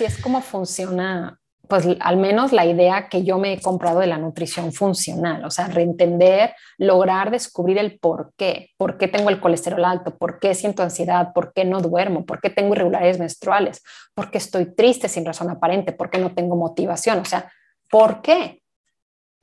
así 0.00 0.04
es 0.04 0.22
como 0.22 0.40
funciona 0.40 1.36
pues 1.68 1.86
al 2.00 2.16
menos 2.16 2.52
la 2.52 2.64
idea 2.64 3.08
que 3.08 3.22
yo 3.22 3.38
me 3.38 3.52
he 3.52 3.60
comprado 3.60 4.00
de 4.00 4.08
la 4.08 4.18
nutrición 4.18 4.72
funcional, 4.72 5.44
o 5.44 5.52
sea, 5.52 5.68
reentender, 5.68 6.52
lograr 6.78 7.30
descubrir 7.30 7.78
el 7.78 8.00
por 8.00 8.32
qué, 8.36 8.70
por 8.76 8.98
qué 8.98 9.06
tengo 9.06 9.30
el 9.30 9.38
colesterol 9.38 9.84
alto, 9.84 10.18
por 10.18 10.40
qué 10.40 10.56
siento 10.56 10.82
ansiedad, 10.82 11.32
por 11.32 11.52
qué 11.52 11.64
no 11.64 11.80
duermo, 11.80 12.26
por 12.26 12.40
qué 12.40 12.50
tengo 12.50 12.74
irregularidades 12.74 13.20
menstruales, 13.20 13.84
por 14.14 14.32
qué 14.32 14.38
estoy 14.38 14.74
triste 14.74 15.08
sin 15.08 15.24
razón 15.24 15.48
aparente, 15.48 15.92
por 15.92 16.10
qué 16.10 16.18
no 16.18 16.34
tengo 16.34 16.56
motivación, 16.56 17.20
o 17.20 17.24
sea, 17.24 17.52
¿por 17.88 18.20
qué? 18.20 18.62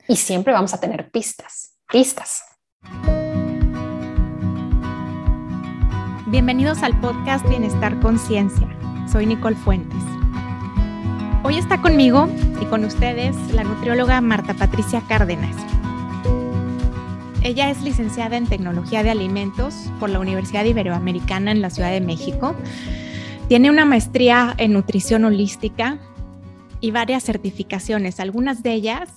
Y 0.06 0.16
siempre 0.16 0.52
vamos 0.52 0.74
a 0.74 0.80
tener 0.80 1.10
pistas, 1.10 1.78
pistas. 1.90 2.42
Bienvenidos 6.26 6.82
al 6.82 7.00
podcast 7.00 7.48
Bienestar 7.48 7.98
Conciencia. 8.00 8.68
Soy 9.10 9.24
Nicole 9.24 9.56
Fuentes. 9.56 10.17
Hoy 11.44 11.56
está 11.56 11.80
conmigo 11.80 12.28
y 12.60 12.64
con 12.66 12.84
ustedes 12.84 13.36
la 13.52 13.62
nutrióloga 13.62 14.20
Marta 14.20 14.54
Patricia 14.54 15.02
Cárdenas. 15.08 15.54
Ella 17.44 17.70
es 17.70 17.80
licenciada 17.82 18.36
en 18.36 18.48
Tecnología 18.48 19.04
de 19.04 19.10
Alimentos 19.10 19.74
por 20.00 20.10
la 20.10 20.18
Universidad 20.18 20.64
Iberoamericana 20.64 21.52
en 21.52 21.62
la 21.62 21.70
Ciudad 21.70 21.92
de 21.92 22.00
México. 22.00 22.56
Tiene 23.48 23.70
una 23.70 23.84
maestría 23.84 24.52
en 24.58 24.72
nutrición 24.72 25.24
holística 25.24 26.00
y 26.80 26.90
varias 26.90 27.22
certificaciones, 27.22 28.18
algunas 28.18 28.64
de 28.64 28.72
ellas 28.72 29.08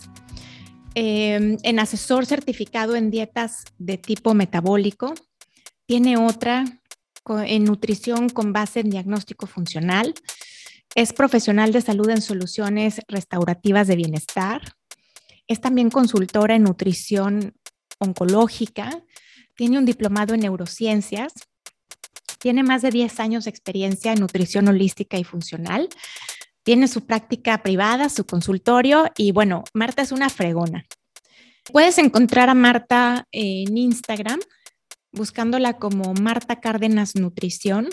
em, 0.93 1.57
en 1.63 1.79
asesor 1.79 2.27
certificado 2.27 2.95
en 2.95 3.09
dietas 3.09 3.65
de 3.79 3.97
tipo 3.97 4.35
metabólico. 4.35 5.15
Tiene 5.87 6.17
otra 6.17 6.65
en 7.45 7.63
nutrición 7.63 8.29
con 8.29 8.53
base 8.53 8.81
en 8.81 8.91
diagnóstico 8.91 9.47
funcional 9.47 10.13
es 10.95 11.13
profesional 11.13 11.71
de 11.71 11.81
salud 11.81 12.09
en 12.09 12.21
soluciones 12.21 12.99
restaurativas 13.07 13.87
de 13.87 13.95
bienestar. 13.95 14.61
Es 15.47 15.61
también 15.61 15.89
consultora 15.89 16.55
en 16.55 16.63
nutrición 16.63 17.53
oncológica. 17.99 19.01
Tiene 19.55 19.77
un 19.77 19.85
diplomado 19.85 20.33
en 20.33 20.41
neurociencias. 20.41 21.33
Tiene 22.39 22.63
más 22.63 22.81
de 22.81 22.89
10 22.89 23.19
años 23.19 23.45
de 23.45 23.51
experiencia 23.51 24.11
en 24.11 24.19
nutrición 24.19 24.67
holística 24.67 25.17
y 25.17 25.23
funcional. 25.23 25.87
Tiene 26.63 26.87
su 26.87 27.05
práctica 27.05 27.63
privada, 27.63 28.09
su 28.09 28.25
consultorio 28.25 29.05
y 29.17 29.31
bueno, 29.31 29.63
Marta 29.73 30.01
es 30.01 30.11
una 30.11 30.29
fregona. 30.29 30.85
Puedes 31.71 31.97
encontrar 31.99 32.49
a 32.49 32.53
Marta 32.53 33.27
en 33.31 33.77
Instagram 33.77 34.39
buscándola 35.13 35.77
como 35.77 36.13
Marta 36.15 36.59
Cárdenas 36.59 37.15
Nutrición. 37.15 37.89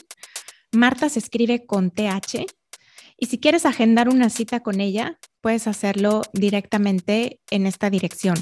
Marta 0.73 1.09
se 1.09 1.19
escribe 1.19 1.65
con 1.65 1.91
TH 1.91 2.58
y 3.19 3.27
si 3.27 3.39
quieres 3.39 3.67
agendar 3.67 4.09
una 4.09 4.31
cita 4.31 4.61
con 4.61 4.81
ella, 4.81 5.19
puedes 5.41 5.67
hacerlo 5.67 6.23
directamente 6.33 7.41
en 7.51 7.67
esta 7.67 7.91
dirección, 7.91 8.37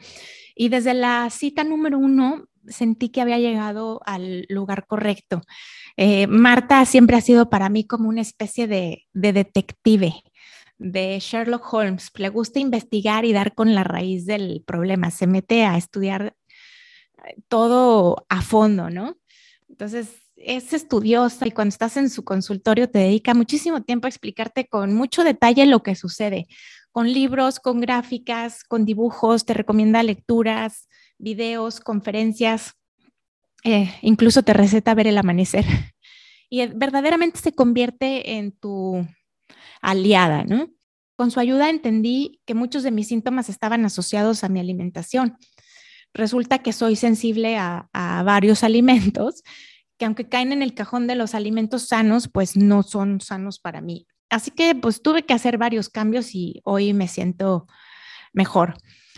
Y 0.55 0.71
desde 0.71 0.95
la 0.95 1.29
cita 1.29 1.65
número 1.65 1.99
uno 1.99 2.49
sentí 2.69 3.09
que 3.09 3.21
había 3.21 3.39
llegado 3.39 4.01
al 4.05 4.47
lugar 4.49 4.87
correcto. 4.87 5.43
Eh, 5.97 6.27
Marta 6.27 6.85
siempre 6.85 7.17
ha 7.17 7.21
sido 7.21 7.49
para 7.51 7.69
mí 7.69 7.87
como 7.87 8.09
una 8.09 8.21
especie 8.21 8.67
de, 8.67 9.05
detective, 9.13 10.15
de 10.79 11.19
Sherlock 11.21 11.73
Holmes. 11.73 12.11
Le 12.15 12.29
gusta 12.29 12.59
investigar 12.59 13.25
y 13.25 13.33
dar 13.33 13.55
con 13.55 13.75
la 13.75 13.85
raíz 13.85 14.27
del 14.27 14.63
problema. 14.67 15.11
Se 15.11 15.27
mete 15.27 15.65
a 15.65 15.77
estudiar 15.77 16.35
eh, 17.25 17.37
todo 17.49 18.27
a 18.29 18.43
fondo, 18.43 18.91
¿no? 18.91 19.17
Entonces, 19.69 20.27
es 20.37 20.73
estudiosa 20.73 21.47
y 21.47 21.51
cuando 21.51 21.71
estás 21.71 21.97
en 21.97 22.11
su 22.11 22.25
consultorio 22.25 22.91
te 22.91 22.99
dedica 22.99 23.35
muchísimo 23.35 23.83
tiempo 23.83 24.07
a 24.07 24.11
explicarte 24.11 24.69
con 24.69 24.95
mucho 24.95 25.25
detalle 25.25 25.67
lo 25.67 25.83
que 25.83 25.95
sucede, 25.95 26.47
con 26.93 27.13
libros, 27.13 27.59
con 27.59 27.81
gráficas, 27.81 28.63
con 28.65 28.85
dibujos, 28.85 29.45
te 29.45 29.55
recomienda 29.55 30.03
lecturas, 30.03 30.89
videos, 31.19 31.81
conferencias, 31.81 32.75
eh, 33.65 33.93
incluso 34.03 34.43
te 34.43 34.53
receta 34.53 34.95
ver 34.95 35.07
el 35.07 35.19
amanecer. 35.19 35.65
Y 36.49 36.65
verdaderamente 36.65 37.41
se 37.41 37.53
convierte 37.53 38.37
en 38.37 38.53
tu 38.53 39.05
aliada, 39.83 40.45
¿no? 40.45 40.69
Con 41.17 41.33
su 41.33 41.41
ayuda 41.41 41.71
entendí 41.71 42.41
que 42.47 42.55
muchos 42.55 42.85
de 42.85 42.93
mis 42.93 43.09
síntomas 43.09 43.49
estaban 43.49 43.85
asociados 43.85 44.45
a 44.45 44.49
mi 44.49 44.61
alimentación. 44.61 45.37
Resulta 46.15 46.61
que 46.61 46.73
soy 46.73 46.95
sensible 46.95 47.57
a, 47.57 47.89
a 47.93 48.23
varios 48.23 48.63
alimentos 48.63 49.43
que 49.99 50.05
aunque 50.05 50.29
caen 50.29 50.53
en 50.53 50.63
el 50.63 50.75
cajón 50.75 51.07
de 51.07 51.17
los 51.17 51.35
alimentos 51.35 51.89
sanos, 51.89 52.29
pues 52.29 52.57
no 52.57 52.85
son 52.85 53.21
sanos 53.21 53.59
para 53.59 53.81
mí. 53.81 54.07
Así 54.31 54.51
que 54.51 54.75
pues 54.75 55.03
tuve 55.03 55.25
que 55.25 55.35
hacer 55.35 55.59
varios 55.59 55.89
cambios 55.89 56.35
y 56.35 56.61
hoy 56.65 56.93
me 56.93 57.09
siento 57.09 57.67
mejor. 58.33 58.75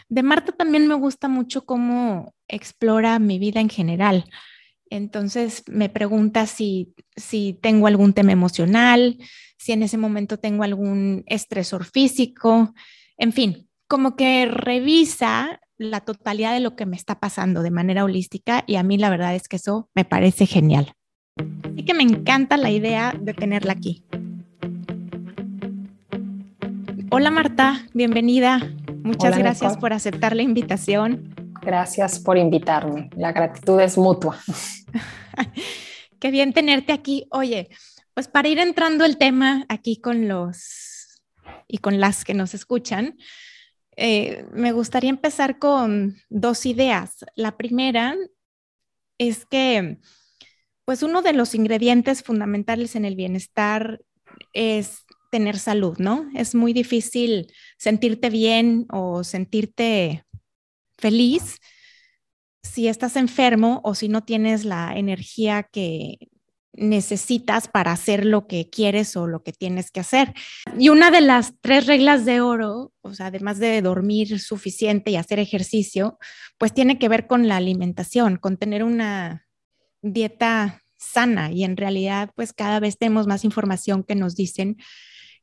De 0.09 0.23
Marta 0.23 0.53
también 0.53 0.87
me 0.89 0.95
gusta 0.95 1.29
mucho 1.29 1.67
cómo 1.67 2.35
explora 2.49 3.19
mi 3.19 3.39
vida 3.39 3.61
en 3.61 3.69
general. 3.69 4.25
Entonces 4.91 5.65
me 5.67 5.91
pregunta 5.91 6.47
si, 6.47 6.95
si 7.15 7.59
tengo 7.61 7.87
algún 7.87 8.15
tema 8.15 8.33
emocional, 8.33 9.19
si 9.59 9.73
en 9.73 9.83
ese 9.83 9.99
momento 9.99 10.39
tengo 10.39 10.65
algún 10.65 11.25
estresor 11.27 11.85
físico, 11.85 12.73
en 13.19 13.33
fin, 13.33 13.69
como 13.87 14.17
que 14.17 14.47
revisa 14.47 15.61
la 15.77 16.01
totalidad 16.01 16.55
de 16.55 16.61
lo 16.61 16.75
que 16.75 16.87
me 16.87 16.97
está 16.97 17.21
pasando 17.21 17.63
de 17.63 17.71
manera 17.71 18.05
holística 18.05 18.65
y 18.67 18.77
a 18.77 18.83
mí 18.83 18.97
la 18.97 19.11
verdad 19.11 19.35
es 19.35 19.47
que 19.47 19.57
eso 19.57 19.91
me 19.95 20.07
parece 20.07 20.47
genial. 20.47 20.95
Así 21.65 21.85
que 21.85 21.95
me 21.95 22.03
encanta 22.03 22.57
la 22.57 22.71
idea 22.71 23.15
de 23.21 23.35
tenerla 23.35 23.75
aquí. 23.75 24.05
Hola 27.11 27.31
Marta, 27.31 27.87
bienvenida. 27.93 28.78
Muchas 29.03 29.39
gracias 29.39 29.77
por 29.77 29.93
aceptar 29.93 30.35
la 30.35 30.43
invitación. 30.43 31.35
Gracias 31.63 32.19
por 32.19 32.39
invitarme. 32.39 33.11
La 33.17 33.33
gratitud 33.33 33.81
es 33.81 33.99
mutua. 33.99 34.39
Qué 36.21 36.31
bien 36.31 36.53
tenerte 36.53 36.93
aquí. 36.93 37.27
Oye, 37.31 37.69
pues 38.15 38.29
para 38.29 38.49
ir 38.49 38.59
entrando 38.59 39.05
el 39.05 39.19
tema 39.19 39.65
aquí 39.69 40.01
con 40.01 40.29
los 40.29 41.23
y 41.67 41.79
con 41.79 42.01
las 42.01 42.25
que 42.25 42.35
nos 42.35 42.55
escuchan, 42.55 43.17
eh, 43.97 44.47
me 44.53 44.73
gustaría 44.73 45.11
empezar 45.11 45.59
con 45.59 46.17
dos 46.29 46.67
ideas. 46.67 47.25
La 47.35 47.57
primera 47.57 48.17
es 49.19 49.45
que, 49.45 49.99
pues 50.85 51.03
uno 51.03 51.23
de 51.23 51.33
los 51.33 51.55
ingredientes 51.55 52.23
fundamentales 52.23 52.97
en 52.97 53.05
el 53.05 53.17
bienestar 53.17 54.01
es 54.53 55.05
tener 55.31 55.59
salud, 55.59 55.99
¿no? 55.99 56.31
Es 56.35 56.55
muy 56.55 56.73
difícil 56.73 57.53
sentirte 57.79 58.29
bien 58.29 58.87
o 58.91 59.25
sentirte 59.25 60.25
feliz 60.99 61.59
si 62.63 62.89
estás 62.89 63.17
enfermo 63.17 63.81
o 63.85 63.95
si 63.95 64.09
no 64.09 64.25
tienes 64.25 64.65
la 64.65 64.95
energía 64.97 65.63
que, 65.63 66.19
necesitas 66.79 67.69
para 67.69 67.93
hacer 67.93 68.25
lo 68.25 68.47
que 68.47 68.71
quieres 68.71 69.17
o 69.17 69.27
lo 69.27 69.43
que 69.43 69.53
tienes 69.53 69.91
que 69.91 70.01
hacer. 70.01 70.35
Y 70.79 70.89
una 70.89 71.11
de 71.11 71.21
las 71.21 71.55
tres 71.61 71.87
reglas 71.87 72.25
de 72.25 72.41
oro, 72.41 72.93
o 73.03 73.15
sea, 73.15 73.27
además 73.27 73.59
de 73.59 73.83
dormir 73.83 74.39
suficiente 74.41 75.11
y 75.11 75.17
hacer 75.17 75.39
ejercicio, 75.39 76.19
pues 76.57 76.73
tiene 76.73 76.99
que 76.99 77.09
ver 77.09 77.27
con 77.27 77.49
la 77.49 77.57
alimentación, 77.57 78.37
con 78.37 78.57
tener 78.57 78.85
una 78.85 79.47
dieta 80.03 80.83
sana 80.97 81.53
y 81.53 81.65
en 81.65 81.77
realidad 81.77 82.31
pues 82.35 82.53
cada 82.53 82.81
vez 82.81 82.99
tenemos 82.99 83.27
más 83.29 83.45
información 83.45 84.03
que 84.03 84.17
nos 84.17 84.35
dicen 84.35 84.77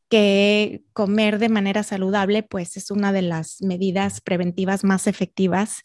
que 0.10 0.84
comer 0.94 1.40
de 1.40 1.50
manera 1.50 1.84
saludable 1.84 2.44
pues 2.44 2.78
es 2.78 2.92
una 2.92 3.12
de 3.12 3.22
las 3.24 3.62
medidas 3.62 4.22
preventivas 4.22 4.84
más 4.84 5.07
efectivas 5.07 5.81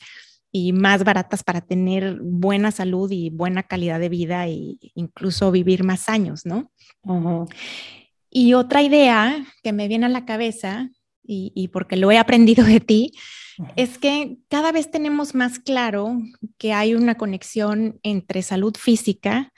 y 0.53 0.73
más 0.73 1.05
baratas 1.05 1.45
para 1.45 1.61
tener 1.61 2.19
buena 2.21 2.73
salud 2.73 3.11
y 3.11 3.31
buena 3.31 3.63
calidad 3.63 4.01
de 4.01 4.09
vida 4.09 4.47
e 4.47 4.77
incluso 4.95 5.51
vivir 5.53 5.85
más 5.85 6.09
años, 6.09 6.45
¿no? 6.45 6.71
Y 8.31 8.55
otra 8.55 8.83
idea 8.83 9.45
que 9.63 9.73
me 9.73 9.89
viene 9.89 10.07
a 10.07 10.11
la 10.11 10.25
cabeza, 10.25 10.91
y, 11.23 11.69
porque 11.69 11.97
lo 11.97 12.11
he 12.11 12.19
aprendido 12.19 12.65
de 12.65 12.81
ti, 12.81 13.13
es 13.77 13.99
que 13.99 14.39
cada 14.49 14.73
vez 14.73 14.91
tenemos 14.91 15.35
más 15.35 15.61
claro 15.61 16.21
que 16.59 16.73
hay 16.73 16.95
una 16.95 17.17
conexión 17.17 18.01
entre 18.03 18.43
salud 18.43 18.75
física 18.77 19.53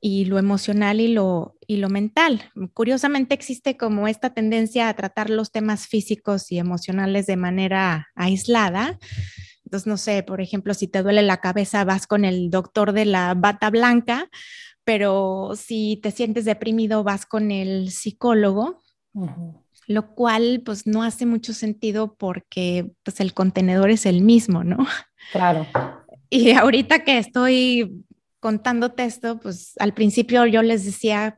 y 0.00 0.24
lo 0.24 0.38
emocional 0.38 1.00
y 1.00 1.08
lo, 1.08 1.56
y 1.72 1.76
lo 1.76 1.88
mental. 1.88 2.42
Curiosamente 2.74 3.34
existe 3.34 3.76
como 3.76 4.08
esta 4.08 4.34
tendencia 4.34 4.88
a 4.88 4.94
tratar 4.94 5.30
los 5.30 5.50
temas 5.50 5.86
físicos 5.86 6.52
y 6.52 6.58
emocionales 6.58 7.26
de 7.26 7.36
manera 7.36 8.08
aislada, 8.14 8.98
entonces, 9.72 9.86
no 9.86 9.96
sé, 9.96 10.22
por 10.22 10.42
ejemplo, 10.42 10.74
si 10.74 10.86
te 10.86 11.02
duele 11.02 11.22
la 11.22 11.38
cabeza, 11.38 11.82
vas 11.84 12.06
con 12.06 12.26
el 12.26 12.50
doctor 12.50 12.92
de 12.92 13.06
la 13.06 13.32
bata 13.32 13.70
blanca, 13.70 14.28
pero 14.84 15.52
si 15.56 15.98
te 16.02 16.10
sientes 16.10 16.44
deprimido, 16.44 17.04
vas 17.04 17.24
con 17.24 17.50
el 17.50 17.90
psicólogo, 17.90 18.82
lo 19.86 20.14
cual 20.14 20.60
pues 20.62 20.86
no 20.86 21.02
hace 21.02 21.24
mucho 21.24 21.54
sentido 21.54 22.16
porque 22.18 22.90
pues 23.02 23.18
el 23.20 23.32
contenedor 23.32 23.88
es 23.88 24.04
el 24.04 24.20
mismo, 24.20 24.62
¿no? 24.62 24.86
Claro. 25.32 25.66
Y 26.28 26.50
ahorita 26.52 27.02
que 27.02 27.16
estoy 27.16 28.04
contándote 28.42 29.04
esto, 29.04 29.38
pues 29.38 29.74
al 29.78 29.94
principio 29.94 30.44
yo 30.46 30.62
les 30.62 30.84
decía 30.84 31.36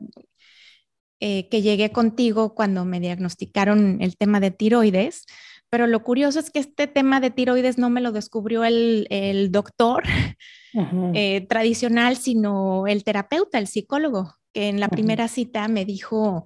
eh, 1.19 1.47
que 1.49 1.61
llegué 1.61 1.91
contigo 1.91 2.55
cuando 2.55 2.83
me 2.83 2.99
diagnosticaron 2.99 4.01
el 4.01 4.17
tema 4.17 4.39
de 4.39 4.49
tiroides, 4.49 5.25
pero 5.69 5.85
lo 5.85 6.01
curioso 6.01 6.39
es 6.39 6.49
que 6.49 6.57
este 6.57 6.87
tema 6.87 7.19
de 7.19 7.29
tiroides 7.29 7.77
no 7.77 7.91
me 7.91 8.01
lo 8.01 8.11
descubrió 8.11 8.63
el, 8.63 9.49
doctor 9.51 10.03
eh, 11.13 11.45
tradicional, 11.47 12.17
sino 12.17 12.87
el 12.87 13.03
terapeuta, 13.03 13.59
el 13.59 13.67
psicólogo, 13.67 14.33
que 14.51 14.69
en 14.69 14.79
la 14.79 14.89
primera 14.89 15.27
cita 15.27 15.67
me 15.67 15.85
dijo, 15.85 16.45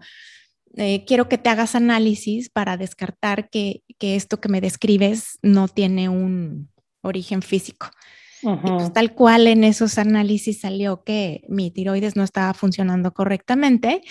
eh, 0.76 1.06
quiero 1.06 1.30
que 1.30 1.38
te 1.38 1.50
hagas 1.50 1.74
análisis 1.74 2.50
para 2.50 2.76
descartar 2.76 3.50
que, 3.50 3.84
que, 3.98 4.18
esto 4.18 4.42
que 4.42 4.50
me 4.50 4.60
describes 4.60 5.40
no 5.42 5.70
tiene 5.70 6.10
un 6.10 6.70
origen 7.02 7.42
físico. 7.42 7.88
Y 8.42 8.48
pues, 8.56 8.94
tal 8.94 9.14
cual 9.14 9.48
en 9.48 9.64
esos 9.64 9.98
análisis 9.98 10.62
salió 10.62 11.04
que 11.04 11.42
mi 11.50 11.72
tiroides 11.72 12.16
no 12.16 12.24
estaba 12.24 12.54
funcionando 12.54 13.14
correctamente 13.14 14.02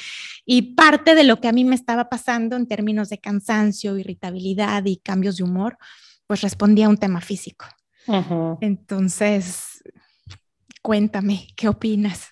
y 0.44 0.74
parte 0.74 1.14
de 1.14 1.24
lo 1.24 1.40
que 1.40 1.48
a 1.48 1.52
mí 1.52 1.64
me 1.64 1.74
estaba 1.74 2.08
pasando 2.08 2.56
en 2.56 2.66
términos 2.66 3.08
de 3.08 3.18
cansancio, 3.18 3.96
irritabilidad 3.96 4.84
y 4.84 4.98
cambios 4.98 5.38
de 5.38 5.44
humor, 5.44 5.78
pues 6.26 6.42
respondía 6.42 6.86
a 6.86 6.90
un 6.90 6.98
tema 6.98 7.20
físico. 7.20 7.66
Entonces, 8.60 9.82
cuéntame, 10.82 11.48
¿qué 11.56 11.68
opinas? 11.68 12.30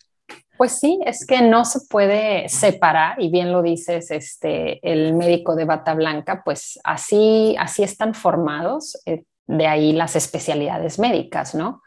Pues 0.57 0.79
sí, 0.79 0.99
es 1.05 1.27
que 1.27 1.43
no 1.43 1.67
se 1.67 1.81
puede 1.91 2.49
separar, 2.49 3.21
y 3.21 3.31
bien 3.31 3.53
lo 3.53 3.61
dices, 3.63 4.11
este, 4.11 4.81
el 4.91 5.13
médico 5.15 5.55
de 5.55 5.67
bata 5.67 5.93
blanca, 5.95 6.43
pues 6.45 6.79
así, 6.83 7.55
así 7.59 7.83
están 7.83 8.15
formados, 8.15 8.99
eh, 9.05 9.25
de 9.47 9.67
ahí 9.67 9.93
las 9.93 10.17
especialidades 10.17 10.99
médicas, 10.99 11.55
¿no? 11.55 11.83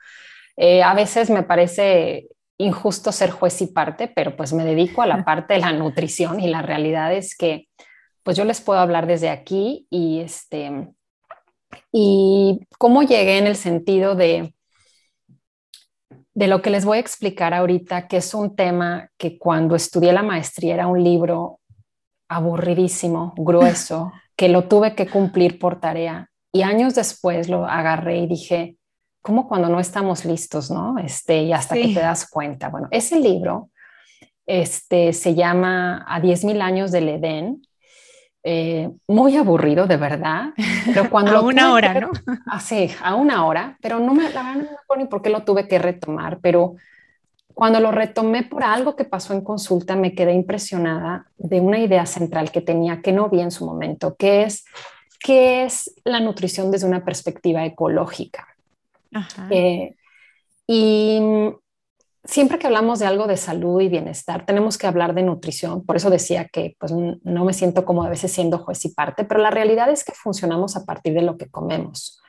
Eh, 0.61 0.83
a 0.83 0.93
veces 0.93 1.29
me 1.29 1.43
parece 1.43 2.27
injusto 2.57 3.13
ser 3.13 3.31
juez 3.31 3.61
y 3.61 3.67
parte, 3.67 4.11
pero 4.13 4.35
pues 4.35 4.51
me 4.51 4.65
dedico 4.65 5.01
a 5.01 5.07
la 5.07 5.23
parte 5.25 5.53
de 5.53 5.61
la 5.61 5.71
nutrición 5.71 6.41
y 6.41 6.47
la 6.47 6.61
realidad 6.61 7.13
es 7.13 7.35
que 7.35 7.69
pues 8.23 8.35
yo 8.35 8.43
les 8.43 8.59
puedo 8.59 8.79
hablar 8.79 9.07
desde 9.07 9.29
aquí 9.29 9.87
y 9.89 10.19
este 10.19 10.89
y 11.93 12.59
cómo 12.77 13.03
llegué 13.03 13.37
en 13.37 13.47
el 13.47 13.55
sentido 13.55 14.15
de 14.15 14.53
de 16.33 16.47
lo 16.47 16.61
que 16.61 16.69
les 16.69 16.85
voy 16.85 16.97
a 16.97 17.01
explicar 17.01 17.53
ahorita, 17.53 18.07
que 18.07 18.17
es 18.17 18.33
un 18.33 18.55
tema 18.55 19.09
que 19.17 19.37
cuando 19.37 19.75
estudié 19.75 20.13
la 20.13 20.23
maestría 20.23 20.73
era 20.73 20.87
un 20.87 21.03
libro 21.03 21.59
aburridísimo, 22.29 23.33
grueso, 23.37 24.11
que 24.35 24.49
lo 24.49 24.67
tuve 24.67 24.95
que 24.95 25.07
cumplir 25.07 25.57
por 25.57 25.79
tarea. 25.79 26.29
Y 26.53 26.63
años 26.63 26.95
después 26.95 27.49
lo 27.49 27.65
agarré 27.65 28.19
y 28.19 28.27
dije, 28.27 28.78
como 29.21 29.47
cuando 29.47 29.69
no 29.69 29.79
estamos 29.79 30.25
listos, 30.25 30.71
¿no? 30.71 30.97
Este, 30.97 31.43
y 31.43 31.53
hasta 31.53 31.75
que 31.75 31.93
te 31.93 31.99
das 31.99 32.29
cuenta. 32.29 32.69
Bueno, 32.69 32.87
ese 32.91 33.19
libro 33.19 33.69
este, 34.45 35.13
se 35.13 35.35
llama 35.35 36.05
A 36.07 36.21
10.000 36.21 36.61
años 36.61 36.91
del 36.91 37.09
Edén. 37.09 37.61
Eh, 38.43 38.89
muy 39.07 39.35
aburrido, 39.35 39.85
de 39.85 39.97
verdad. 39.97 40.53
Pero 40.85 41.09
cuando 41.11 41.37
a 41.37 41.41
una 41.41 41.73
hora, 41.73 41.93
¿no? 41.99 42.11
Así, 42.47 42.89
ah, 43.01 43.09
a 43.09 43.15
una 43.15 43.45
hora, 43.45 43.77
pero 43.81 43.99
no 43.99 44.13
me, 44.13 44.23
la 44.31 44.43
verdad 44.43 44.55
no 44.55 44.63
me 44.63 44.77
acuerdo 44.81 45.03
ni 45.03 45.07
por 45.07 45.21
qué 45.21 45.29
lo 45.29 45.43
tuve 45.43 45.67
que 45.67 45.77
retomar, 45.77 46.39
pero 46.41 46.75
cuando 47.59 47.81
lo 47.81 47.91
retomé 47.91 48.43
por 48.43 48.63
algo 48.63 48.95
que 48.95 49.03
pasó 49.03 49.33
en 49.33 49.41
consulta, 49.41 49.97
me 49.97 50.15
quedé 50.15 50.33
impresionada 50.33 51.25
de 51.37 51.59
una 51.59 51.79
idea 51.79 52.05
central 52.05 52.51
que 52.51 52.61
tenía 52.61 53.01
que 53.01 53.11
no 53.11 53.27
vi 53.27 53.41
en 53.41 53.51
su 53.51 53.65
momento, 53.65 54.15
que 54.15 54.43
es 54.43 54.63
qué 55.19 55.65
es 55.65 55.93
la 56.05 56.21
nutrición 56.21 56.71
desde 56.71 56.87
una 56.87 57.03
perspectiva 57.03 57.65
ecológica. 57.65 58.47
Eh, 59.49 59.95
y 60.67 61.19
siempre 62.23 62.59
que 62.59 62.67
hablamos 62.67 62.99
de 62.99 63.05
algo 63.05 63.27
de 63.27 63.37
salud 63.37 63.81
y 63.81 63.89
bienestar, 63.89 64.45
tenemos 64.45 64.77
que 64.77 64.87
hablar 64.87 65.13
de 65.13 65.23
nutrición. 65.23 65.85
Por 65.85 65.95
eso 65.95 66.09
decía 66.09 66.45
que 66.45 66.75
pues, 66.79 66.91
no 66.91 67.45
me 67.45 67.53
siento 67.53 67.85
como 67.85 68.03
a 68.03 68.09
veces 68.09 68.31
siendo 68.31 68.59
juez 68.59 68.83
y 68.85 68.93
parte, 68.93 69.23
pero 69.23 69.41
la 69.41 69.51
realidad 69.51 69.89
es 69.89 70.03
que 70.03 70.13
funcionamos 70.13 70.75
a 70.75 70.85
partir 70.85 71.13
de 71.13 71.21
lo 71.21 71.37
que 71.37 71.49
comemos. 71.49 72.21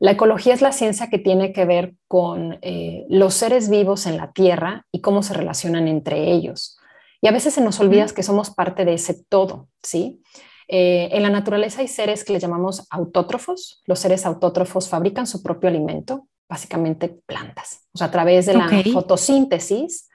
La 0.00 0.12
ecología 0.12 0.54
es 0.54 0.62
la 0.62 0.72
ciencia 0.72 1.08
que 1.08 1.18
tiene 1.18 1.52
que 1.52 1.64
ver 1.64 1.94
con 2.06 2.58
eh, 2.62 3.04
los 3.08 3.34
seres 3.34 3.68
vivos 3.68 4.06
en 4.06 4.16
la 4.16 4.32
Tierra 4.32 4.86
y 4.92 5.00
cómo 5.00 5.22
se 5.22 5.34
relacionan 5.34 5.88
entre 5.88 6.30
ellos. 6.30 6.78
Y 7.20 7.26
a 7.26 7.32
veces 7.32 7.54
se 7.54 7.60
nos 7.60 7.80
olvida 7.80 8.06
que 8.06 8.22
somos 8.22 8.50
parte 8.50 8.84
de 8.84 8.94
ese 8.94 9.24
todo, 9.28 9.68
¿sí? 9.82 10.22
Eh, 10.68 11.08
en 11.12 11.22
la 11.22 11.30
naturaleza 11.30 11.80
hay 11.80 11.88
seres 11.88 12.24
que 12.24 12.32
le 12.32 12.38
llamamos 12.38 12.86
autótrofos. 12.90 13.82
Los 13.86 13.98
seres 13.98 14.26
autótrofos 14.26 14.88
fabrican 14.88 15.26
su 15.26 15.42
propio 15.42 15.68
alimento, 15.68 16.28
básicamente 16.48 17.08
plantas. 17.26 17.88
O 17.94 17.98
sea, 17.98 18.08
a 18.08 18.10
través 18.10 18.46
de 18.46 18.54
la 18.54 18.68
fotosíntesis, 18.92 20.08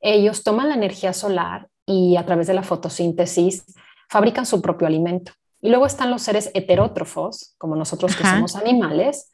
ellos 0.00 0.42
toman 0.42 0.70
la 0.70 0.74
energía 0.74 1.12
solar 1.12 1.68
y 1.86 2.16
a 2.16 2.24
través 2.24 2.46
de 2.46 2.54
la 2.54 2.62
fotosíntesis 2.62 3.64
fabrican 4.08 4.46
su 4.46 4.62
propio 4.62 4.86
alimento. 4.86 5.32
Y 5.60 5.68
luego 5.68 5.84
están 5.86 6.10
los 6.10 6.22
seres 6.22 6.50
heterótrofos, 6.54 7.54
como 7.58 7.76
nosotros 7.76 8.16
que 8.16 8.24
somos 8.24 8.56
animales, 8.56 9.30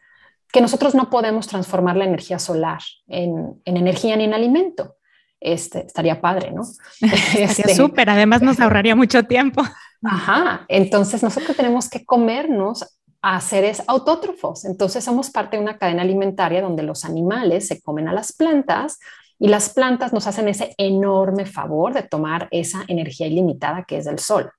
que 0.52 0.60
nosotros 0.60 0.94
no 0.94 1.10
podemos 1.10 1.46
transformar 1.46 1.96
la 1.96 2.04
energía 2.04 2.38
solar 2.38 2.80
en, 3.06 3.60
energía 3.64 4.16
ni 4.16 4.24
en 4.24 4.34
alimento. 4.34 4.96
Este, 5.38 5.86
estaría 5.86 6.20
padre, 6.20 6.50
¿no? 6.50 6.62
estaría 7.00 7.46
este, 7.46 7.74
súper, 7.74 8.10
además 8.10 8.42
nos 8.42 8.58
ahorraría 8.58 8.96
mucho 8.96 9.22
tiempo. 9.24 9.62
Ajá, 10.02 10.64
entonces 10.68 11.22
nosotros 11.22 11.56
tenemos 11.56 11.88
que 11.88 12.04
comernos 12.04 12.84
a 13.22 13.40
seres 13.40 13.82
autótrofos. 13.86 14.64
Entonces 14.64 15.02
somos 15.02 15.30
parte 15.30 15.56
de 15.56 15.62
una 15.62 15.78
cadena 15.78 16.02
alimentaria 16.02 16.62
donde 16.62 16.82
los 16.82 17.04
animales 17.04 17.66
se 17.66 17.80
comen 17.80 18.08
a 18.08 18.12
las 18.12 18.32
plantas 18.32 18.98
y 19.38 19.48
las 19.48 19.70
plantas 19.70 20.12
nos 20.12 20.26
hacen 20.26 20.48
ese 20.48 20.74
enorme 20.78 21.44
favor 21.44 21.92
de 21.92 22.02
tomar 22.02 22.48
esa 22.50 22.84
energía 22.88 23.26
ilimitada 23.26 23.84
que 23.84 23.98
es 23.98 24.04
del 24.04 24.18
sol. 24.18 24.50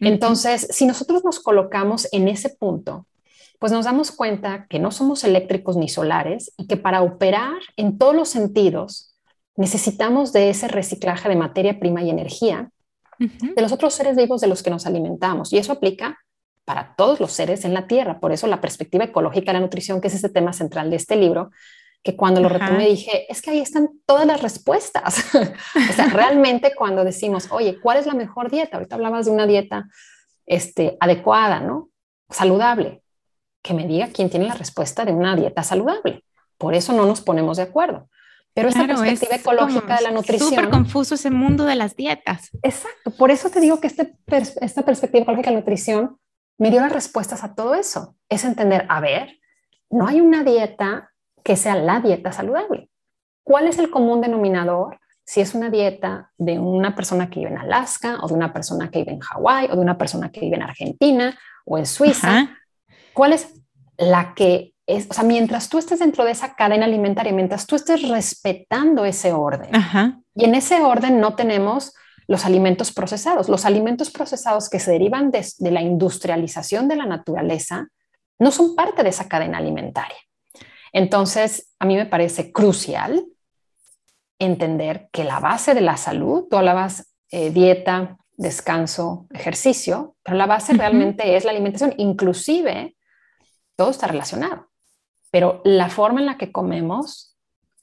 Entonces, 0.00 0.66
si 0.70 0.86
nosotros 0.86 1.24
nos 1.24 1.40
colocamos 1.40 2.08
en 2.12 2.28
ese 2.28 2.48
punto, 2.48 3.06
pues 3.58 3.70
nos 3.70 3.84
damos 3.84 4.10
cuenta 4.10 4.66
que 4.66 4.78
no 4.78 4.90
somos 4.90 5.22
eléctricos 5.22 5.76
ni 5.76 5.88
solares 5.90 6.52
y 6.56 6.66
que 6.66 6.78
para 6.78 7.02
operar 7.02 7.58
en 7.76 7.98
todos 7.98 8.14
los 8.14 8.30
sentidos 8.30 9.14
necesitamos 9.56 10.32
de 10.32 10.48
ese 10.48 10.68
reciclaje 10.68 11.28
de 11.28 11.36
materia 11.36 11.78
prima 11.78 12.02
y 12.02 12.08
energía 12.08 12.70
de 13.20 13.62
los 13.62 13.70
otros 13.70 13.94
seres 13.94 14.16
vivos 14.16 14.40
de 14.40 14.46
los 14.46 14.62
que 14.62 14.70
nos 14.70 14.86
alimentamos. 14.86 15.52
Y 15.52 15.58
eso 15.58 15.72
aplica 15.72 16.18
para 16.64 16.94
todos 16.96 17.20
los 17.20 17.32
seres 17.32 17.64
en 17.64 17.74
la 17.74 17.86
Tierra. 17.86 18.18
Por 18.18 18.32
eso 18.32 18.46
la 18.46 18.60
perspectiva 18.60 19.04
ecológica 19.04 19.52
de 19.52 19.58
la 19.58 19.60
nutrición, 19.60 20.00
que 20.00 20.08
es 20.08 20.14
este 20.14 20.28
tema 20.28 20.52
central 20.52 20.88
de 20.90 20.96
este 20.96 21.16
libro, 21.16 21.50
que 22.02 22.16
cuando 22.16 22.40
lo 22.40 22.48
retomé 22.48 22.86
dije, 22.88 23.30
es 23.30 23.42
que 23.42 23.50
ahí 23.50 23.60
están 23.60 23.90
todas 24.06 24.26
las 24.26 24.40
respuestas. 24.40 25.34
o 25.34 25.92
sea, 25.92 26.06
realmente 26.12 26.72
cuando 26.74 27.04
decimos, 27.04 27.48
oye, 27.50 27.78
¿cuál 27.80 27.98
es 27.98 28.06
la 28.06 28.14
mejor 28.14 28.50
dieta? 28.50 28.76
Ahorita 28.76 28.96
hablabas 28.96 29.26
de 29.26 29.32
una 29.32 29.46
dieta 29.46 29.88
este, 30.46 30.96
adecuada, 31.00 31.60
¿no? 31.60 31.90
Saludable. 32.30 33.02
Que 33.62 33.74
me 33.74 33.86
diga 33.86 34.08
quién 34.08 34.30
tiene 34.30 34.46
la 34.46 34.54
respuesta 34.54 35.04
de 35.04 35.12
una 35.12 35.36
dieta 35.36 35.62
saludable. 35.62 36.24
Por 36.56 36.74
eso 36.74 36.94
no 36.94 37.04
nos 37.04 37.20
ponemos 37.20 37.58
de 37.58 37.64
acuerdo. 37.64 38.08
Pero 38.54 38.68
esa 38.68 38.86
perspectiva 38.86 39.36
ecológica 39.36 39.96
de 39.96 40.02
la 40.02 40.10
nutrición. 40.10 40.50
Súper 40.50 40.70
confuso 40.70 41.14
ese 41.14 41.30
mundo 41.30 41.64
de 41.64 41.76
las 41.76 41.96
dietas. 41.96 42.50
Exacto. 42.62 43.10
Por 43.12 43.30
eso 43.30 43.50
te 43.50 43.60
digo 43.60 43.80
que 43.80 43.86
este, 43.86 44.16
esta 44.60 44.82
perspectiva 44.82 45.22
ecológica 45.22 45.50
de 45.50 45.54
la 45.54 45.60
nutrición 45.60 46.18
me 46.58 46.70
dio 46.70 46.80
las 46.80 46.92
respuestas 46.92 47.44
a 47.44 47.54
todo 47.54 47.74
eso. 47.74 48.16
Es 48.28 48.44
entender, 48.44 48.86
a 48.88 49.00
ver, 49.00 49.38
no 49.88 50.06
hay 50.06 50.20
una 50.20 50.44
dieta 50.44 51.10
que 51.42 51.56
sea 51.56 51.76
la 51.76 52.00
dieta 52.00 52.32
saludable. 52.32 52.90
¿Cuál 53.44 53.66
es 53.66 53.78
el 53.78 53.90
común 53.90 54.20
denominador? 54.20 55.00
Si 55.24 55.40
es 55.40 55.54
una 55.54 55.70
dieta 55.70 56.32
de 56.36 56.58
una 56.58 56.94
persona 56.94 57.30
que 57.30 57.40
vive 57.40 57.52
en 57.52 57.58
Alaska 57.58 58.18
o 58.20 58.28
de 58.28 58.34
una 58.34 58.52
persona 58.52 58.90
que 58.90 59.00
vive 59.00 59.12
en 59.12 59.20
Hawái 59.20 59.68
o 59.70 59.76
de 59.76 59.80
una 59.80 59.96
persona 59.96 60.30
que 60.30 60.40
vive 60.40 60.56
en 60.56 60.62
Argentina 60.62 61.38
o 61.64 61.78
en 61.78 61.86
Suiza, 61.86 62.50
¿cuál 63.14 63.32
es 63.32 63.54
la 63.96 64.34
que 64.34 64.69
es, 64.96 65.06
o 65.10 65.14
sea, 65.14 65.24
mientras 65.24 65.68
tú 65.68 65.78
estés 65.78 65.98
dentro 65.98 66.24
de 66.24 66.32
esa 66.32 66.54
cadena 66.54 66.86
alimentaria, 66.86 67.32
mientras 67.32 67.66
tú 67.66 67.76
estés 67.76 68.08
respetando 68.08 69.04
ese 69.04 69.32
orden, 69.32 69.70
y 70.34 70.44
en 70.44 70.54
ese 70.54 70.80
orden 70.80 71.20
no 71.20 71.34
tenemos 71.34 71.94
los 72.26 72.44
alimentos 72.44 72.92
procesados. 72.92 73.48
Los 73.48 73.64
alimentos 73.64 74.10
procesados 74.10 74.68
que 74.70 74.78
se 74.78 74.92
derivan 74.92 75.30
de, 75.30 75.44
de 75.58 75.70
la 75.72 75.82
industrialización 75.82 76.86
de 76.86 76.96
la 76.96 77.06
naturaleza 77.06 77.88
no 78.38 78.52
son 78.52 78.76
parte 78.76 79.02
de 79.02 79.08
esa 79.08 79.28
cadena 79.28 79.58
alimentaria. 79.58 80.16
Entonces, 80.92 81.72
a 81.78 81.86
mí 81.86 81.96
me 81.96 82.06
parece 82.06 82.52
crucial 82.52 83.24
entender 84.38 85.08
que 85.12 85.24
la 85.24 85.40
base 85.40 85.74
de 85.74 85.82
la 85.82 85.96
salud, 85.96 86.46
tú 86.50 86.56
hablabas 86.56 87.12
eh, 87.30 87.50
dieta, 87.50 88.16
descanso, 88.36 89.26
ejercicio, 89.32 90.16
pero 90.22 90.36
la 90.36 90.46
base 90.46 90.72
realmente 90.72 91.36
es 91.36 91.44
la 91.44 91.50
alimentación. 91.50 91.94
Inclusive, 91.98 92.96
todo 93.76 93.90
está 93.90 94.06
relacionado, 94.06 94.70
pero 95.30 95.60
la 95.64 95.88
forma 95.88 96.20
en 96.20 96.26
la 96.26 96.36
que 96.36 96.52
comemos 96.52 97.30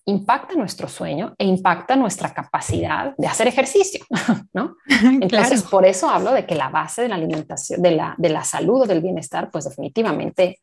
impacta 0.08 0.56
nuestro 0.56 0.88
sueño 0.88 1.36
e 1.38 1.46
impacta 1.46 1.96
nuestra 1.98 2.34
capacidad 2.34 3.14
de 3.18 3.28
hacer 3.28 3.48
ejercicio, 3.48 4.06
¿no? 4.54 4.78
Entonces, 5.22 5.64
por 5.64 5.86
eso 5.86 6.10
hablo 6.10 6.32
de 6.32 6.46
que 6.46 6.56
la 6.56 6.70
base 6.70 7.02
de 7.02 7.10
la 7.10 7.16
alimentación, 7.16 7.82
de 7.82 7.92
la, 7.92 8.16
de 8.18 8.30
la 8.30 8.44
salud 8.44 8.82
o 8.82 8.86
del 8.86 9.02
bienestar, 9.02 9.52
pues 9.52 9.66
definitivamente 9.66 10.62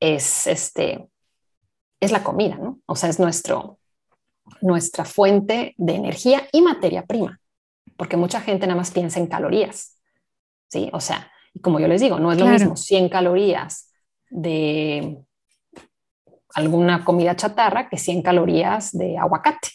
es, 0.00 0.46
este, 0.46 1.06
es 2.00 2.12
la 2.12 2.24
comida, 2.24 2.56
¿no? 2.56 2.80
O 2.86 2.96
sea, 2.96 3.10
es 3.10 3.20
nuestro, 3.20 3.78
nuestra 4.62 5.04
fuente 5.04 5.74
de 5.76 5.94
energía 5.94 6.48
y 6.50 6.62
materia 6.62 7.04
prima, 7.04 7.40
porque 7.96 8.16
mucha 8.16 8.40
gente 8.40 8.66
nada 8.66 8.78
más 8.78 8.90
piensa 8.90 9.20
en 9.20 9.26
calorías, 9.26 9.98
¿sí? 10.68 10.88
O 10.94 11.00
sea, 11.00 11.30
como 11.60 11.78
yo 11.78 11.88
les 11.88 12.00
digo, 12.00 12.18
no 12.18 12.32
es 12.32 12.38
lo 12.38 12.46
mismo 12.46 12.74
100 12.74 13.10
calorías 13.10 13.90
de 14.30 15.18
alguna 16.54 17.04
comida 17.04 17.36
chatarra 17.36 17.88
que 17.88 17.98
100 17.98 18.22
calorías 18.22 18.92
de 18.92 19.18
aguacate. 19.18 19.68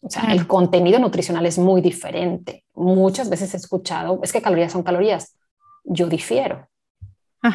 O 0.00 0.10
sea, 0.10 0.32
el 0.32 0.46
contenido 0.46 0.98
nutricional 0.98 1.46
es 1.46 1.58
muy 1.58 1.80
diferente. 1.80 2.64
Muchas 2.74 3.30
veces 3.30 3.54
he 3.54 3.56
escuchado, 3.56 4.20
es 4.22 4.32
que 4.32 4.42
calorías 4.42 4.72
son 4.72 4.82
calorías. 4.82 5.36
Yo 5.84 6.08
difiero. 6.08 6.68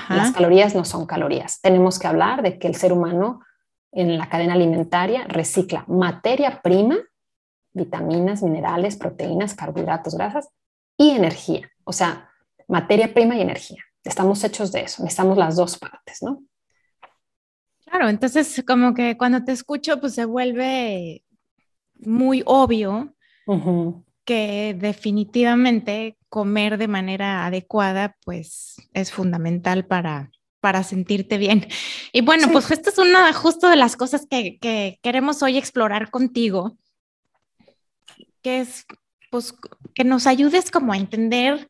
Las 0.10 0.34
calorías 0.34 0.76
no 0.76 0.84
son 0.84 1.06
calorías. 1.06 1.62
Tenemos 1.62 1.98
que 1.98 2.08
hablar 2.08 2.42
de 2.42 2.60
que 2.60 2.68
el 2.68 2.76
ser 2.76 2.92
humano 2.92 3.42
en 3.94 4.18
la 4.18 4.28
cadena 4.28 4.54
alimentaria 4.54 5.26
recicla 5.28 5.86
materia 5.88 6.62
prima, 6.62 6.98
vitaminas, 7.72 8.44
minerales, 8.44 8.98
proteínas, 8.98 9.54
carbohidratos, 9.54 10.16
grasas 10.16 10.50
y 10.98 11.12
energía. 11.12 11.70
O 11.86 11.94
sea, 11.94 12.30
materia 12.68 13.14
prima 13.14 13.38
y 13.38 13.42
energía. 13.42 13.82
Estamos 14.04 14.44
hechos 14.44 14.72
de 14.72 14.82
eso. 14.82 15.04
Necesitamos 15.04 15.38
las 15.38 15.56
dos 15.56 15.78
partes, 15.78 16.22
¿no? 16.22 16.42
Claro, 17.90 18.10
entonces 18.10 18.64
como 18.68 18.94
que 18.94 19.18
cuando 19.18 19.44
te 19.44 19.54
escucho, 19.54 20.00
pues 20.00 20.14
se 20.14 20.26
vuelve 20.26 21.24
muy 21.96 22.44
obvio 22.46 23.16
que 24.26 24.76
definitivamente 24.78 26.18
comer 26.28 26.78
de 26.78 26.90
manera 26.90 27.46
adecuada, 27.46 28.18
pues 28.26 28.76
es 28.94 29.14
fundamental 29.14 29.86
para, 29.86 30.32
para 30.60 30.84
sentirte 30.84 31.38
bien. 31.38 31.66
Y 32.12 32.22
bueno, 32.22 32.50
pues 32.52 32.70
esto 32.72 32.90
es 32.90 32.98
una 32.98 33.32
justo 33.32 33.70
de 33.70 33.78
las 33.78 33.96
cosas 33.96 34.28
que, 34.30 34.58
que 34.60 35.00
queremos 35.02 35.42
hoy 35.42 35.58
explorar 35.58 36.12
contigo, 36.12 36.78
que 38.42 38.60
es 38.60 38.86
pues 39.32 39.56
que 39.94 40.04
nos 40.04 40.28
ayudes 40.28 40.72
como 40.72 40.92
a 40.92 40.98
entender 40.98 41.70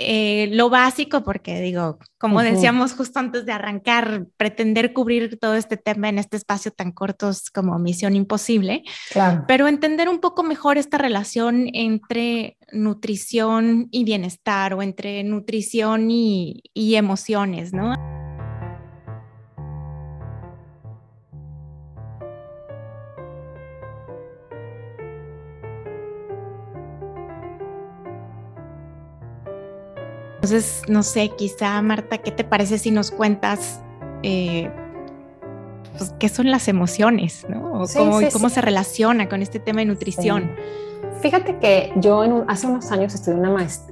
eh, 0.00 0.48
lo 0.52 0.70
básico, 0.70 1.22
porque 1.22 1.60
digo, 1.60 1.98
como 2.18 2.42
decíamos 2.42 2.94
justo 2.94 3.18
antes 3.18 3.46
de 3.46 3.52
arrancar, 3.52 4.26
pretender 4.36 4.92
cubrir 4.92 5.38
todo 5.38 5.54
este 5.54 5.76
tema 5.76 6.08
en 6.08 6.18
este 6.18 6.36
espacio 6.36 6.70
tan 6.70 6.92
corto 6.92 7.30
es 7.30 7.50
como 7.50 7.78
misión 7.78 8.16
imposible, 8.16 8.82
claro. 9.12 9.44
pero 9.46 9.68
entender 9.68 10.08
un 10.08 10.20
poco 10.20 10.42
mejor 10.42 10.78
esta 10.78 10.98
relación 10.98 11.68
entre 11.72 12.56
nutrición 12.72 13.88
y 13.90 14.04
bienestar 14.04 14.74
o 14.74 14.82
entre 14.82 15.22
nutrición 15.24 16.10
y, 16.10 16.62
y 16.72 16.94
emociones, 16.94 17.72
¿no? 17.72 17.94
Entonces, 30.50 30.82
no 30.88 31.04
sé, 31.04 31.28
quizá 31.38 31.80
Marta, 31.80 32.18
¿qué 32.18 32.32
te 32.32 32.42
parece 32.42 32.76
si 32.78 32.90
nos 32.90 33.12
cuentas 33.12 33.80
eh, 34.24 34.68
pues, 35.96 36.12
qué 36.18 36.28
son 36.28 36.50
las 36.50 36.66
emociones, 36.66 37.46
¿no? 37.48 37.82
O 37.82 37.86
cómo, 38.32 38.48
se 38.48 38.60
relaciona 38.60 39.28
con 39.28 39.42
este 39.42 39.60
tema 39.60 39.78
de 39.78 39.86
nutrición. 39.86 40.50
Fíjate 41.20 41.58
que 41.58 41.92
yo 41.94 42.24
hace 42.48 42.66
unos 42.66 42.90
años 42.90 43.14
estudié 43.14 43.38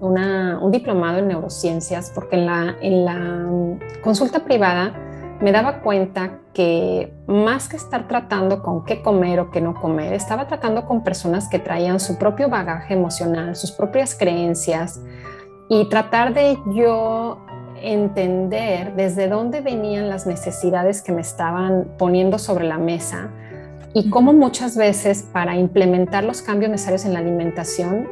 una, 0.01 0.59
un 0.61 0.73
diplomado 0.73 1.19
en 1.19 1.29
neurociencias 1.29 2.11
porque 2.13 2.35
en 2.35 2.47
la, 2.47 2.75
en 2.81 3.05
la 3.05 3.15
mm, 3.15 3.79
consulta 4.03 4.45
privada 4.45 4.93
me 5.41 5.53
daba 5.53 5.81
cuenta 5.81 6.41
que 6.55 7.15
más 7.29 7.69
que 7.69 7.77
estar 7.77 8.09
tratando 8.09 8.65
con 8.65 8.85
qué 8.85 9.01
comer 9.01 9.39
o 9.39 9.53
qué 9.53 9.61
no 9.61 9.75
comer, 9.75 10.13
estaba 10.13 10.49
tratando 10.49 10.87
con 10.87 11.05
personas 11.05 11.47
que 11.47 11.61
traían 11.61 12.01
su 12.01 12.19
propio 12.19 12.49
bagaje 12.49 12.95
emocional, 12.95 13.55
sus 13.55 13.71
propias 13.71 14.17
creencias, 14.17 15.01
y 15.69 15.89
tratar 15.89 16.35
de 16.35 16.59
yo 16.73 17.39
entender 17.81 18.95
desde 18.97 19.29
dónde 19.29 19.61
venían 19.61 20.09
las 20.09 20.27
necesidades 20.27 21.03
que 21.03 21.13
me 21.13 21.21
estaban 21.21 21.89
poniendo 21.97 22.39
sobre 22.39 22.65
la 22.65 22.79
mesa 22.79 23.31
y 23.95 24.11
cómo 24.11 24.33
muchas 24.33 24.77
veces 24.77 25.23
para 25.33 25.57
implementar 25.57 26.25
los 26.25 26.43
cambios 26.43 26.71
necesarios 26.71 27.05
en 27.05 27.15
la 27.15 27.21
alimentación, 27.21 28.09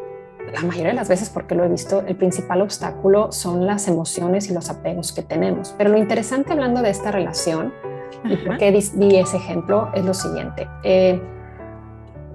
la 0.53 0.61
mayoría 0.63 0.89
de 0.89 0.95
las 0.95 1.09
veces, 1.09 1.29
porque 1.29 1.55
lo 1.55 1.65
he 1.65 1.69
visto, 1.69 2.03
el 2.07 2.17
principal 2.17 2.63
obstáculo 2.63 3.33
son 3.33 3.67
las 3.67 3.89
emociones 3.89 4.49
y 4.49 4.55
los 4.55 4.71
apegos 4.71 5.13
que 5.13 5.23
tenemos. 5.23 5.75
Pero 5.77 5.91
lo 5.91 5.99
interesante 5.99 6.53
hablando 6.53 6.83
de 6.83 6.91
esta 6.91 7.11
relación, 7.11 7.73
y 8.25 8.37
por 8.37 8.57
qué 8.57 8.73
di, 8.73 9.17
ese 9.17 9.37
ejemplo, 9.37 9.91
es 9.95 10.05
lo 10.05 10.15
siguiente. 10.15 10.69
Eh, 10.83 11.21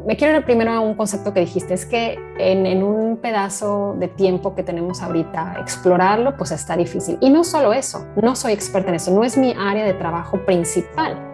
me 0.05 0.17
quiero 0.17 0.37
ir 0.37 0.45
primero 0.45 0.71
a 0.71 0.79
un 0.79 0.95
concepto 0.95 1.33
que 1.33 1.41
dijiste, 1.41 1.73
es 1.73 1.85
que 1.85 2.17
en, 2.37 2.83
un 2.83 3.17
pedazo 3.17 3.95
de 3.97 4.07
tiempo 4.07 4.55
que 4.55 4.63
tenemos 4.63 5.01
ahorita, 5.01 5.57
explorarlo, 5.59 6.35
pues 6.37 6.51
está 6.51 6.75
difícil. 6.75 7.17
Y 7.21 7.29
no 7.29 7.43
solo 7.43 7.73
eso, 7.73 8.05
no 8.21 8.35
soy 8.35 8.53
experta 8.53 8.89
en 8.89 8.95
eso, 8.95 9.11
no 9.11 9.23
es 9.23 9.37
mi 9.37 9.53
área 9.57 9.85
de 9.85 9.93
trabajo 9.93 10.43
principal. 10.45 11.27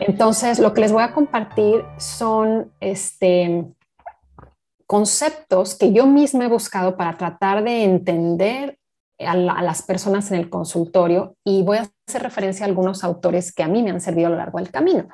Entonces, 0.00 0.58
lo 0.58 0.74
que 0.74 0.80
les 0.80 0.92
voy 0.92 1.02
a 1.02 1.12
compartir 1.12 1.84
son 1.96 2.72
este, 2.80 3.64
conceptos 4.86 5.76
que 5.76 5.92
yo 5.92 6.06
misma 6.06 6.46
he 6.46 6.48
buscado 6.48 6.96
para 6.96 7.16
tratar 7.16 7.62
de 7.62 7.84
entender 7.84 8.78
a, 9.20 9.32
a, 9.32 9.62
las 9.62 9.82
personas 9.82 10.32
en 10.32 10.40
el 10.40 10.50
consultorio 10.50 11.36
y 11.44 11.62
voy 11.62 11.78
a 11.78 11.88
hacer 12.08 12.22
referencia 12.24 12.66
a 12.66 12.68
algunos 12.68 13.04
autores 13.04 13.54
que 13.54 13.62
a 13.62 13.68
mí 13.68 13.84
me 13.84 13.90
han 13.90 14.00
servido 14.00 14.26
a 14.26 14.30
lo 14.30 14.36
largo 14.36 14.58
del 14.58 14.70
camino. 14.72 15.06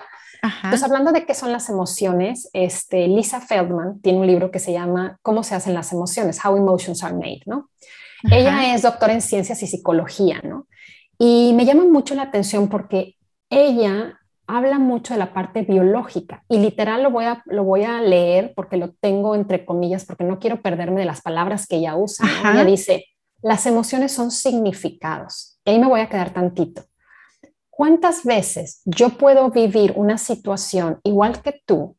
Entonces, 0.42 0.83
hablando 0.83 1.12
de 1.12 1.26
qué 1.26 1.35
son 1.35 1.52
las 1.52 1.68
emociones, 1.68 2.49
este, 2.52 3.09
Lisa 3.09 3.40
Feldman 3.40 4.00
tiene 4.00 4.21
un 4.21 4.26
libro 4.26 4.50
que 4.50 4.59
se 4.59 4.73
llama 4.73 5.18
¿Cómo 5.23 5.42
se 5.42 5.54
hacen 5.54 5.75
las 5.75 5.92
emociones? 5.92 6.45
How 6.45 6.57
Emotions 6.57 7.02
Are 7.02 7.14
Made, 7.14 7.42
¿no? 7.47 7.71
Ella 8.30 8.75
es 8.75 8.83
doctora 8.83 9.12
en 9.12 9.21
ciencias 9.21 9.62
y 9.62 9.66
psicología, 9.66 10.40
¿no? 10.42 10.66
Y 11.18 11.52
me 11.54 11.64
llama 11.64 11.85
mucho 11.85 12.14
la 12.14 12.23
atención 12.23 12.68
porque 12.68 13.16
ella 13.50 14.18
habla 14.47 14.78
mucho 14.78 15.14
de 15.14 15.18
la 15.18 15.33
parte 15.35 15.62
biológica 15.62 16.42
y 16.49 16.59
literal 16.59 17.02
lo 17.02 17.11
voy 17.11 17.26
a, 17.26 17.42
lo 17.47 17.64
voy 17.64 17.85
a 17.85 18.00
leer 18.00 18.54
porque 18.57 18.78
lo 18.78 18.92
tengo 18.92 19.35
entre 19.35 19.64
comillas 19.64 20.04
porque 20.04 20.25
no 20.25 20.38
quiero 20.38 20.62
perderme 20.62 21.00
de 21.00 21.07
las 21.07 21.21
palabras 21.21 21.66
que 21.66 21.76
ella 21.76 21.97
usa. 21.97 22.26
Ella 22.40 22.64
dice, 22.64 23.04
las 23.42 23.66
emociones 23.66 24.12
son 24.12 24.30
significados. 24.30 25.61
Y 25.64 25.71
ahí 25.71 25.78
me 25.78 25.87
voy 25.87 26.00
a 26.00 26.09
quedar 26.09 26.33
tantito. 26.33 26.83
¿Cuántas 27.78 28.25
veces 28.25 28.82
yo 28.87 29.11
puedo 29.11 29.50
vivir 29.50 29.92
una 29.94 30.18
situación 30.18 30.99
igual 31.04 31.42
que 31.42 31.62
tú 31.64 31.97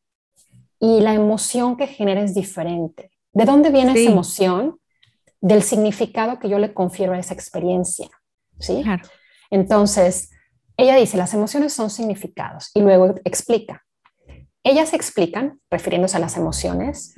y 0.78 1.00
la 1.00 1.14
emoción 1.14 1.78
que 1.78 1.86
genera 1.86 2.20
es 2.20 2.34
diferente? 2.34 3.10
¿De 3.32 3.46
dónde 3.46 3.70
viene 3.70 3.92
esa 3.92 4.10
emoción? 4.10 4.78
Del 5.40 5.62
significado 5.62 6.38
que 6.38 6.50
yo 6.50 6.58
le 6.58 6.74
confiero 6.74 7.14
a 7.14 7.18
esa 7.18 7.32
experiencia. 7.32 8.10
¿sí? 8.58 8.84
Entonces, 9.48 10.28
ella 10.76 10.96
dice, 10.96 11.16
las 11.16 11.32
emociones 11.32 11.72
son 11.72 11.88
significados 11.88 12.70
y 12.74 12.82
luego 12.82 13.14
explica. 13.24 13.82
ellas 14.62 14.92
explican, 14.92 15.62
refiriéndose 15.70 16.18
a 16.18 16.20
las 16.20 16.36
emociones, 16.36 17.14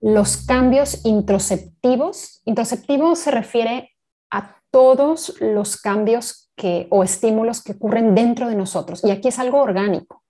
los 0.00 0.38
cambios 0.38 1.04
introceptivos. 1.04 2.42
Introceptivo 2.44 3.14
se 3.14 3.30
refiere 3.30 3.92
a 4.32 4.56
todos 4.72 5.40
los 5.40 5.80
cambios 5.80 6.47
que, 6.58 6.88
o 6.90 7.02
estímulos 7.02 7.62
que 7.62 7.72
ocurren 7.72 8.14
dentro 8.14 8.48
de 8.48 8.56
nosotros. 8.56 9.02
Y 9.04 9.10
aquí 9.10 9.28
es 9.28 9.38
algo 9.38 9.62
orgánico, 9.62 10.24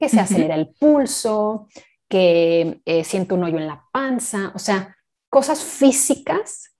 que 0.00 0.08
se 0.08 0.18
acelera 0.18 0.56
el 0.56 0.74
pulso, 0.80 1.68
que 2.08 2.80
eh, 2.84 3.04
siento 3.04 3.36
un 3.36 3.44
hoyo 3.44 3.58
en 3.58 3.68
la 3.68 3.84
panza, 3.92 4.50
o 4.54 4.58
sea, 4.58 4.96
cosas 5.30 5.62
físicas. 5.62 6.74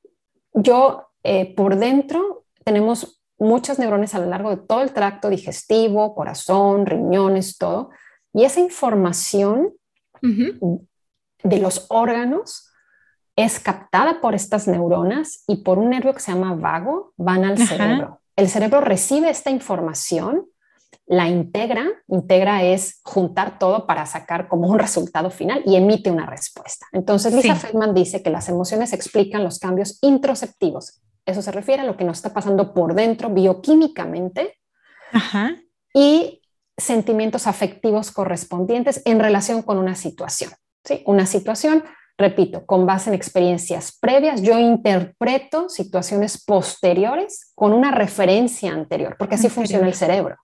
Yo 0.54 1.10
eh, 1.22 1.54
por 1.54 1.76
dentro 1.76 2.46
tenemos 2.64 3.22
muchas 3.38 3.78
neuronas 3.78 4.14
a 4.14 4.18
lo 4.18 4.26
largo 4.26 4.50
de 4.50 4.56
todo 4.56 4.80
el 4.80 4.92
tracto 4.92 5.28
digestivo, 5.28 6.14
corazón, 6.14 6.86
riñones, 6.86 7.58
todo. 7.58 7.90
Y 8.32 8.44
esa 8.44 8.60
información 8.60 9.74
de 10.20 11.58
los 11.60 11.86
órganos 11.90 12.72
es 13.36 13.60
captada 13.60 14.20
por 14.20 14.34
estas 14.34 14.66
neuronas 14.66 15.44
y 15.46 15.62
por 15.62 15.78
un 15.78 15.90
nervio 15.90 16.12
que 16.12 16.20
se 16.20 16.32
llama 16.32 16.56
vago, 16.56 17.12
van 17.16 17.44
al 17.44 17.56
cerebro. 17.56 18.17
El 18.38 18.48
cerebro 18.48 18.80
recibe 18.80 19.30
esta 19.30 19.50
información, 19.50 20.46
la 21.06 21.26
integra, 21.26 21.88
integra 22.06 22.62
es 22.62 23.00
juntar 23.02 23.58
todo 23.58 23.84
para 23.84 24.06
sacar 24.06 24.46
como 24.46 24.68
un 24.68 24.78
resultado 24.78 25.28
final 25.30 25.60
y 25.66 25.74
emite 25.74 26.08
una 26.08 26.24
respuesta. 26.24 26.86
Entonces, 26.92 27.34
Lisa 27.34 27.56
Feldman 27.56 27.94
dice 27.94 28.22
que 28.22 28.30
las 28.30 28.48
emociones 28.48 28.92
explican 28.92 29.42
los 29.42 29.58
cambios 29.58 29.98
introceptivos. 30.02 31.02
Eso 31.26 31.42
se 31.42 31.50
refiere 31.50 31.82
a 31.82 31.84
lo 31.84 31.96
que 31.96 32.04
nos 32.04 32.18
está 32.18 32.32
pasando 32.32 32.74
por 32.74 32.94
dentro 32.94 33.28
bioquímicamente 33.28 34.56
y 35.92 36.40
sentimientos 36.76 37.48
afectivos 37.48 38.12
correspondientes 38.12 39.02
en 39.04 39.18
relación 39.18 39.62
con 39.62 39.78
una 39.78 39.96
situación. 39.96 40.52
¿sí? 40.84 41.02
Una 41.06 41.26
situación 41.26 41.82
repito, 42.18 42.66
con 42.66 42.84
base 42.84 43.10
en 43.10 43.14
experiencias 43.14 43.96
previas, 43.98 44.42
yo 44.42 44.58
interpreto 44.58 45.68
situaciones 45.68 46.44
posteriores 46.44 47.52
con 47.54 47.72
una 47.72 47.92
referencia 47.92 48.72
anterior, 48.72 49.16
porque 49.18 49.36
así 49.36 49.48
funciona 49.48 49.86
el 49.86 49.94
cerebro. 49.94 50.36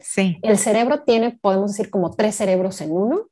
Sí. 0.00 0.38
El 0.42 0.58
cerebro 0.58 1.04
tiene, 1.04 1.38
podemos 1.40 1.72
decir, 1.72 1.88
como 1.88 2.10
tres 2.10 2.34
cerebros 2.34 2.80
en 2.80 2.90
uno 2.90 3.28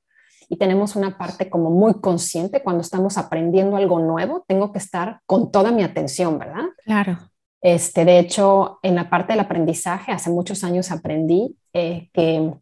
y 0.49 0.57
tenemos 0.57 0.97
una 0.97 1.19
parte 1.19 1.51
como 1.51 1.71
muy 1.71 1.95
consciente 2.01 2.63
cuando 2.63 2.83
estamos 2.83 3.19
aprendiendo 3.19 3.77
algo 3.77 3.99
nuevo, 3.99 4.45
tengo 4.47 4.73
que 4.73 4.79
estar 4.79 5.21
con 5.27 5.51
toda 5.51 5.73
mi 5.73 5.83
atención, 5.83 6.39
¿verdad? 6.39 6.67
Claro. 6.85 7.19
Este, 7.61 8.05
de 8.05 8.21
hecho, 8.21 8.79
en 8.83 8.95
la 8.95 9.11
parte 9.11 9.33
del 9.33 9.41
aprendizaje, 9.41 10.13
hace 10.13 10.31
muchos 10.31 10.63
años 10.63 10.93
aprendí 10.93 11.57
eh, 11.73 12.09
que 12.13 12.55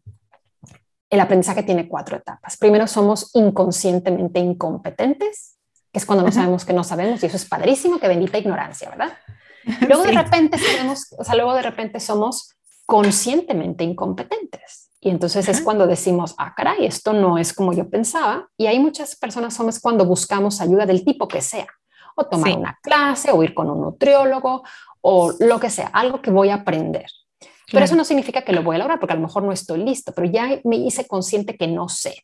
el 1.09 1.19
aprendizaje 1.19 1.63
tiene 1.63 1.87
cuatro 1.87 2.17
etapas. 2.17 2.57
Primero 2.57 2.87
somos 2.87 3.31
inconscientemente 3.33 4.39
incompetentes, 4.39 5.57
que 5.91 5.99
es 5.99 6.05
cuando 6.05 6.25
no 6.25 6.31
sabemos 6.31 6.65
que 6.65 6.73
no 6.73 6.83
sabemos, 6.83 7.23
y 7.23 7.27
eso 7.27 7.37
es 7.37 7.45
padrísimo, 7.45 7.99
que 7.99 8.07
bendita 8.07 8.37
ignorancia, 8.37 8.89
¿verdad? 8.89 9.13
Luego 9.87 10.03
de 10.03 10.11
repente 10.11 10.57
sabemos, 10.57 11.13
o 11.17 11.23
sea, 11.23 11.35
luego 11.35 11.53
de 11.53 11.61
repente 11.61 11.99
somos 11.99 12.55
conscientemente 12.85 13.83
incompetentes. 13.83 14.91
Y 14.99 15.09
entonces 15.09 15.47
es 15.47 15.61
cuando 15.61 15.87
decimos, 15.87 16.35
ah, 16.37 16.53
caray, 16.55 16.85
esto 16.85 17.13
no 17.13 17.37
es 17.37 17.53
como 17.53 17.71
yo 17.71 17.89
pensaba. 17.89 18.49
Y 18.57 18.67
hay 18.67 18.79
muchas 18.79 19.15
personas 19.15 19.53
somos 19.53 19.79
cuando 19.79 20.05
buscamos 20.05 20.59
ayuda 20.59 20.85
del 20.85 21.05
tipo 21.05 21.27
que 21.27 21.41
sea, 21.41 21.67
o 22.15 22.25
tomar 22.25 22.57
una 22.57 22.79
clase, 22.81 23.31
o 23.31 23.43
ir 23.43 23.53
con 23.53 23.69
un 23.69 23.81
nutriólogo, 23.81 24.63
o 25.01 25.33
lo 25.39 25.59
que 25.59 25.69
sea, 25.69 25.87
algo 25.87 26.21
que 26.21 26.31
voy 26.31 26.49
a 26.49 26.55
aprender. 26.55 27.05
Pero 27.71 27.83
eso 27.83 27.95
no 27.95 28.05
significa 28.05 28.43
que 28.43 28.53
lo 28.53 28.63
voy 28.63 28.75
a 28.75 28.79
lograr, 28.79 28.99
porque 28.99 29.13
a 29.13 29.17
lo 29.17 29.23
mejor 29.23 29.43
no 29.43 29.51
estoy 29.51 29.83
listo, 29.83 30.13
pero 30.13 30.29
ya 30.29 30.59
me 30.63 30.77
hice 30.77 31.05
consciente 31.05 31.57
que 31.57 31.67
no 31.67 31.89
sé. 31.89 32.23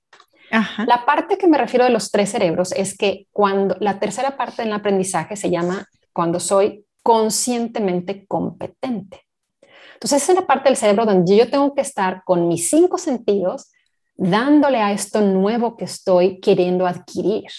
La 0.85 1.03
parte 1.05 1.38
que 1.38 1.47
me 1.47 1.57
refiero 1.57 1.83
de 1.83 1.91
los 1.91 2.12
tres 2.12 2.29
cerebros 2.29 2.71
es 2.73 2.95
que 2.95 3.27
cuando 3.31 3.75
la 3.79 4.00
tercera 4.00 4.38
parte 4.38 4.62
del 4.62 4.71
aprendizaje 4.71 5.35
se 5.35 5.50
llama 5.50 5.88
cuando 6.13 6.39
soy 6.39 6.85
conscientemente 7.01 8.25
competente. 8.27 9.21
Entonces, 9.93 10.21
esa 10.21 10.34
es 10.34 10.39
la 10.39 10.45
parte 10.45 10.69
del 10.69 10.77
cerebro 10.77 11.06
donde 11.06 11.36
yo 11.36 11.49
tengo 11.49 11.73
que 11.73 11.82
estar 11.82 12.23
con 12.23 12.47
mis 12.47 12.69
cinco 12.69 12.97
sentidos 12.97 13.71
dándole 14.15 14.79
a 14.79 14.91
esto 14.91 15.21
nuevo 15.21 15.75
que 15.75 15.86
estoy 15.86 16.39
queriendo 16.39 16.86
adquirir. 16.86 17.49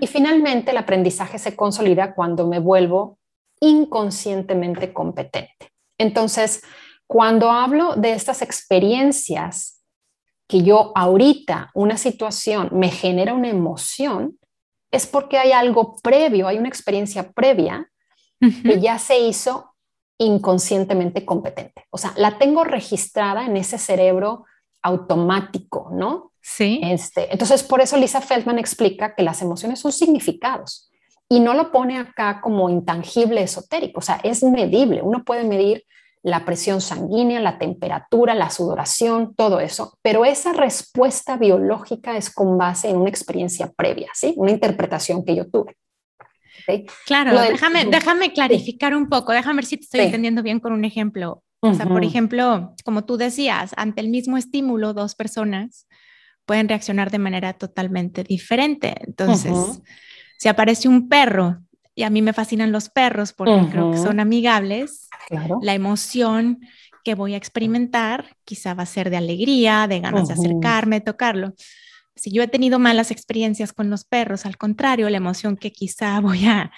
Y 0.00 0.06
finalmente 0.06 0.70
el 0.70 0.76
aprendizaje 0.76 1.38
se 1.38 1.56
consolida 1.56 2.14
cuando 2.14 2.46
me 2.46 2.60
vuelvo 2.60 3.18
inconscientemente 3.60 4.92
competente. 4.92 5.69
Entonces, 6.00 6.62
cuando 7.06 7.50
hablo 7.50 7.94
de 7.94 8.12
estas 8.12 8.40
experiencias 8.40 9.82
que 10.48 10.62
yo 10.62 10.92
ahorita, 10.94 11.70
una 11.74 11.98
situación 11.98 12.70
me 12.72 12.88
genera 12.88 13.34
una 13.34 13.50
emoción, 13.50 14.38
es 14.90 15.06
porque 15.06 15.38
hay 15.38 15.52
algo 15.52 15.96
previo, 16.02 16.48
hay 16.48 16.56
una 16.58 16.68
experiencia 16.68 17.30
previa 17.32 17.88
que 18.40 18.80
ya 18.80 18.98
se 18.98 19.20
hizo 19.20 19.74
inconscientemente 20.18 21.26
competente. 21.26 21.84
O 21.90 21.98
sea, 21.98 22.14
la 22.16 22.38
tengo 22.38 22.64
registrada 22.64 23.44
en 23.44 23.58
ese 23.58 23.76
cerebro 23.76 24.46
automático, 24.82 25.90
¿no? 25.92 26.32
Sí. 26.40 26.80
Este, 26.82 27.30
entonces, 27.30 27.62
por 27.62 27.82
eso 27.82 27.98
Lisa 27.98 28.22
Feldman 28.22 28.58
explica 28.58 29.14
que 29.14 29.22
las 29.22 29.42
emociones 29.42 29.78
son 29.78 29.92
significados 29.92 30.89
y 31.32 31.38
no 31.38 31.54
lo 31.54 31.70
pone 31.70 31.96
acá 31.96 32.40
como 32.42 32.68
intangible 32.68 33.42
esotérico, 33.42 34.00
o 34.00 34.02
sea, 34.02 34.20
es 34.24 34.42
medible. 34.42 35.00
Uno 35.00 35.24
puede 35.24 35.44
medir 35.44 35.84
la 36.22 36.44
presión 36.44 36.80
sanguínea, 36.80 37.40
la 37.40 37.56
temperatura, 37.56 38.34
la 38.34 38.50
sudoración, 38.50 39.34
todo 39.36 39.60
eso, 39.60 39.96
pero 40.02 40.24
esa 40.24 40.52
respuesta 40.52 41.36
biológica 41.36 42.16
es 42.16 42.30
con 42.34 42.58
base 42.58 42.90
en 42.90 42.96
una 42.96 43.08
experiencia 43.08 43.70
previa, 43.74 44.10
¿sí? 44.12 44.34
Una 44.36 44.50
interpretación 44.50 45.24
que 45.24 45.36
yo 45.36 45.48
tuve. 45.48 45.76
Claro, 47.06 47.40
déjame, 47.40 47.84
déjame 47.86 48.32
clarificar 48.32 48.94
un 48.94 49.08
poco, 49.08 49.32
déjame 49.32 49.56
ver 49.56 49.64
si 49.64 49.76
te 49.76 49.84
estoy 49.84 50.00
entendiendo 50.00 50.42
bien 50.42 50.60
con 50.60 50.72
un 50.72 50.84
ejemplo. 50.84 51.42
O 51.60 51.74
sea, 51.74 51.86
por 51.86 52.04
ejemplo, 52.04 52.74
como 52.84 53.04
tú 53.04 53.16
decías, 53.16 53.72
ante 53.76 54.00
el 54.00 54.08
mismo 54.08 54.36
estímulo, 54.36 54.94
dos 54.94 55.14
personas 55.14 55.86
pueden 56.44 56.68
reaccionar 56.68 57.10
de 57.10 57.18
manera 57.18 57.52
totalmente 57.52 58.24
diferente. 58.24 58.94
Entonces, 59.06 59.80
si 60.40 60.48
aparece 60.48 60.88
un 60.88 61.10
perro, 61.10 61.58
y 61.94 62.02
a 62.02 62.08
mí 62.08 62.22
me 62.22 62.32
fascinan 62.32 62.72
los 62.72 62.88
perros 62.88 63.34
porque 63.34 63.68
creo 63.70 63.90
que 63.90 63.98
son 63.98 64.20
amigables, 64.20 65.10
la 65.60 65.74
emoción 65.74 66.60
que 67.04 67.14
voy 67.14 67.34
a 67.34 67.36
experimentar 67.36 68.36
quizá 68.44 68.72
va 68.72 68.84
a 68.84 68.86
ser 68.86 69.10
de 69.10 69.18
alegría, 69.18 69.86
de 69.86 70.00
ganas 70.00 70.28
de 70.28 70.34
acercarme, 70.34 71.02
tocarlo. 71.02 71.52
Si 72.16 72.32
yo 72.32 72.42
he 72.42 72.48
tenido 72.48 72.78
malas 72.78 73.10
experiencias 73.10 73.74
con 73.74 73.90
los 73.90 74.04
perros, 74.04 74.46
al 74.46 74.56
contrario, 74.56 75.10
la 75.10 75.18
emoción 75.18 75.58
que 75.58 75.72
quizá 75.72 76.18
voy 76.22 76.46
a 76.46 76.72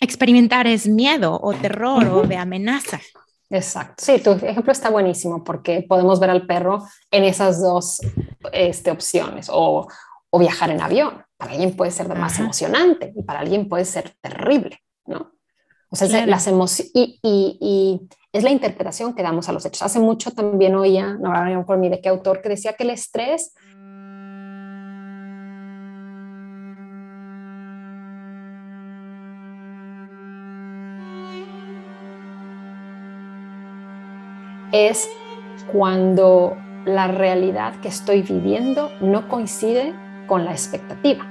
experimentar 0.00 0.66
es 0.66 0.88
miedo 0.88 1.38
o 1.42 1.52
terror 1.52 2.06
o 2.06 2.22
de 2.22 2.36
amenaza. 2.36 3.02
Exacto. 3.50 4.02
Sí, 4.02 4.18
tu 4.18 4.30
ejemplo 4.30 4.72
está 4.72 4.88
buenísimo 4.88 5.44
porque 5.44 5.84
podemos 5.86 6.18
ver 6.18 6.30
al 6.30 6.46
perro 6.46 6.86
en 7.10 7.24
esas 7.24 7.60
dos 7.60 8.00
este, 8.50 8.90
opciones 8.90 9.48
o, 9.52 9.86
o 10.30 10.38
viajar 10.38 10.70
en 10.70 10.80
avión. 10.80 11.24
Para 11.36 11.52
alguien 11.52 11.76
puede 11.76 11.90
ser 11.90 12.08
más 12.08 12.38
emocionante 12.38 13.12
y 13.14 13.22
para 13.22 13.40
alguien 13.40 13.68
puede 13.68 13.84
ser 13.84 14.14
terrible, 14.20 14.78
¿no? 15.06 15.32
O 15.92 15.96
sea, 15.96 16.24
las 16.26 16.46
emociones 16.46 16.92
y, 16.94 17.18
y, 17.22 18.08
es 18.32 18.44
la 18.44 18.50
interpretación 18.50 19.12
que 19.12 19.24
damos 19.24 19.48
a 19.48 19.52
los 19.52 19.66
hechos. 19.66 19.82
Hace 19.82 19.98
mucho 19.98 20.30
también 20.30 20.76
oía, 20.76 21.14
no 21.14 21.30
me 21.30 21.64
por 21.64 21.78
ni 21.78 21.88
de 21.88 22.00
qué 22.00 22.08
autor, 22.08 22.40
que 22.40 22.48
decía 22.48 22.74
que 22.74 22.84
el 22.84 22.90
estrés 22.90 23.54
es 34.72 35.08
cuando 35.72 36.56
la 36.84 37.08
realidad 37.08 37.80
que 37.80 37.88
estoy 37.88 38.22
viviendo 38.22 38.90
no 39.00 39.28
coincide 39.28 39.92
con 40.30 40.44
la 40.44 40.52
expectativa. 40.52 41.26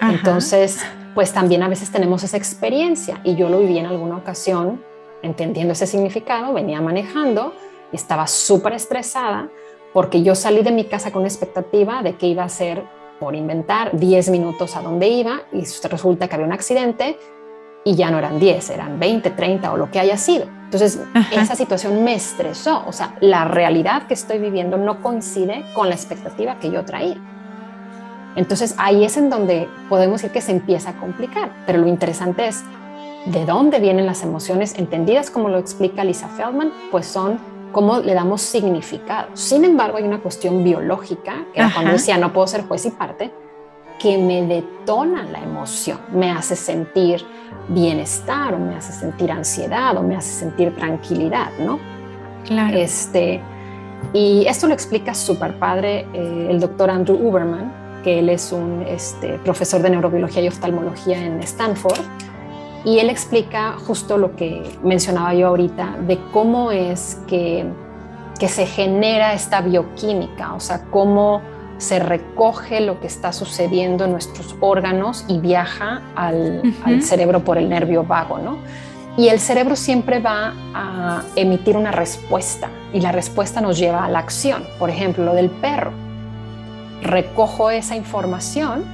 Entonces, 0.00 0.78
pues 1.16 1.32
también 1.32 1.64
a 1.64 1.68
veces 1.68 1.90
tenemos 1.90 2.22
esa 2.22 2.36
experiencia 2.36 3.20
y 3.24 3.34
yo 3.34 3.48
lo 3.48 3.58
viví 3.58 3.76
en 3.76 3.86
alguna 3.86 4.18
ocasión 4.18 4.80
entendiendo 5.20 5.72
ese 5.72 5.88
significado, 5.88 6.52
venía 6.52 6.80
manejando 6.80 7.54
y 7.90 7.96
estaba 7.96 8.28
súper 8.28 8.74
estresada 8.74 9.48
porque 9.92 10.22
yo 10.22 10.36
salí 10.36 10.62
de 10.62 10.70
mi 10.70 10.84
casa 10.84 11.10
con 11.10 11.24
expectativa 11.24 12.04
de 12.04 12.14
que 12.14 12.28
iba 12.28 12.44
a 12.44 12.48
ser 12.48 12.84
por 13.18 13.34
inventar 13.34 13.98
10 13.98 14.30
minutos 14.30 14.76
a 14.76 14.82
donde 14.82 15.08
iba 15.08 15.42
y 15.52 15.64
resulta 15.88 16.28
que 16.28 16.36
había 16.36 16.46
un 16.46 16.52
accidente 16.52 17.18
y 17.84 17.96
ya 17.96 18.12
no 18.12 18.18
eran 18.18 18.38
10, 18.38 18.70
eran 18.70 19.00
20, 19.00 19.30
30 19.30 19.72
o 19.72 19.76
lo 19.76 19.90
que 19.90 19.98
haya 19.98 20.16
sido. 20.16 20.46
Entonces, 20.66 21.00
esa 21.32 21.56
situación 21.56 22.04
me 22.04 22.14
estresó, 22.14 22.84
o 22.86 22.92
sea, 22.92 23.16
la 23.20 23.44
realidad 23.44 24.06
que 24.06 24.14
estoy 24.14 24.38
viviendo 24.38 24.76
no 24.76 25.02
coincide 25.02 25.64
con 25.74 25.88
la 25.88 25.96
expectativa 25.96 26.60
que 26.60 26.70
yo 26.70 26.84
traía. 26.84 27.31
Entonces 28.36 28.74
ahí 28.78 29.04
es 29.04 29.16
en 29.16 29.30
donde 29.30 29.68
podemos 29.88 30.22
decir 30.22 30.32
que 30.32 30.40
se 30.40 30.52
empieza 30.52 30.90
a 30.90 30.92
complicar, 30.94 31.52
pero 31.66 31.78
lo 31.78 31.86
interesante 31.86 32.46
es 32.46 32.62
de 33.26 33.44
dónde 33.46 33.78
vienen 33.78 34.06
las 34.06 34.22
emociones 34.22 34.74
entendidas 34.78 35.30
como 35.30 35.48
lo 35.48 35.58
explica 35.58 36.04
Lisa 36.04 36.28
Feldman, 36.28 36.72
pues 36.90 37.06
son 37.06 37.38
cómo 37.72 37.98
le 37.98 38.14
damos 38.14 38.42
significado. 38.42 39.28
Sin 39.34 39.64
embargo, 39.64 39.96
hay 39.96 40.04
una 40.04 40.20
cuestión 40.20 40.62
biológica, 40.64 41.44
que 41.52 41.60
era 41.60 41.72
cuando 41.72 41.92
decía 41.92 42.18
no 42.18 42.32
puedo 42.32 42.46
ser 42.46 42.66
juez 42.66 42.86
y 42.86 42.90
parte, 42.90 43.32
que 43.98 44.18
me 44.18 44.42
detona 44.42 45.24
la 45.24 45.38
emoción, 45.38 45.98
me 46.12 46.30
hace 46.30 46.56
sentir 46.56 47.24
bienestar 47.68 48.54
o 48.54 48.58
me 48.58 48.74
hace 48.74 48.92
sentir 48.92 49.30
ansiedad 49.30 49.96
o 49.96 50.02
me 50.02 50.16
hace 50.16 50.32
sentir 50.32 50.74
tranquilidad, 50.74 51.50
¿no? 51.60 51.78
Claro. 52.44 52.76
Este, 52.76 53.40
y 54.12 54.44
esto 54.46 54.66
lo 54.66 54.74
explica 54.74 55.14
súper 55.14 55.58
padre 55.58 56.06
eh, 56.12 56.48
el 56.50 56.58
doctor 56.58 56.90
Andrew 56.90 57.16
Uberman, 57.16 57.72
que 58.02 58.18
él 58.18 58.28
es 58.28 58.52
un 58.52 58.84
este, 58.86 59.38
profesor 59.38 59.82
de 59.82 59.90
neurobiología 59.90 60.42
y 60.42 60.48
oftalmología 60.48 61.24
en 61.24 61.40
Stanford, 61.40 62.00
y 62.84 62.98
él 62.98 63.10
explica 63.10 63.76
justo 63.86 64.18
lo 64.18 64.34
que 64.34 64.62
mencionaba 64.82 65.34
yo 65.34 65.48
ahorita, 65.48 65.98
de 66.06 66.18
cómo 66.32 66.72
es 66.72 67.20
que, 67.28 67.64
que 68.38 68.48
se 68.48 68.66
genera 68.66 69.34
esta 69.34 69.60
bioquímica, 69.60 70.54
o 70.54 70.60
sea, 70.60 70.84
cómo 70.90 71.42
se 71.78 71.98
recoge 71.98 72.80
lo 72.80 73.00
que 73.00 73.06
está 73.06 73.32
sucediendo 73.32 74.04
en 74.04 74.12
nuestros 74.12 74.54
órganos 74.60 75.24
y 75.28 75.38
viaja 75.38 76.02
al, 76.14 76.62
al 76.84 77.02
cerebro 77.02 77.44
por 77.44 77.58
el 77.58 77.68
nervio 77.68 78.04
vago, 78.04 78.38
¿no? 78.38 78.58
Y 79.16 79.28
el 79.28 79.40
cerebro 79.40 79.76
siempre 79.76 80.20
va 80.20 80.54
a 80.74 81.22
emitir 81.36 81.76
una 81.76 81.90
respuesta 81.90 82.70
y 82.94 83.00
la 83.00 83.12
respuesta 83.12 83.60
nos 83.60 83.78
lleva 83.78 84.04
a 84.04 84.08
la 84.08 84.20
acción. 84.20 84.64
Por 84.78 84.88
ejemplo, 84.88 85.24
lo 85.24 85.34
del 85.34 85.50
perro. 85.50 85.92
Recojo 87.02 87.70
esa 87.70 87.96
información 87.96 88.84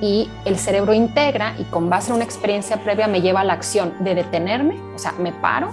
y 0.00 0.28
el 0.44 0.58
cerebro 0.58 0.94
integra 0.94 1.54
y 1.58 1.64
con 1.64 1.90
base 1.90 2.10
en 2.10 2.16
una 2.16 2.24
experiencia 2.24 2.78
previa 2.78 3.06
me 3.06 3.20
lleva 3.20 3.40
a 3.40 3.44
la 3.44 3.52
acción 3.52 3.94
de 4.00 4.14
detenerme, 4.14 4.80
o 4.94 4.98
sea, 4.98 5.12
me 5.12 5.32
paro 5.32 5.70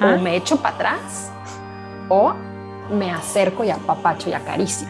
o 0.00 0.18
me 0.18 0.36
echo 0.36 0.56
para 0.56 0.74
atrás 0.76 1.30
o 2.08 2.34
me 2.90 3.10
acerco 3.10 3.64
y 3.64 3.70
apapacho 3.70 4.30
y 4.30 4.32
acaricio. 4.32 4.88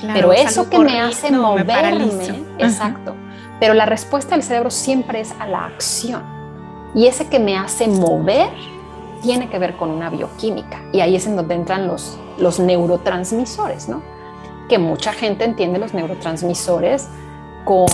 Pero 0.00 0.32
eso 0.32 0.68
que 0.68 0.78
me 0.78 1.00
hace 1.00 1.30
moverme, 1.30 2.44
exacto. 2.58 3.14
Pero 3.58 3.74
la 3.74 3.86
respuesta 3.86 4.34
del 4.34 4.42
cerebro 4.42 4.70
siempre 4.70 5.20
es 5.20 5.34
a 5.38 5.46
la 5.46 5.64
acción. 5.64 6.22
Y 6.94 7.06
ese 7.06 7.28
que 7.28 7.38
me 7.38 7.56
hace 7.56 7.88
mover 7.88 8.50
tiene 9.22 9.48
que 9.48 9.58
ver 9.58 9.76
con 9.76 9.90
una 9.90 10.10
bioquímica. 10.10 10.82
Y 10.92 11.00
ahí 11.00 11.16
es 11.16 11.26
en 11.26 11.36
donde 11.36 11.54
entran 11.54 11.86
los, 11.86 12.18
los 12.38 12.60
neurotransmisores, 12.60 13.88
¿no? 13.88 14.02
Que 14.68 14.78
mucha 14.78 15.12
gente 15.12 15.44
entiende 15.44 15.78
los 15.78 15.94
neurotransmisores 15.94 17.08
con, 17.64 17.86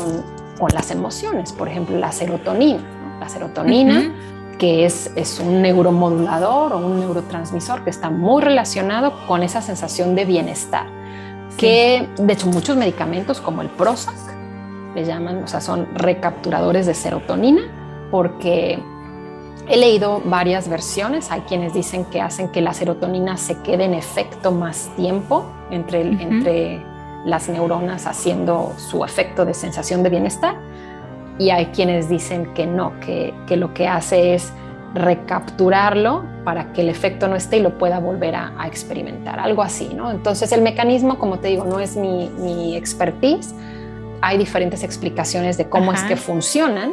con 0.59 0.71
las 0.75 0.91
emociones. 0.91 1.53
Por 1.53 1.69
ejemplo, 1.69 1.97
la 1.99 2.13
serotonina. 2.13 2.81
La 3.21 3.29
serotonina, 3.29 4.13
que 4.59 4.85
es, 4.85 5.13
es 5.15 5.39
un 5.39 5.63
neuromodulador 5.63 6.73
o 6.73 6.79
un 6.79 7.01
neurotransmisor 7.01 7.85
que 7.85 7.91
está 7.91 8.11
muy 8.11 8.43
relacionado 8.43 9.13
con 9.29 9.43
esa 9.43 9.63
sensación 9.63 10.15
de 10.15 10.25
bienestar 10.25 10.87
que 11.57 12.09
de 12.19 12.33
hecho 12.33 12.47
muchos 12.47 12.77
medicamentos 12.77 13.41
como 13.41 13.63
el 13.63 13.69
Prozac 13.69 14.17
le 14.95 15.05
llaman, 15.05 15.45
o 15.45 15.47
sea, 15.47 15.61
son 15.61 15.89
recapturadores 15.95 16.87
de 16.87 16.95
serotonina 16.95 17.63
porque 18.11 18.83
he 19.69 19.77
leído 19.77 20.21
varias 20.25 20.69
versiones, 20.69 21.31
hay 21.31 21.43
quienes 21.43 21.73
dicen 21.73 22.05
que 22.07 22.21
hacen 22.21 22.49
que 22.49 22.61
la 22.61 22.75
serotonina 22.75 23.37
se 23.37 23.59
quede 23.62 23.85
en 23.85 23.95
efecto 23.95 24.51
más 24.53 24.91
tiempo 24.97 25.47
entre, 25.71 26.03
entre 26.03 26.85
las 27.25 27.49
neuronas 27.49 28.07
haciendo 28.07 28.73
su 28.77 29.05
efecto 29.05 29.45
de 29.45 29.55
sensación 29.55 30.03
de 30.03 30.11
bienestar. 30.11 30.57
Y 31.38 31.51
hay 31.51 31.67
quienes 31.67 32.09
dicen 32.09 32.53
que 32.55 32.67
no, 32.67 32.99
que, 33.01 33.33
que 33.47 33.57
lo 33.57 33.73
que 33.73 33.88
hace 33.88 34.35
es 34.35 34.53
recapturarlo 34.95 36.25
para 36.45 36.73
que 36.73 36.83
el 36.83 36.88
efecto 36.88 37.29
no 37.29 37.37
esté 37.37 37.59
y 37.59 37.61
lo 37.61 37.79
pueda 37.79 37.99
volver 37.99 38.35
a, 38.35 38.53
experimentar, 38.67 39.38
algo 39.38 39.62
así, 39.62 39.91
¿no? 39.95 40.11
Entonces 40.11 40.53
el 40.53 40.61
mecanismo, 40.61 41.19
como 41.19 41.38
te 41.38 41.49
digo, 41.49 41.65
no 41.65 41.81
es 41.81 41.97
mi, 41.97 42.29
mi 42.38 42.77
expertise, 42.77 43.55
hay 44.21 44.38
diferentes 44.38 44.83
explicaciones 44.85 45.57
de 45.57 45.69
cómo 45.69 45.93
es 45.93 46.03
que 46.03 46.17
funcionan, 46.17 46.93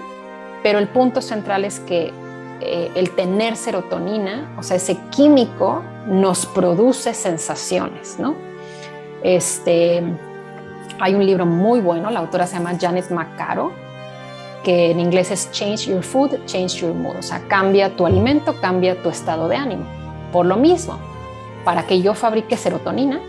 pero 0.64 0.80
el 0.80 0.88
punto 0.88 1.22
central 1.22 1.66
es 1.66 1.80
que 1.82 2.14
eh, 2.62 2.92
el 2.96 3.12
tener 3.12 3.56
serotonina, 3.56 4.54
o 4.58 4.64
sea, 4.64 4.78
ese 4.78 4.98
químico 5.10 5.84
nos 6.08 6.46
produce 6.46 7.14
sensaciones, 7.14 8.18
¿no? 8.20 8.36
Este, 9.24 10.04
hay 11.00 11.16
un 11.16 11.26
libro 11.26 11.46
muy 11.46 11.80
bueno, 11.80 12.10
la 12.10 12.20
autora 12.20 12.48
se 12.48 12.58
llama 12.58 12.78
Janet 12.80 13.10
Macaro, 13.12 13.72
que 14.64 14.92
en 14.92 15.00
inglés 15.00 15.32
es 15.32 15.52
change 15.52 15.88
your 15.88 16.04
food, 16.04 16.46
change 16.46 16.82
your 16.82 16.94
mood, 16.94 17.16
o 17.18 17.22
sea, 17.22 17.42
cambia 17.48 17.96
tu 17.96 18.06
alimento, 18.06 18.56
cambia 18.60 19.02
tu 19.02 19.10
estado 19.10 19.48
de 19.48 19.56
ánimo. 19.56 19.86
Por 20.34 20.46
lo 20.46 20.58
mismo, 20.58 21.00
para 21.64 21.84
que 21.84 22.02
yo 22.02 22.14
fabrique 22.14 22.58
serotonina, 22.58 23.22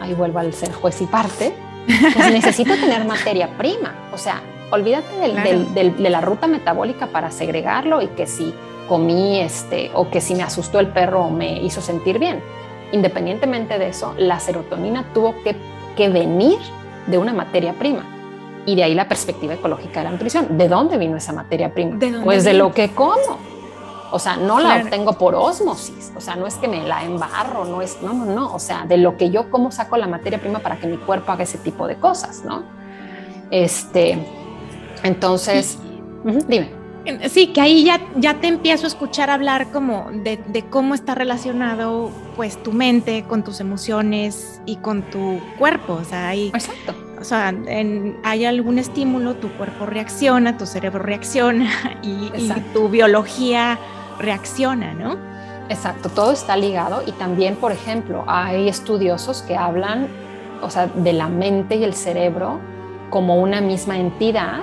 ahí 0.00 0.14
vuelvo 0.14 0.38
al 0.38 0.52
ser 0.54 0.72
juez 0.72 1.00
y 1.02 1.06
parte, 1.06 1.54
pues 1.86 2.16
necesito 2.32 2.74
tener 2.74 3.04
materia 3.04 3.56
prima, 3.58 3.94
o 4.12 4.18
sea, 4.18 4.40
olvídate 4.70 5.08
de 5.18 6.10
la 6.10 6.20
ruta 6.20 6.46
metabólica 6.46 7.06
para 7.08 7.30
segregarlo 7.30 8.02
y 8.02 8.08
que 8.08 8.26
si 8.26 8.54
comí 8.88 9.40
este 9.40 9.90
o 9.94 10.10
que 10.10 10.20
si 10.20 10.34
me 10.34 10.42
asustó 10.42 10.80
el 10.80 10.88
perro 10.88 11.30
me 11.30 11.62
hizo 11.62 11.80
sentir 11.80 12.18
bien. 12.18 12.42
Independientemente 12.92 13.78
de 13.78 13.88
eso, 13.88 14.14
la 14.16 14.38
serotonina 14.38 15.12
tuvo 15.12 15.42
que, 15.42 15.56
que 15.96 16.08
venir 16.08 16.58
de 17.06 17.18
una 17.18 17.32
materia 17.32 17.72
prima 17.74 18.04
y 18.64 18.74
de 18.74 18.84
ahí 18.84 18.94
la 18.94 19.08
perspectiva 19.08 19.54
ecológica 19.54 20.00
de 20.00 20.04
la 20.04 20.10
nutrición. 20.12 20.56
¿De 20.56 20.68
dónde 20.68 20.98
vino 20.98 21.16
esa 21.16 21.32
materia 21.32 21.72
prima? 21.72 21.98
pues 22.24 22.44
de 22.44 22.54
lo 22.54 22.72
que 22.72 22.90
como. 22.90 23.56
O 24.12 24.20
sea, 24.20 24.36
no 24.36 24.60
la 24.60 24.76
obtengo 24.76 25.14
por 25.14 25.34
osmosis, 25.34 26.12
o 26.16 26.20
sea, 26.20 26.36
no 26.36 26.46
es 26.46 26.54
que 26.54 26.68
me 26.68 26.80
la 26.86 27.02
embarro, 27.02 27.64
no 27.64 27.82
es, 27.82 28.00
no, 28.02 28.12
no, 28.12 28.24
no, 28.24 28.54
o 28.54 28.60
sea, 28.60 28.86
de 28.86 28.98
lo 28.98 29.16
que 29.16 29.30
yo 29.30 29.50
como 29.50 29.72
saco 29.72 29.96
la 29.96 30.06
materia 30.06 30.38
prima 30.38 30.60
para 30.60 30.76
que 30.76 30.86
mi 30.86 30.96
cuerpo 30.96 31.32
haga 31.32 31.42
ese 31.42 31.58
tipo 31.58 31.88
de 31.88 31.96
cosas, 31.96 32.44
¿no? 32.44 32.62
Este, 33.50 34.24
entonces, 35.02 35.78
dime. 36.48 36.70
Sí, 37.28 37.52
que 37.52 37.60
ahí 37.60 37.84
ya, 37.84 38.00
ya 38.16 38.40
te 38.40 38.48
empiezo 38.48 38.84
a 38.84 38.88
escuchar 38.88 39.30
hablar 39.30 39.70
como 39.70 40.10
de, 40.10 40.40
de, 40.48 40.64
cómo 40.64 40.92
está 40.92 41.14
relacionado 41.14 42.10
pues 42.34 42.60
tu 42.60 42.72
mente 42.72 43.22
con 43.28 43.44
tus 43.44 43.60
emociones 43.60 44.60
y 44.66 44.76
con 44.76 45.02
tu 45.02 45.38
cuerpo, 45.56 45.92
o 45.94 46.04
sea, 46.04 46.28
ahí... 46.28 46.50
Exacto 46.52 47.06
o 47.20 47.24
sea, 47.24 47.54
hay 48.24 48.44
algún 48.44 48.78
estímulo, 48.78 49.34
tu 49.34 49.50
cuerpo 49.52 49.86
reacciona, 49.86 50.58
tu 50.58 50.66
cerebro 50.66 51.02
reacciona 51.02 51.70
y, 52.02 52.30
tu 52.72 52.88
biología 52.88 53.78
reacciona, 54.18 54.94
¿no? 54.94 55.16
Exacto, 55.68 56.08
todo 56.08 56.32
está 56.32 56.56
ligado 56.56 57.02
y 57.06 57.12
también, 57.12 57.56
por 57.56 57.72
ejemplo, 57.72 58.24
hay 58.26 58.68
estudiosos 58.68 59.42
que 59.42 59.56
hablan, 59.56 60.08
o 60.62 60.70
sea, 60.70 60.86
de 60.86 61.12
la 61.12 61.28
mente 61.28 61.76
y 61.76 61.84
el 61.84 61.94
cerebro 61.94 62.60
como 63.10 63.36
una 63.36 63.60
misma 63.60 63.98
entidad, 63.98 64.60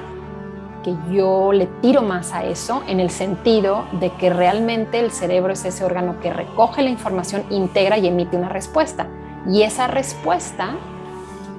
que 0.84 0.96
yo 1.12 1.54
le 1.54 1.67
tiro 1.82 2.02
más 2.02 2.34
a 2.34 2.43
eso 2.43 2.84
en 2.88 3.00
el 3.00 3.10
sentido 3.10 3.86
de 4.00 4.12
que 4.12 4.30
realmente 4.30 5.00
el 5.00 5.12
cerebro 5.12 5.54
es 5.54 5.65
ese 5.65 5.84
órgano 5.84 6.19
que 6.19 6.32
recoge 6.32 6.84
la 6.84 6.89
información, 6.89 7.43
integra 7.50 7.98
y 7.98 8.08
emite 8.08 8.38
una 8.38 8.50
respuesta. 8.50 9.08
Y 9.48 9.63
esa 9.63 9.88
respuesta 9.88 10.76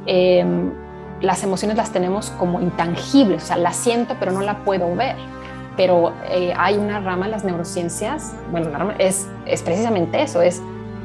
eh, 0.07 0.45
las 1.21 1.43
emociones 1.43 1.77
las 1.77 1.91
tenemos 1.91 2.31
como 2.31 2.61
intangibles, 2.61 3.45
o 3.45 3.47
sea, 3.47 3.57
las 3.57 3.77
siento 3.77 4.17
pero 4.19 4.33
no 4.33 4.43
la 4.43 4.65
puedo 4.65 4.95
ver. 4.95 5.17
Pero 5.77 6.13
eh, 6.29 6.55
hay 6.57 6.77
una 6.77 7.01
rama 7.01 7.25
en 7.25 7.33
las 7.33 7.45
neurociencias, 7.45 8.33
bueno, 8.53 8.93
es, 8.99 9.29
es 9.45 9.63
precisamente 9.63 10.23
eso, 10.23 10.41
es, 10.41 10.63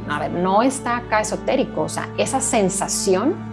a 0.07 0.19
ver, 0.19 0.31
no 0.31 0.61
está 0.61 0.97
acá 0.97 1.21
esotérico, 1.21 1.81
o 1.81 1.89
sea, 1.89 2.07
esa 2.17 2.39
sensación 2.39 3.49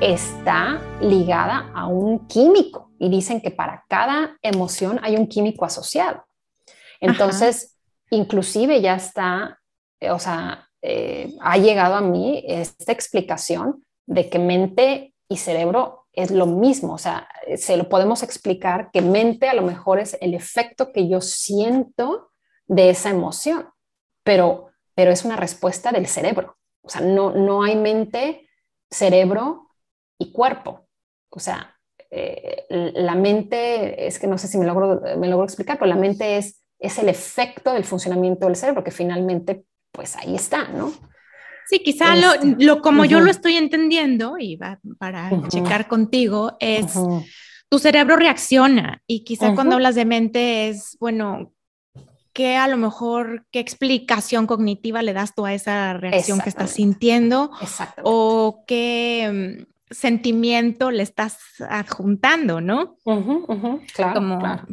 está 0.00 0.80
ligada 1.00 1.70
a 1.74 1.86
un 1.86 2.26
químico 2.26 2.89
y 3.00 3.08
dicen 3.08 3.40
que 3.40 3.50
para 3.50 3.84
cada 3.88 4.38
emoción 4.42 5.00
hay 5.02 5.16
un 5.16 5.26
químico 5.26 5.64
asociado. 5.64 6.26
Entonces, 7.00 7.78
inclusive 8.10 8.82
ya 8.82 8.94
está, 8.94 9.58
o 10.02 10.18
sea, 10.18 10.68
eh, 10.82 11.34
ha 11.40 11.56
llegado 11.56 11.94
a 11.94 12.02
mí 12.02 12.44
esta 12.46 12.92
explicación 12.92 13.84
de 14.06 14.28
que 14.28 14.38
mente 14.38 15.14
y 15.28 15.38
cerebro 15.38 16.06
es 16.12 16.30
lo 16.30 16.44
mismo, 16.44 16.94
o 16.94 16.98
sea, 16.98 17.26
se 17.56 17.76
lo 17.76 17.88
podemos 17.88 18.22
explicar 18.22 18.90
que 18.90 19.00
mente 19.00 19.48
a 19.48 19.54
lo 19.54 19.62
mejor 19.62 19.98
es 19.98 20.18
el 20.20 20.34
efecto 20.34 20.92
que 20.92 21.08
yo 21.08 21.22
siento 21.22 22.30
de 22.66 22.90
esa 22.90 23.10
emoción, 23.10 23.68
pero, 24.22 24.72
pero 24.94 25.10
es 25.10 25.24
una 25.24 25.36
respuesta 25.36 25.90
del 25.90 26.06
cerebro. 26.06 26.58
O 26.82 26.90
sea, 26.90 27.00
no, 27.00 27.30
no 27.30 27.62
hay 27.62 27.76
mente, 27.76 28.48
cerebro 28.90 29.70
y 30.18 30.32
cuerpo. 30.32 30.86
O 31.30 31.38
sea, 31.38 31.79
eh, 32.10 32.64
la 32.68 33.14
mente, 33.14 34.06
es 34.06 34.18
que 34.18 34.26
no 34.26 34.38
sé 34.38 34.48
si 34.48 34.58
me 34.58 34.66
logro, 34.66 35.00
me 35.18 35.28
logro 35.28 35.44
explicar, 35.44 35.78
pero 35.78 35.88
la 35.88 35.96
mente 35.96 36.36
es, 36.36 36.60
es 36.78 36.98
el 36.98 37.08
efecto 37.08 37.72
del 37.72 37.84
funcionamiento 37.84 38.46
del 38.46 38.56
cerebro, 38.56 38.82
que 38.82 38.90
finalmente, 38.90 39.64
pues 39.92 40.16
ahí 40.16 40.34
está, 40.34 40.68
¿no? 40.68 40.92
Sí, 41.68 41.80
quizá 41.84 42.16
lo, 42.16 42.34
este, 42.34 42.80
como 42.80 43.04
yo 43.04 43.20
lo 43.20 43.30
estoy 43.30 43.56
entendiendo, 43.56 44.36
y 44.38 44.56
va 44.56 44.80
para 44.98 45.30
checar 45.48 45.86
contigo, 45.86 46.56
es 46.58 46.94
tu 47.70 47.78
cerebro 47.78 48.16
reacciona 48.16 49.00
y 49.06 49.22
quizá 49.22 49.54
cuando 49.54 49.76
hablas 49.76 49.94
de 49.94 50.04
mente 50.04 50.68
es, 50.68 50.96
bueno, 50.98 51.52
qué 52.32 52.56
a 52.56 52.66
lo 52.66 52.76
mejor, 52.76 53.46
qué 53.52 53.60
explicación 53.60 54.48
cognitiva 54.48 55.02
le 55.02 55.12
das 55.12 55.34
tú 55.34 55.46
a 55.46 55.54
esa 55.54 55.94
reacción 55.94 56.40
que 56.40 56.48
estás 56.48 56.72
sintiendo 56.72 57.50
o 58.02 58.64
qué 58.66 59.64
mm, 59.64 59.72
sentimiento 59.90 60.90
le 60.90 61.02
estás 61.02 61.38
adjuntando, 61.68 62.60
¿no? 62.60 62.96
claro, 63.92 64.68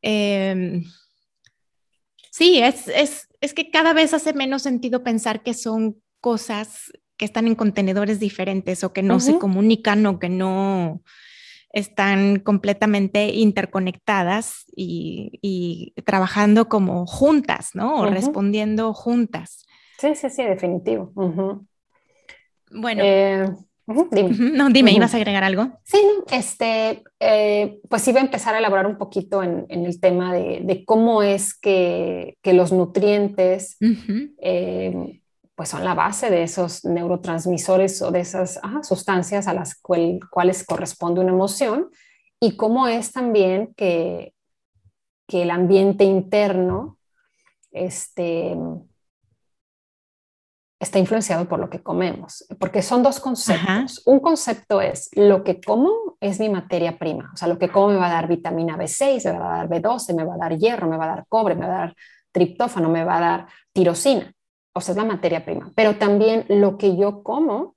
em, 0.00 0.84
sí, 2.30 2.60
es, 2.60 2.88
es 3.40 3.54
que 3.54 3.70
cada 3.70 3.92
vez 3.92 4.14
hace 4.14 4.32
menos 4.32 4.62
sentido 4.62 5.02
pensar 5.02 5.42
que 5.42 5.54
son 5.54 6.00
cosas 6.20 6.92
que 7.16 7.24
están 7.24 7.46
en 7.46 7.56
contenedores 7.56 8.20
diferentes 8.20 8.84
o 8.84 8.92
que 8.92 9.02
no 9.02 9.20
se 9.20 9.38
comunican 9.38 10.06
o 10.06 10.18
que 10.18 10.28
no 10.28 11.02
están 11.70 12.38
completamente 12.38 13.26
interconectadas 13.34 14.64
y, 14.74 15.92
trabajando 16.04 16.68
como 16.68 17.06
juntas, 17.06 17.70
¿no? 17.74 18.00
O 18.00 18.06
respondiendo 18.06 18.94
juntas. 18.94 19.66
Sí, 19.98 20.14
sí, 20.14 20.30
sí, 20.30 20.44
definitivo. 20.44 21.12
Bueno. 22.70 23.02
Eh, 23.04 23.46
dime. 24.10 24.30
No, 24.52 24.68
dime, 24.70 24.92
¿ibas 24.92 25.14
a 25.14 25.16
agregar 25.16 25.44
algo? 25.44 25.80
Sí, 25.84 26.00
este, 26.30 27.02
eh, 27.20 27.80
pues 27.88 28.06
iba 28.08 28.20
a 28.20 28.24
empezar 28.24 28.54
a 28.54 28.58
elaborar 28.58 28.86
un 28.86 28.98
poquito 28.98 29.42
en, 29.42 29.66
el 29.68 30.00
tema 30.00 30.34
de, 30.34 30.84
cómo 30.86 31.22
es 31.22 31.58
que, 31.58 32.36
los 32.44 32.72
nutrientes 32.72 33.76
pues 35.58 35.70
son 35.70 35.84
la 35.84 35.94
base 35.94 36.30
de 36.30 36.44
esos 36.44 36.84
neurotransmisores 36.84 38.00
o 38.02 38.12
de 38.12 38.20
esas 38.20 38.60
sustancias 38.82 39.48
a 39.48 39.54
las 39.54 39.74
cuales 39.74 40.64
corresponde 40.64 41.20
una 41.20 41.32
emoción 41.32 41.88
y 42.38 42.56
cómo 42.56 42.86
es 42.86 43.10
también 43.10 43.74
que, 43.76 44.34
que 45.26 45.42
el 45.42 45.50
ambiente 45.50 46.04
interno 46.04 46.98
este, 47.70 48.56
está 50.80 50.98
influenciado 50.98 51.48
por 51.48 51.58
lo 51.58 51.68
que 51.68 51.82
comemos, 51.82 52.46
porque 52.60 52.82
son 52.82 53.02
dos 53.02 53.18
conceptos. 53.20 54.02
Un 54.06 54.20
concepto 54.20 54.80
es 54.80 55.10
lo 55.14 55.42
que 55.42 55.60
como 55.60 56.16
es 56.20 56.38
mi 56.38 56.48
materia 56.48 56.98
prima, 56.98 57.30
o 57.34 57.36
sea, 57.36 57.48
lo 57.48 57.58
que 57.58 57.68
como 57.68 57.88
me 57.88 57.96
va 57.96 58.06
a 58.06 58.12
dar 58.12 58.28
vitamina 58.28 58.76
B6, 58.76 59.32
me 59.32 59.38
va 59.38 59.54
a 59.54 59.56
dar 59.58 59.68
B12, 59.68 60.14
me 60.14 60.24
va 60.24 60.34
a 60.34 60.38
dar 60.38 60.56
hierro, 60.56 60.88
me 60.88 60.96
va 60.96 61.04
a 61.04 61.16
dar 61.16 61.26
cobre, 61.28 61.54
me 61.54 61.66
va 61.66 61.74
a 61.74 61.78
dar 61.78 61.96
triptófano, 62.30 62.88
me 62.88 63.04
va 63.04 63.16
a 63.16 63.20
dar 63.20 63.46
tirosina 63.72 64.32
o 64.78 64.80
sea, 64.80 64.92
es 64.92 64.96
la 64.96 65.04
materia 65.04 65.44
prima, 65.44 65.72
pero 65.74 65.96
también 65.96 66.44
lo 66.48 66.78
que 66.78 66.96
yo 66.96 67.24
como 67.24 67.74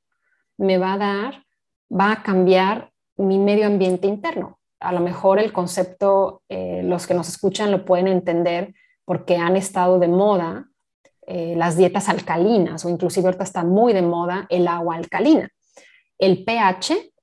me 0.58 0.78
va 0.78 0.94
a 0.94 0.98
dar, 0.98 1.46
va 1.92 2.12
a 2.12 2.24
cambiar 2.24 2.92
mi 3.18 3.40
medio 3.40 3.66
ambiente 3.66 4.08
interno. 4.08 4.60
A 4.80 4.94
lo 4.94 5.00
mejor 5.00 5.40
el 5.40 5.52
concepto, 5.52 6.44
eh, 6.48 6.82
los 6.84 7.08
que 7.08 7.16
nos 7.16 7.28
escuchan 7.28 7.72
lo 7.72 7.86
pueden 7.86 8.08
entender 8.08 8.76
porque 9.04 9.38
han 9.38 9.58
estado 9.58 9.98
de 9.98 10.08
moda 10.08 10.68
eh, 11.34 11.54
las 11.56 11.78
dietas 11.78 12.10
alcalinas 12.10 12.84
o 12.84 12.90
inclusive 12.90 13.26
ahorita 13.28 13.46
está 13.46 13.64
muy 13.64 13.94
de 13.94 14.02
moda 14.02 14.48
el 14.50 14.68
agua 14.68 14.98
alcalina. 14.98 15.50
El 16.18 16.44
pH 16.44 17.14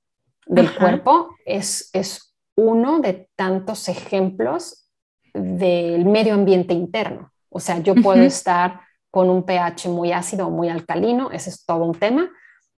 del 0.47 0.73
cuerpo 0.73 1.35
es, 1.45 1.91
es 1.93 2.35
uno 2.55 3.01
de 3.01 3.29
tantos 3.35 3.87
ejemplos 3.87 4.89
del 5.31 6.05
medio 6.05 6.33
ambiente 6.33 6.73
interno. 6.73 7.31
O 7.49 7.59
sea, 7.59 7.83
yo 7.83 7.93
puedo 7.93 8.23
estar 8.23 8.81
con 9.11 9.29
un 9.29 9.43
pH 9.43 9.89
muy 9.89 10.11
ácido 10.11 10.47
o 10.47 10.49
muy 10.49 10.69
alcalino, 10.69 11.29
ese 11.29 11.51
es 11.51 11.63
todo 11.63 11.83
un 11.83 11.93
tema, 11.93 12.31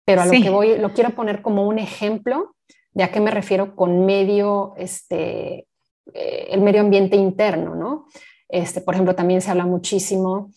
pero 0.04 0.22
a 0.22 0.26
lo 0.26 0.32
que 0.32 0.50
voy, 0.50 0.78
lo 0.78 0.92
quiero 0.94 1.10
poner 1.10 1.42
como 1.42 1.68
un 1.68 1.78
ejemplo 1.78 2.56
de 2.90 3.04
a 3.04 3.12
qué 3.12 3.20
me 3.20 3.30
refiero 3.30 3.76
con 3.76 4.04
medio, 4.04 4.74
este, 4.76 5.68
eh, 6.12 6.48
el 6.50 6.60
medio 6.60 6.80
ambiente 6.80 7.14
interno, 7.14 7.76
¿no? 7.76 8.06
Este, 8.48 8.80
por 8.80 8.94
ejemplo, 8.94 9.14
también 9.14 9.40
se 9.40 9.52
habla 9.52 9.64
muchísimo 9.64 10.50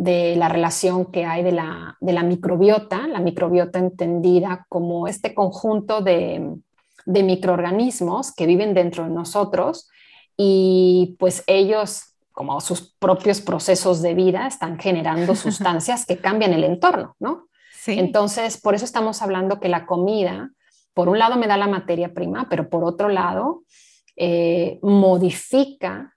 de 0.00 0.34
la 0.34 0.48
relación 0.48 1.12
que 1.12 1.26
hay 1.26 1.42
de 1.42 1.52
la, 1.52 1.98
de 2.00 2.14
la 2.14 2.22
microbiota, 2.22 3.06
la 3.06 3.20
microbiota 3.20 3.78
entendida 3.78 4.64
como 4.70 5.06
este 5.06 5.34
conjunto 5.34 6.00
de, 6.00 6.56
de 7.04 7.22
microorganismos 7.22 8.32
que 8.34 8.46
viven 8.46 8.72
dentro 8.72 9.04
de 9.04 9.10
nosotros 9.10 9.90
y 10.38 11.16
pues 11.18 11.44
ellos 11.46 12.14
como 12.32 12.62
sus 12.62 12.94
propios 12.98 13.42
procesos 13.42 14.00
de 14.00 14.14
vida 14.14 14.46
están 14.46 14.78
generando 14.78 15.34
sustancias 15.36 16.06
que 16.06 16.16
cambian 16.16 16.54
el 16.54 16.64
entorno, 16.64 17.14
¿no? 17.18 17.48
Sí. 17.74 17.98
Entonces, 17.98 18.58
por 18.58 18.74
eso 18.74 18.86
estamos 18.86 19.20
hablando 19.20 19.60
que 19.60 19.68
la 19.68 19.84
comida, 19.84 20.50
por 20.94 21.10
un 21.10 21.18
lado 21.18 21.36
me 21.36 21.46
da 21.46 21.58
la 21.58 21.68
materia 21.68 22.14
prima, 22.14 22.46
pero 22.48 22.70
por 22.70 22.84
otro 22.84 23.10
lado 23.10 23.64
eh, 24.16 24.78
modifica 24.80 26.16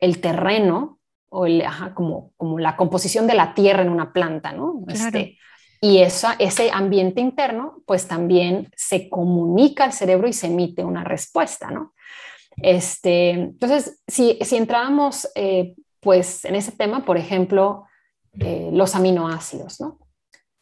el 0.00 0.20
terreno 0.20 0.98
o 1.28 1.46
el, 1.46 1.64
como, 1.94 2.32
como 2.36 2.58
la 2.58 2.76
composición 2.76 3.26
de 3.26 3.34
la 3.34 3.54
tierra 3.54 3.82
en 3.82 3.90
una 3.90 4.12
planta, 4.12 4.52
¿no? 4.52 4.84
Este, 4.88 5.38
y 5.80 5.98
esa, 5.98 6.34
ese 6.38 6.70
ambiente 6.72 7.20
interno, 7.20 7.82
pues 7.86 8.08
también 8.08 8.70
se 8.76 9.08
comunica 9.08 9.84
al 9.84 9.92
cerebro 9.92 10.28
y 10.28 10.32
se 10.32 10.46
emite 10.46 10.84
una 10.84 11.04
respuesta, 11.04 11.70
¿no? 11.70 11.92
Este, 12.56 13.30
entonces, 13.30 14.02
si, 14.06 14.38
si 14.40 14.56
entrábamos 14.56 15.28
eh, 15.34 15.74
pues 16.00 16.44
en 16.44 16.54
ese 16.54 16.72
tema, 16.72 17.04
por 17.04 17.18
ejemplo, 17.18 17.84
eh, 18.38 18.70
los 18.72 18.94
aminoácidos, 18.94 19.80
¿no? 19.80 19.98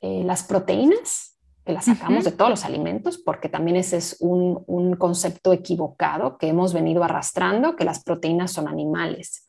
Eh, 0.00 0.22
las 0.24 0.42
proteínas, 0.42 1.38
que 1.64 1.72
las 1.72 1.87
sacamos 1.87 2.24
de 2.24 2.33
todos 2.33 2.50
los 2.50 2.64
alimentos, 2.64 3.16
porque 3.16 3.48
también 3.48 3.77
ese 3.77 3.96
es 3.96 4.18
un, 4.20 4.62
un, 4.66 4.96
concepto 4.96 5.53
equivocado 5.53 6.37
que 6.37 6.48
hemos 6.48 6.74
venido 6.74 7.03
arrastrando, 7.03 7.74
que 7.74 7.85
las 7.85 8.05
proteínas 8.05 8.53
son 8.53 8.68
animales. 8.68 9.46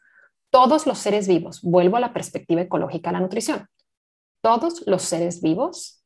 Todos 0.55 0.87
los 0.87 0.99
seres 0.99 1.27
vivos, 1.27 1.61
vuelvo 1.61 1.97
a 1.97 1.99
la 1.99 2.13
perspectiva 2.13 2.61
ecológica 2.61 3.09
de 3.09 3.13
la 3.13 3.19
nutrición, 3.19 3.67
todos 4.41 4.83
los 4.87 5.01
seres 5.01 5.41
vivos 5.41 6.03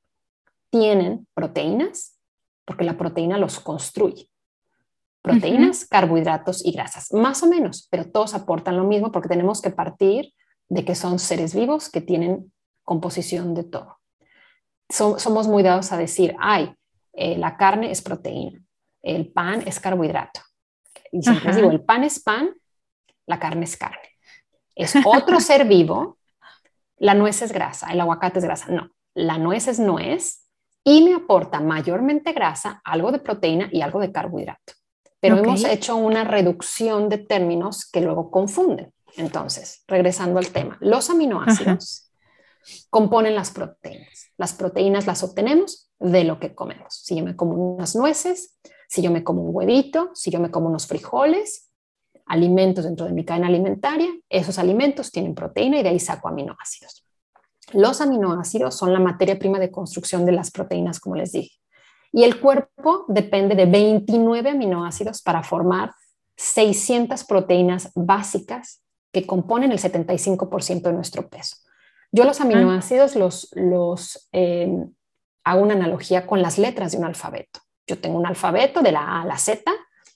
tienen 0.72 1.28
proteínas 1.36 2.18
porque 2.66 2.84
la 2.84 2.98
proteína 2.98 3.38
los 3.38 3.60
construye 3.60 4.30
proteínas, 5.22 5.86
carbohidratos 5.86 6.66
y 6.66 6.72
grasas, 6.72 7.12
más 7.14 7.44
o 7.44 7.48
menos, 7.48 7.88
pero 7.92 8.10
todos 8.10 8.34
aportan 8.34 8.78
lo 8.78 8.84
mismo 8.84 9.12
porque 9.12 9.28
tenemos 9.28 9.62
que 9.62 9.70
partir 9.70 10.34
de 10.70 10.86
que 10.86 10.96
son 10.96 11.20
seres 11.20 11.54
vivos 11.54 11.90
que 11.90 12.02
tienen 12.02 12.52
composición 12.84 13.54
de 13.54 13.64
todo. 13.64 14.00
somos 14.90 15.48
muy 15.48 15.62
dados 15.62 15.92
a 15.92 15.98
decir, 15.98 16.36
ay, 16.40 16.74
eh, 17.14 17.38
la 17.38 17.58
carne 17.58 17.92
es 17.92 18.02
proteína, 18.02 18.60
el 19.02 19.32
pan 19.32 19.64
es 19.68 19.80
carbohidrato. 19.80 20.42
Y 21.12 21.22
siempre 21.22 21.56
digo, 21.56 21.70
el 21.70 21.82
pan 21.82 22.04
es 22.04 22.20
pan, 22.20 22.50
la 23.26 23.40
carne 23.40 23.66
es 23.66 23.78
carne. 23.78 24.10
Es 24.84 24.94
otro 25.06 25.40
ser 25.40 25.66
vivo, 25.66 26.18
la 26.98 27.14
nuez 27.14 27.42
es 27.42 27.52
grasa, 27.52 27.92
el 27.92 28.02
aguacate 28.02 28.40
es 28.40 28.46
grasa. 28.46 28.68
No, 28.70 28.90
la 29.14 29.38
nuez 29.38 29.68
es 29.68 29.80
nuez 29.80 30.46
y 30.84 31.04
me 31.04 31.14
aporta 31.14 31.60
mayormente 31.60 32.34
grasa, 32.34 32.82
algo 32.84 33.12
de 33.12 33.20
proteína 33.20 33.70
y 33.72 33.82
algo 33.82 34.00
de 34.00 34.12
carbohidrato 34.12 34.74
pero 35.20 35.38
hemos 35.38 35.64
hecho 35.66 35.96
una 35.98 36.24
reducción 36.24 37.10
de 37.10 37.18
términos 37.18 37.90
que 37.90 38.02
luego 38.02 38.32
confunden. 38.32 38.94
Entonces, 39.18 39.84
regresando 39.88 40.40
al 40.40 40.48
tema, 40.50 40.78
los 40.80 41.10
aminoácidos 41.10 42.12
componen 42.90 43.36
las 43.36 43.52
proteínas. 43.52 44.32
Las 44.38 44.54
proteínas 44.54 45.08
las 45.08 45.24
obtenemos 45.24 45.92
de 46.00 46.24
lo 46.24 46.40
que 46.40 46.56
comemos. 46.56 46.96
Si 47.04 47.18
yo 47.18 47.26
me 47.26 47.36
como 47.36 47.76
unas 47.76 47.96
nueces, 47.96 48.58
si 48.88 49.02
yo 49.02 49.12
me 49.12 49.24
como 49.24 49.44
un 49.44 49.56
huevito, 49.56 50.12
si 50.14 50.32
yo 50.32 50.40
me 50.40 50.52
como 50.52 50.70
unos 50.70 50.88
frijoles, 50.88 51.69
alimentos 52.30 52.86
dentro 52.86 53.06
de 53.06 53.12
mi 53.12 53.26
cadena 53.26 53.48
alimentaria, 53.48 54.08
esos 54.30 54.58
alimentos 54.60 55.12
tienen 55.12 55.36
proteína 55.36 55.80
y 55.80 55.84
de 55.84 55.90
ahí 55.90 56.00
saco 56.00 56.30
aminoácidos. 56.30 57.04
Los 57.74 58.02
aminoácidos 58.02 58.76
son 58.76 58.94
la 58.94 59.00
materia 59.00 59.38
prima 59.38 59.60
de 59.60 59.72
construcción 59.72 60.26
de 60.26 60.32
las 60.32 60.52
proteínas, 60.52 61.00
como 61.00 61.16
les 61.16 61.32
dije. 61.34 61.58
Y 62.12 62.24
el 62.24 62.40
cuerpo 62.40 63.06
depende 63.08 63.56
de 63.56 63.66
29 63.66 64.52
aminoácidos 64.52 65.22
para 65.22 65.44
formar 65.44 65.92
600 66.38 67.24
proteínas 67.26 67.92
básicas 67.96 68.84
que 69.12 69.26
componen 69.26 69.72
el 69.72 69.80
75% 69.80 70.82
de 70.82 70.94
nuestro 70.94 71.28
peso. 71.30 71.58
Yo 72.12 72.26
los 72.26 72.42
aminoácidos 72.42 73.16
los, 73.16 73.50
los 73.54 74.30
em, 74.32 74.92
hago 75.44 75.62
una 75.62 75.74
analogía 75.74 76.26
con 76.26 76.42
las 76.42 76.58
letras 76.58 76.92
de 76.92 77.00
un 77.00 77.06
alfabeto. 77.06 77.60
Yo 77.88 78.00
tengo 78.00 78.18
un 78.18 78.26
alfabeto 78.26 78.82
de 78.82 78.92
la 78.92 79.02
A 79.02 79.22
a 79.24 79.26
la 79.26 79.38
Z 79.38 79.64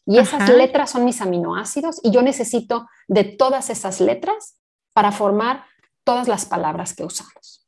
y 0.06 0.18
esas 0.18 0.50
letras 0.50 0.92
son 0.92 1.06
mis 1.06 1.22
aminoácidos 1.22 2.00
y 2.04 2.12
yo 2.12 2.22
necesito 2.22 2.88
de 3.08 3.24
todas 3.24 3.70
esas 3.70 4.02
letras 4.02 4.60
para 4.94 5.12
formar 5.12 5.66
todas 6.04 6.28
las 6.28 6.46
palabras 6.46 6.94
que 6.94 7.06
usamos. 7.06 7.68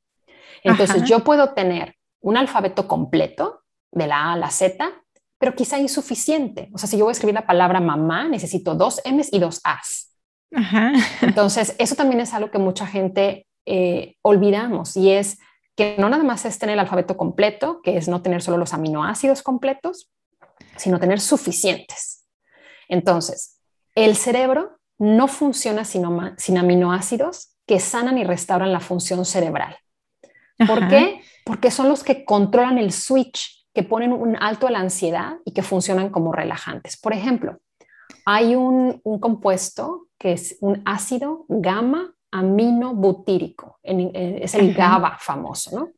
Entonces 0.63 1.04
yo 1.04 1.24
puedo 1.24 1.54
tener 1.54 1.95
un 2.21 2.38
alfabeto 2.38 2.88
completo 2.88 3.62
de 3.91 4.08
la 4.08 4.17
A 4.17 4.34
a 4.34 4.38
la 4.38 4.50
Z, 4.50 4.91
pero 5.38 5.56
quizá 5.56 5.80
insuficiente. 5.80 6.69
O 6.74 6.78
sea, 6.78 6.89
si 6.89 6.98
yo 6.98 7.06
voy 7.06 7.12
a 7.12 7.13
escribir 7.13 7.36
la 7.36 7.45
palabra 7.45 7.80
mamá, 7.80 8.28
necesito 8.28 8.76
dos 8.76 9.02
M's 9.06 9.32
y 9.32 9.39
dos 9.39 9.62
A's. 9.63 10.12
Entonces, 11.21 11.76
eso 11.78 11.95
también 11.95 12.21
es 12.21 12.34
algo 12.34 12.50
que 12.50 12.58
mucha 12.58 12.88
gente 12.88 13.48
eh, 13.65 14.15
olvidamos 14.21 14.98
y 14.98 15.12
es 15.12 15.38
que 15.76 15.95
no 16.00 16.10
nada 16.10 16.24
más 16.24 16.45
es 16.45 16.58
tener 16.58 16.74
el 16.74 16.80
alfabeto 16.80 17.17
completo, 17.17 17.82
que 17.84 17.98
es 17.98 18.08
no 18.08 18.21
tener 18.21 18.41
solo 18.41 18.58
los 18.58 18.74
aminoácidos 18.74 19.43
completos, 19.43 20.10
sino 20.78 21.00
tener 21.00 21.19
suficientes. 21.19 22.25
Entonces, 22.88 23.60
el 23.95 24.15
cerebro 24.15 24.78
no 24.98 25.28
funciona 25.28 25.86
sin, 25.86 26.58
aminoácidos 26.58 27.58
que 27.65 27.80
sanan 27.80 28.17
y 28.17 28.24
restauran 28.24 28.71
la 28.71 28.80
función 28.80 29.26
cerebral. 29.26 29.78
¿Por 30.67 30.88
qué? 30.88 31.21
Porque 31.43 31.71
son 31.71 31.89
los 31.89 32.04
que 32.04 32.24
controlan 32.24 32.78
el 32.78 32.91
switch, 32.91 33.67
que 33.74 33.84
ponen 33.84 34.13
un 34.13 34.38
alto 34.38 34.67
a 34.67 34.71
la 34.71 34.80
ansiedad 34.80 35.36
y 35.43 35.54
que 35.54 35.63
funcionan 35.63 36.10
como 36.10 36.32
relajantes. 36.32 36.98
Por 36.98 37.13
ejemplo, 37.13 37.60
hay 38.26 38.56
un, 38.56 39.02
compuesto 39.19 40.08
que 40.17 40.32
es 40.34 40.58
un 40.62 40.82
ácido 40.86 41.45
gamma 41.50 42.13
aminobutírico, 42.32 43.80
es 43.84 44.56
el 44.56 44.74
GABA 44.74 45.17
famoso, 45.19 45.78
¿no? 45.78 45.89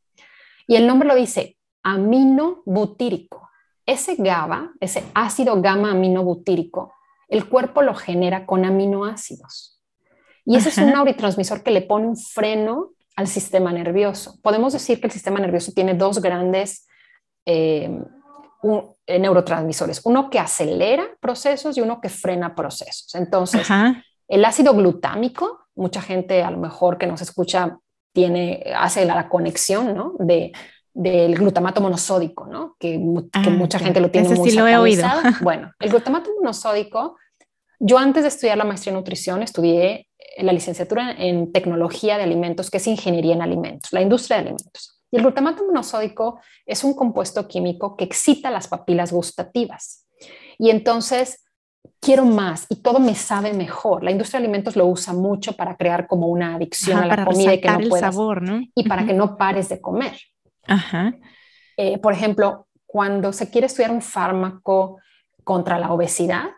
Y 0.67 0.75
el 0.75 0.85
nombre 0.85 1.07
lo 1.07 1.15
dice, 1.15 1.57
aminobutírico. 1.83 3.46
Ese 3.87 4.15
GABA, 4.15 4.73
ese 4.79 5.03
ácido 5.15 5.59
gamma 5.61 5.91
aminobutírico, 5.91 6.93
el 7.29 7.49
cuerpo 7.49 7.81
lo 7.81 7.95
genera 7.95 8.45
con 8.45 8.65
aminoácidos. 8.65 9.81
Y 10.45 10.55
ese 10.55 10.69
es 10.69 10.77
un 10.77 10.87
neurotransmisor 10.87 11.63
que 11.63 11.71
le 11.71 11.81
pone 11.81 12.07
un 12.07 12.15
freno 12.15 12.91
al 13.15 13.27
sistema 13.27 13.71
nervioso. 13.73 14.39
Podemos 14.43 14.73
decir 14.73 15.01
que 15.01 15.07
el 15.07 15.13
sistema 15.13 15.39
nervioso 15.39 15.71
tiene 15.73 15.93
dos 15.93 16.21
grandes 16.21 16.87
eh, 17.45 17.89
eh, 19.05 19.19
neurotransmisores, 19.19 20.01
uno 20.05 20.29
que 20.29 20.39
acelera 20.39 21.05
procesos 21.19 21.77
y 21.77 21.81
uno 21.81 22.01
que 22.01 22.09
frena 22.09 22.55
procesos. 22.55 23.15
Entonces, 23.15 23.67
el 24.27 24.45
ácido 24.45 24.73
glutámico, 24.73 25.67
mucha 25.75 26.01
gente 26.01 26.43
a 26.43 26.51
lo 26.51 26.57
mejor 26.57 26.97
que 26.97 27.07
nos 27.07 27.21
escucha 27.21 27.77
tiene, 28.13 28.63
hace 28.75 29.05
la, 29.05 29.29
conexión 29.29 29.95
¿no? 29.95 30.13
de, 30.19 30.51
del 30.97 31.35
glutamato 31.35 31.79
monosódico, 31.79 32.47
¿no? 32.47 32.75
que, 32.79 32.99
ah, 33.33 33.49
mucha 33.51 33.77
gente 33.77 34.01
lo 34.01 34.09
tiene 34.09 34.29
muy 34.29 34.49
sí 34.49 34.57
lo 34.57 34.67
he 34.67 34.77
oído. 34.77 35.07
Bueno, 35.41 35.71
el 35.79 35.91
glutamato 35.91 36.31
monosódico, 36.35 37.17
yo 37.79 37.99
antes 37.99 38.23
de 38.23 38.29
estudiar 38.29 38.57
la 38.57 38.63
maestría 38.63 38.91
en 38.91 38.97
nutrición 38.97 39.43
estudié 39.43 40.09
la 40.39 40.51
licenciatura 40.51 41.11
en 41.11 41.51
tecnología 41.51 42.17
de 42.17 42.23
alimentos, 42.23 42.71
que 42.71 42.77
es 42.77 42.87
ingeniería 42.87 43.35
en 43.35 43.43
alimentos, 43.43 43.93
la 43.93 44.01
industria 44.01 44.37
de 44.37 44.41
alimentos. 44.41 44.99
Y 45.11 45.17
el 45.17 45.21
glutamato 45.21 45.63
monosódico 45.63 46.39
es 46.65 46.83
un 46.83 46.95
compuesto 46.95 47.47
químico 47.47 47.95
que 47.95 48.05
excita 48.05 48.49
las 48.49 48.67
papilas 48.67 49.13
gustativas. 49.13 50.07
Y 50.57 50.71
entonces 50.71 51.45
quiero 51.99 52.25
más 52.25 52.65
y 52.69 52.77
todo 52.77 52.99
me 52.99 53.13
sabe 53.13 53.53
mejor. 53.53 54.03
La 54.03 54.09
industria 54.09 54.39
de 54.39 54.47
alimentos 54.47 54.75
lo 54.75 54.87
usa 54.87 55.13
mucho 55.13 55.53
para 55.53 55.77
crear 55.77 56.07
como 56.07 56.27
una 56.27 56.55
adicción 56.55 56.97
a 56.97 57.05
la 57.05 57.23
comida 57.23 57.53
y 57.53 57.61
que 57.61 57.69
no 57.69 57.79
puedas, 57.87 58.15
sabor, 58.15 58.41
¿no? 58.41 58.61
y 58.73 58.89
para 58.89 59.05
que 59.05 59.13
no 59.13 59.37
pares 59.37 59.69
de 59.69 59.79
comer. 59.79 60.17
Ajá. 60.67 61.13
Eh, 61.77 61.97
por 61.99 62.13
ejemplo, 62.13 62.67
cuando 62.85 63.33
se 63.33 63.49
quiere 63.49 63.67
estudiar 63.67 63.91
un 63.91 64.01
fármaco 64.01 64.99
contra 65.43 65.77
la 65.79 65.91
obesidad, 65.91 66.49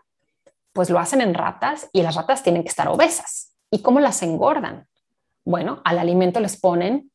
pues 0.73 0.89
lo 0.89 0.99
hacen 0.99 1.21
en 1.21 1.33
ratas 1.33 1.89
y 1.91 2.01
las 2.01 2.15
ratas 2.15 2.43
tienen 2.43 2.63
que 2.63 2.69
estar 2.69 2.87
obesas. 2.87 3.55
¿Y 3.71 3.81
cómo 3.81 3.99
las 3.99 4.23
engordan? 4.23 4.87
Bueno, 5.45 5.81
al 5.83 5.99
alimento 5.99 6.39
les 6.39 6.59
ponen 6.59 7.11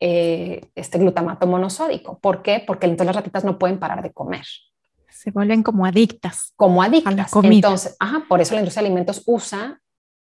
eh, 0.00 0.68
este 0.74 0.98
glutamato 0.98 1.46
monosódico. 1.46 2.18
¿Por 2.18 2.42
qué? 2.42 2.62
Porque 2.66 2.86
entonces 2.86 3.06
las 3.06 3.16
ratitas 3.16 3.44
no 3.44 3.58
pueden 3.58 3.78
parar 3.78 4.02
de 4.02 4.12
comer. 4.12 4.44
Se 5.08 5.30
vuelven 5.30 5.62
como 5.62 5.86
adictas. 5.86 6.52
Como 6.56 6.82
adictas. 6.82 7.32
Entonces, 7.42 7.96
ajá, 7.98 8.24
por 8.28 8.40
eso 8.40 8.54
la 8.54 8.60
industria 8.60 8.82
de 8.82 8.88
alimentos 8.88 9.22
usa 9.26 9.80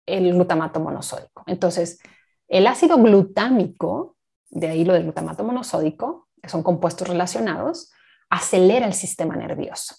el 0.06 0.32
glutamato 0.32 0.80
monosódico. 0.80 1.44
Entonces, 1.46 2.00
el 2.48 2.66
ácido 2.66 2.96
glutámico 2.98 4.11
de 4.52 4.68
ahí 4.68 4.84
lo 4.84 4.92
del 4.92 5.04
glutamato 5.04 5.42
monosódico, 5.42 6.28
que 6.40 6.48
son 6.48 6.62
compuestos 6.62 7.08
relacionados, 7.08 7.90
acelera 8.30 8.86
el 8.86 8.94
sistema 8.94 9.34
nervioso. 9.34 9.96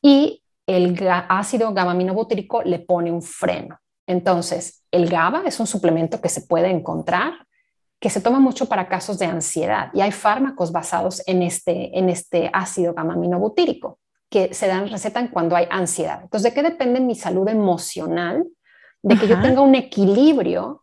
Y 0.00 0.42
el 0.66 0.96
ácido 1.28 1.72
gamma-aminobutírico 1.72 2.62
le 2.62 2.78
pone 2.78 3.12
un 3.12 3.22
freno. 3.22 3.78
Entonces, 4.06 4.84
el 4.90 5.08
GABA 5.08 5.42
es 5.46 5.58
un 5.60 5.66
suplemento 5.66 6.20
que 6.20 6.28
se 6.28 6.42
puede 6.42 6.70
encontrar, 6.70 7.46
que 8.00 8.10
se 8.10 8.20
toma 8.20 8.38
mucho 8.38 8.68
para 8.68 8.88
casos 8.88 9.18
de 9.18 9.26
ansiedad 9.26 9.90
y 9.94 10.00
hay 10.00 10.12
fármacos 10.12 10.70
basados 10.70 11.22
en 11.26 11.42
este, 11.42 11.98
en 11.98 12.08
este 12.08 12.50
ácido 12.52 12.94
gamma-aminobutírico 12.94 13.98
que 14.30 14.54
se 14.54 14.66
dan, 14.66 14.88
recetan 14.88 15.28
cuando 15.28 15.56
hay 15.56 15.66
ansiedad. 15.70 16.20
Entonces, 16.22 16.50
¿de 16.50 16.54
qué 16.54 16.62
depende 16.68 17.00
mi 17.00 17.14
salud 17.14 17.48
emocional? 17.48 18.46
De 19.02 19.16
que 19.16 19.28
yo 19.28 19.40
tenga 19.40 19.60
un 19.60 19.74
equilibrio 19.74 20.82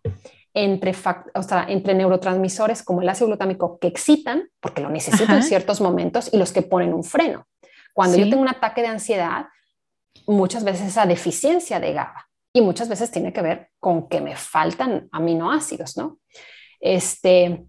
entre, 0.53 0.93
o 1.33 1.43
sea, 1.43 1.65
entre 1.67 1.95
neurotransmisores 1.95 2.83
como 2.83 3.01
el 3.01 3.09
ácido 3.09 3.27
glutámico 3.27 3.79
que 3.79 3.87
excitan, 3.87 4.49
porque 4.59 4.81
lo 4.81 4.89
necesito 4.89 5.33
en 5.33 5.43
ciertos 5.43 5.81
momentos, 5.81 6.29
y 6.31 6.37
los 6.37 6.51
que 6.51 6.61
ponen 6.61 6.93
un 6.93 7.03
freno. 7.03 7.47
Cuando 7.93 8.17
yo 8.17 8.29
tengo 8.29 8.41
un 8.41 8.49
ataque 8.49 8.81
de 8.81 8.87
ansiedad, 8.87 9.47
muchas 10.27 10.63
veces 10.63 10.87
esa 10.87 11.05
deficiencia 11.05 11.79
de 11.79 11.93
GABA 11.93 12.29
y 12.53 12.61
muchas 12.61 12.87
veces 12.87 13.11
tiene 13.11 13.33
que 13.33 13.41
ver 13.41 13.69
con 13.79 14.07
que 14.07 14.21
me 14.21 14.35
faltan 14.35 15.09
aminoácidos, 15.11 15.97
¿no? 15.97 16.19
Este, 16.79 17.65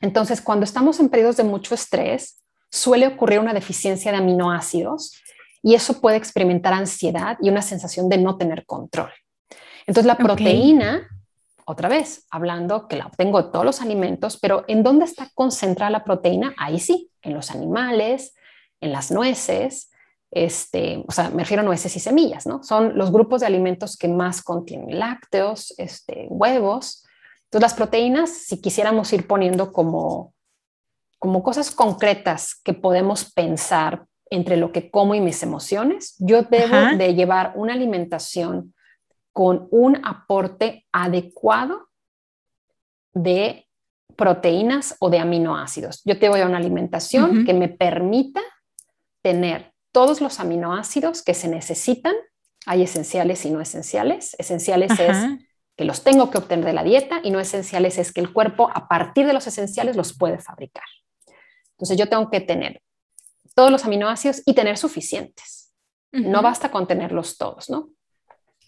entonces, 0.00 0.40
cuando 0.40 0.64
estamos 0.64 0.98
en 1.00 1.08
periodos 1.08 1.36
de 1.36 1.44
mucho 1.44 1.74
estrés, 1.74 2.42
suele 2.70 3.06
ocurrir 3.06 3.40
una 3.40 3.54
deficiencia 3.54 4.10
de 4.10 4.18
aminoácidos 4.18 5.12
y 5.62 5.74
eso 5.74 6.00
puede 6.00 6.16
experimentar 6.16 6.72
ansiedad 6.72 7.36
y 7.40 7.48
una 7.48 7.62
sensación 7.62 8.08
de 8.08 8.18
no 8.18 8.36
tener 8.36 8.64
control. 8.64 9.10
Entonces, 9.86 10.06
la 10.06 10.16
proteína 10.16 11.08
otra 11.68 11.90
vez, 11.90 12.26
hablando 12.30 12.88
que 12.88 12.96
la 12.96 13.06
obtengo 13.06 13.42
de 13.42 13.50
todos 13.50 13.64
los 13.64 13.82
alimentos, 13.82 14.38
pero 14.40 14.64
¿en 14.68 14.82
dónde 14.82 15.04
está 15.04 15.28
concentrada 15.34 15.90
la 15.90 16.04
proteína? 16.04 16.54
Ahí 16.56 16.80
sí, 16.80 17.10
en 17.20 17.34
los 17.34 17.50
animales, 17.50 18.34
en 18.80 18.90
las 18.90 19.10
nueces, 19.10 19.90
este, 20.30 21.04
o 21.06 21.12
sea, 21.12 21.28
me 21.28 21.42
refiero 21.42 21.62
a 21.62 21.66
nueces 21.66 21.94
y 21.94 22.00
semillas, 22.00 22.46
¿no? 22.46 22.62
Son 22.62 22.96
los 22.96 23.12
grupos 23.12 23.42
de 23.42 23.48
alimentos 23.48 23.98
que 23.98 24.08
más 24.08 24.42
contienen 24.42 24.98
lácteos, 24.98 25.74
este, 25.76 26.26
huevos. 26.30 27.04
Entonces, 27.44 27.62
las 27.62 27.74
proteínas, 27.74 28.30
si 28.30 28.62
quisiéramos 28.62 29.12
ir 29.12 29.26
poniendo 29.26 29.70
como, 29.70 30.32
como 31.18 31.42
cosas 31.42 31.70
concretas 31.70 32.58
que 32.64 32.72
podemos 32.72 33.30
pensar 33.30 34.06
entre 34.30 34.56
lo 34.56 34.72
que 34.72 34.90
como 34.90 35.14
y 35.14 35.20
mis 35.20 35.42
emociones, 35.42 36.14
yo 36.18 36.44
debo 36.44 36.96
de 36.96 37.14
llevar 37.14 37.52
una 37.56 37.74
alimentación 37.74 38.74
con 39.38 39.68
un 39.70 40.04
aporte 40.04 40.84
adecuado 40.90 41.90
de 43.14 43.68
proteínas 44.16 44.96
o 44.98 45.10
de 45.10 45.20
aminoácidos. 45.20 46.02
Yo 46.04 46.18
te 46.18 46.28
voy 46.28 46.40
a 46.40 46.46
una 46.46 46.56
alimentación 46.56 47.44
que 47.44 47.54
me 47.54 47.68
permita 47.68 48.42
tener 49.22 49.72
todos 49.92 50.20
los 50.20 50.40
aminoácidos 50.40 51.22
que 51.22 51.34
se 51.34 51.46
necesitan. 51.46 52.16
Hay 52.66 52.82
esenciales 52.82 53.44
y 53.44 53.52
no 53.52 53.60
esenciales. 53.60 54.34
Esenciales 54.40 54.98
es 54.98 55.16
que 55.76 55.84
los 55.84 56.02
tengo 56.02 56.32
que 56.32 56.38
obtener 56.38 56.64
de 56.64 56.72
la 56.72 56.82
dieta 56.82 57.20
y 57.22 57.30
no 57.30 57.38
esenciales 57.38 57.96
es 57.98 58.12
que 58.12 58.20
el 58.20 58.32
cuerpo 58.32 58.68
a 58.74 58.88
partir 58.88 59.24
de 59.24 59.34
los 59.34 59.46
esenciales 59.46 59.94
los 59.94 60.18
puede 60.18 60.40
fabricar. 60.40 60.82
Entonces 61.76 61.96
yo 61.96 62.08
tengo 62.08 62.28
que 62.28 62.40
tener 62.40 62.82
todos 63.54 63.70
los 63.70 63.84
aminoácidos 63.84 64.42
y 64.44 64.54
tener 64.54 64.76
suficientes. 64.78 65.72
No 66.10 66.42
basta 66.42 66.72
con 66.72 66.88
tenerlos 66.88 67.38
todos, 67.38 67.70
¿no? 67.70 67.90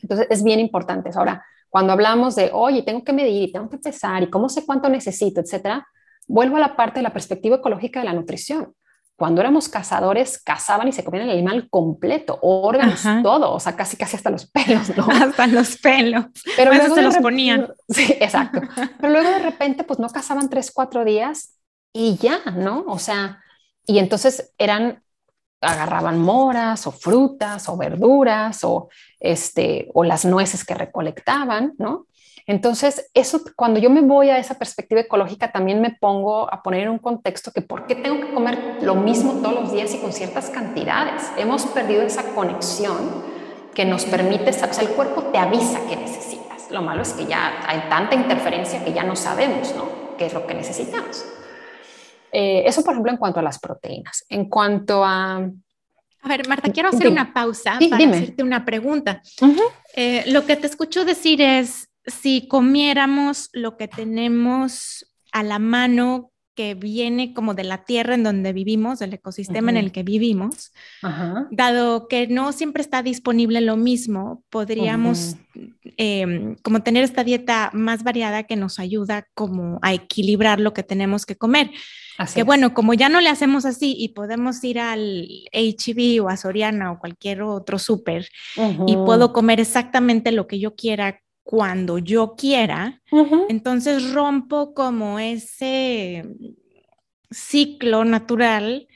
Entonces 0.03 0.27
es 0.31 0.43
bien 0.43 0.61
importante. 0.61 1.11
Ahora, 1.15 1.45
cuando 1.69 1.93
hablamos 1.93 2.35
de, 2.37 2.51
oye, 2.53 2.83
tengo 2.83 3.05
que 3.05 3.13
medir 3.13 3.49
y 3.49 3.53
tengo 3.53 3.69
que 3.69 3.79
pesar 3.79 4.23
y 4.23 4.31
cómo 4.31 4.49
sé 4.49 4.67
cuánto 4.67 4.89
necesito, 4.89 5.41
etcétera, 5.41 5.87
vuelvo 6.27 6.57
a 6.57 6.61
la 6.61 6.77
parte 6.77 6.99
de 6.99 7.05
la 7.05 7.13
perspectiva 7.13 7.57
ecológica 7.57 8.01
de 8.01 8.07
la 8.07 8.13
nutrición. 8.13 8.75
Cuando 9.17 9.43
éramos 9.43 9.69
cazadores, 9.69 10.43
cazaban 10.43 10.89
y 10.89 10.93
se 10.93 11.05
comían 11.05 11.27
el 11.27 11.33
animal 11.33 11.69
completo, 11.69 12.39
órganos, 12.41 13.03
todo, 13.23 13.53
o 13.53 13.61
sea, 13.61 13.77
casi 13.77 13.97
casi 13.99 14.17
hasta 14.17 14.31
los 14.31 14.47
pelos, 14.51 14.97
¿no? 14.97 15.07
Hasta 15.11 15.47
los 15.47 15.77
pelos. 15.77 16.25
Pero 16.57 16.73
luego 16.73 16.95
se 16.95 17.03
los 17.03 17.17
ponían. 17.19 17.69
Sí, 17.89 18.17
exacto. 18.19 18.61
Pero 18.99 19.13
luego 19.13 19.29
de 19.29 19.41
repente, 19.41 19.85
pues 19.85 19.99
no 19.99 20.09
cazaban 20.09 20.49
tres, 20.49 20.71
cuatro 20.73 21.05
días 21.05 21.59
y 21.93 22.17
ya, 22.17 22.39
¿no? 22.57 22.85
O 22.87 22.99
sea, 22.99 23.43
y 23.87 23.99
entonces 23.99 24.55
eran 24.57 25.03
agarraban 25.61 26.19
moras 26.19 26.87
o 26.87 26.93
frutas 26.93 27.69
o 27.69 27.77
verduras 27.77 28.65
o, 28.65 28.89
este, 29.19 29.91
o 29.95 30.05
las 30.05 30.25
nueces 30.25 30.65
que 30.65 30.75
recolectaban, 30.75 31.75
¿no? 31.79 32.07
Entonces, 32.47 33.11
eso, 33.15 33.43
cuando 33.55 33.79
yo 33.79 33.91
me 33.91 34.01
voy 34.01 34.31
a 34.31 34.39
esa 34.39 34.59
perspectiva 34.59 35.01
ecológica, 35.01 35.53
también 35.53 35.81
me 35.81 35.91
pongo 35.91 36.53
a 36.53 36.63
poner 36.63 36.83
en 36.83 36.89
un 36.89 36.99
contexto 36.99 37.53
que 37.53 37.61
por 37.61 37.87
qué 37.87 37.95
tengo 37.95 38.21
que 38.21 38.33
comer 38.33 38.79
lo 38.83 38.97
mismo 38.97 39.35
todos 39.35 39.55
los 39.55 39.73
días 39.73 39.95
y 39.95 39.99
con 39.99 40.13
ciertas 40.13 40.51
cantidades. 40.51 41.31
Hemos 41.37 41.67
perdido 41.67 42.03
esa 42.03 42.25
conexión 42.35 43.23
que 43.75 43.85
nos 43.85 44.05
permite, 44.05 44.51
o 44.51 44.53
sea, 44.53 44.83
el 44.83 44.89
cuerpo 44.91 45.25
te 45.25 45.39
avisa 45.39 45.79
que 45.89 45.97
necesitas. 45.97 46.71
Lo 46.71 46.83
malo 46.83 47.03
es 47.03 47.13
que 47.13 47.27
ya 47.27 47.61
hay 47.69 47.89
tanta 47.89 48.17
interferencia 48.17 48.85
que 48.85 48.93
ya 48.93 49.05
no 49.05 49.15
sabemos, 49.15 49.75
¿no? 49.77 50.17
¿Qué 50.17 50.27
es 50.27 50.35
lo 50.35 50.47
que 50.47 50.55
necesitamos? 50.55 51.25
Eh, 52.33 52.63
eso, 52.67 52.83
por 52.83 52.93
ejemplo, 52.93 53.13
en 53.13 53.19
cuanto 53.19 53.41
a 53.41 53.43
las 53.43 53.59
proteínas. 53.59 54.25
En 54.29 54.49
cuanto 54.49 55.05
a... 55.05 55.37
A 56.23 56.29
ver, 56.29 56.47
Marta, 56.49 56.71
quiero 56.71 56.91
hacer 56.91 57.09
una 57.09 57.33
pausa 57.33 57.79
para 57.89 58.11
hacerte 58.11 58.43
una 58.43 58.65
pregunta. 58.65 59.23
Eh, 59.97 60.25
lo 60.27 60.45
que 60.45 60.57
te 60.57 60.67
escucho 60.67 61.05
decir 61.05 61.41
es, 61.41 61.89
si 62.07 62.47
comiéramos 62.47 63.49
lo 63.53 63.79
que 63.79 63.89
tenemos 63.89 65.07
a 65.33 65.43
la 65.43 65.59
mano, 65.59 66.31
que 66.61 66.75
viene 66.75 67.33
como 67.33 67.55
de 67.55 67.65
la 67.65 67.85
tierra 67.85 68.15
en 68.15 68.23
donde 68.23 68.53
vivimos, 68.53 68.99
del 68.99 69.15
ecosistema 69.15 69.71
en 69.71 69.79
el 69.79 69.93
que 69.93 70.03
vivimos, 70.03 70.73
dado 71.51 72.07
que 72.07 72.27
no 72.27 72.53
siempre 72.53 72.83
está 72.83 73.03
disponible 73.03 73.63
lo 73.63 73.79
mismo, 73.79 74.45
podríamos 74.51 75.37
em, 75.97 76.57
como 76.57 76.83
tener 76.83 77.03
esta 77.03 77.25
dieta 77.25 77.71
más 77.73 78.03
variada 78.03 78.43
que 78.43 78.57
nos 78.57 78.79
ayuda 78.79 79.27
como 79.33 79.79
a 79.81 79.95
equilibrar 79.95 80.61
lo 80.61 80.75
que 80.75 80.83
tenemos 80.83 81.25
que 81.25 81.37
comer. 81.37 81.71
Que 82.35 82.43
bueno, 82.43 82.75
como 82.75 82.95
ya 82.95 83.09
no 83.09 83.21
le 83.21 83.29
hacemos 83.29 83.65
así 83.65 83.95
y 83.99 84.09
podemos 84.11 84.63
ir 84.65 84.79
al 84.79 85.29
HB 85.53 86.23
o 86.25 86.29
a 86.29 86.37
Soriana 86.37 86.93
o 86.93 86.99
cualquier 86.99 87.43
otro 87.43 87.79
súper 87.79 88.29
y 88.87 88.97
puedo 88.97 89.33
comer 89.33 89.61
exactamente 89.61 90.33
lo 90.33 90.47
que 90.47 90.59
yo 90.59 90.75
quiera 90.75 91.21
cuando 91.43 91.99
yo 91.99 92.35
quiera, 92.37 93.03
entonces 93.49 94.13
rompo 94.13 94.73
como 94.75 95.19
ese 95.19 96.25
ciclo 97.31 98.05
natural 98.05 98.87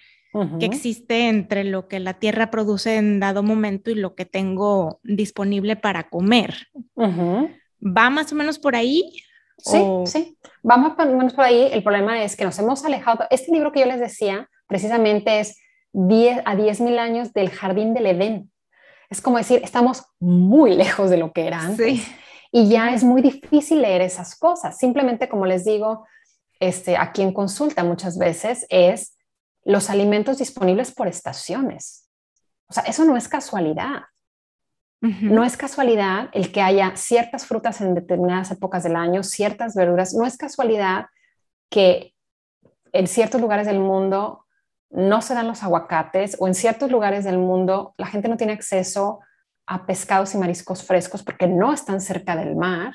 que 0.59 0.67
existe 0.67 1.29
entre 1.29 1.65
lo 1.65 1.87
que 1.89 2.01
la 2.01 2.15
tierra 2.15 2.51
produce 2.51 2.97
en 2.97 3.21
dado 3.21 3.43
momento 3.43 3.91
y 3.91 3.95
lo 3.95 4.15
que 4.15 4.25
tengo 4.25 5.01
disponible 5.05 5.77
para 5.77 6.09
comer. 6.11 6.69
¿Va 7.83 8.11
más 8.11 8.33
o 8.33 8.35
menos 8.35 8.59
por 8.59 8.75
ahí? 8.77 9.03
Sí, 9.65 9.83
sí, 10.05 10.39
va 10.69 10.77
más 10.77 10.93
o 10.99 11.07
menos 11.07 11.33
por 11.33 11.45
ahí. 11.45 11.71
El 11.73 11.83
problema 11.83 12.23
es 12.23 12.37
que 12.37 12.45
nos 12.45 12.59
hemos 12.59 12.85
alejado. 12.85 13.25
Este 13.31 13.51
libro 13.51 13.73
que 13.73 13.81
yo 13.81 13.87
les 13.87 13.99
decía 13.99 14.49
precisamente 14.67 15.41
es 15.41 15.59
10 15.93 16.43
a 16.45 16.55
10 16.55 16.81
mil 16.81 16.99
años 16.99 17.33
del 17.33 17.51
jardín 17.51 17.95
del 17.95 18.07
Edén. 18.07 18.51
Es 19.09 19.21
como 19.21 19.39
decir, 19.39 19.61
estamos 19.65 20.05
muy 20.21 20.75
lejos 20.75 21.09
de 21.09 21.17
lo 21.17 21.33
que 21.33 21.47
era 21.47 21.61
antes. 21.61 22.01
Sí 22.01 22.15
y 22.57 22.69
ya 22.69 22.95
es 22.95 23.03
muy 23.03 23.21
difícil 23.21 23.83
leer 23.83 24.01
esas 24.01 24.37
cosas. 24.37 24.79
Simplemente, 24.79 25.29
como 25.29 25.45
les 25.45 25.65
digo, 25.65 26.07
este, 26.61 26.97
aquí 26.97 27.21
en 27.21 27.35
consulta 27.35 27.83
muchas 27.83 28.17
veces 28.17 28.65
es 28.69 29.19
los 29.65 29.91
alimentos 29.91 30.39
disponibles 30.39 30.95
por 30.95 31.09
estaciones. 31.09 32.09
O 32.69 32.73
sea, 32.73 32.85
eso 32.85 33.05
no 33.05 33.17
es 33.17 33.27
casualidad. 33.27 34.05
No 35.21 35.45
es 35.45 35.59
casualidad 35.59 36.31
el 36.33 36.51
que 36.51 36.63
haya 36.63 36.97
ciertas 36.97 37.45
frutas 37.45 37.81
en 37.83 37.95
determinadas 37.95 38.51
épocas 38.51 38.85
del 38.85 38.97
año, 38.97 39.23
ciertas 39.23 39.75
verduras. 39.75 40.15
No 40.15 40.25
es 40.25 40.39
casualidad 40.39 41.07
que 41.69 42.15
en 42.93 43.07
ciertos 43.07 43.41
lugares 43.41 43.67
del 43.67 43.81
mundo 43.81 44.47
no 44.89 45.21
se 45.21 45.35
dan 45.35 45.47
los 45.47 45.63
aguacates 45.63 46.37
o 46.39 46.47
en 46.47 46.55
ciertos 46.55 46.91
lugares 46.91 47.25
del 47.25 47.39
mundo 47.39 47.95
la 47.99 48.07
gente 48.07 48.29
no 48.29 48.37
tiene 48.37 48.55
acceso 48.55 49.21
a 49.67 49.85
pescados 49.85 50.35
y 50.35 50.39
mariscos 50.39 50.85
frescos 50.85 51.23
porque 51.23 51.49
no 51.49 51.73
están 51.73 52.01
cerca 52.01 52.37
del 52.37 52.57
mar. 52.57 52.93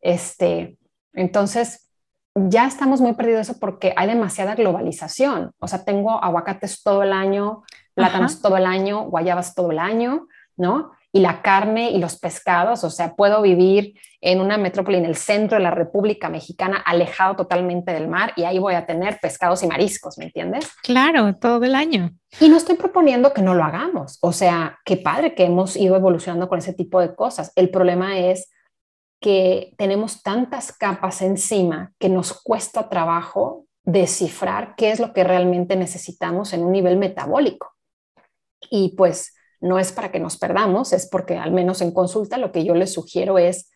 Este, 0.00 0.76
entonces, 1.14 1.90
ya 2.34 2.66
estamos 2.66 3.00
muy 3.00 3.14
perdidos 3.14 3.48
eso 3.48 3.58
porque 3.58 3.94
hay 3.96 4.08
demasiada 4.08 4.54
globalización. 4.54 5.52
O 5.58 5.68
sea, 5.68 5.84
tengo 5.84 6.22
aguacates 6.22 6.82
todo 6.82 7.02
el 7.02 7.12
año, 7.12 7.62
plátanos 7.94 8.42
todo 8.42 8.58
el 8.58 8.66
año, 8.66 9.04
guayabas 9.04 9.54
todo 9.54 9.70
el 9.70 9.78
año, 9.78 10.26
¿no? 10.56 10.92
Y 11.16 11.20
la 11.20 11.40
carne 11.40 11.92
y 11.92 11.98
los 11.98 12.18
pescados, 12.18 12.84
o 12.84 12.90
sea, 12.90 13.14
puedo 13.14 13.40
vivir 13.40 13.98
en 14.20 14.38
una 14.38 14.58
metrópoli 14.58 14.98
en 14.98 15.06
el 15.06 15.16
centro 15.16 15.56
de 15.56 15.62
la 15.62 15.70
República 15.70 16.28
Mexicana, 16.28 16.76
alejado 16.84 17.36
totalmente 17.36 17.90
del 17.94 18.06
mar, 18.06 18.34
y 18.36 18.44
ahí 18.44 18.58
voy 18.58 18.74
a 18.74 18.84
tener 18.84 19.18
pescados 19.22 19.62
y 19.62 19.66
mariscos, 19.66 20.18
¿me 20.18 20.26
entiendes? 20.26 20.70
Claro, 20.82 21.34
todo 21.36 21.64
el 21.64 21.74
año. 21.74 22.10
Y 22.38 22.50
no 22.50 22.58
estoy 22.58 22.76
proponiendo 22.76 23.32
que 23.32 23.40
no 23.40 23.54
lo 23.54 23.64
hagamos, 23.64 24.18
o 24.20 24.30
sea, 24.30 24.78
qué 24.84 24.98
padre 24.98 25.34
que 25.34 25.44
hemos 25.44 25.74
ido 25.74 25.96
evolucionando 25.96 26.50
con 26.50 26.58
ese 26.58 26.74
tipo 26.74 27.00
de 27.00 27.14
cosas. 27.14 27.50
El 27.56 27.70
problema 27.70 28.18
es 28.18 28.50
que 29.18 29.72
tenemos 29.78 30.22
tantas 30.22 30.70
capas 30.70 31.22
encima 31.22 31.94
que 31.98 32.10
nos 32.10 32.34
cuesta 32.42 32.90
trabajo 32.90 33.64
descifrar 33.84 34.74
qué 34.76 34.90
es 34.90 35.00
lo 35.00 35.14
que 35.14 35.24
realmente 35.24 35.76
necesitamos 35.76 36.52
en 36.52 36.62
un 36.62 36.72
nivel 36.72 36.98
metabólico. 36.98 37.72
Y 38.68 38.94
pues 38.98 39.32
no 39.60 39.78
es 39.78 39.92
para 39.92 40.10
que 40.12 40.20
nos 40.20 40.36
perdamos, 40.36 40.92
es 40.92 41.08
porque 41.08 41.36
al 41.36 41.52
menos 41.52 41.80
en 41.80 41.92
consulta 41.92 42.38
lo 42.38 42.52
que 42.52 42.64
yo 42.64 42.74
les 42.74 42.92
sugiero 42.92 43.38
es, 43.38 43.70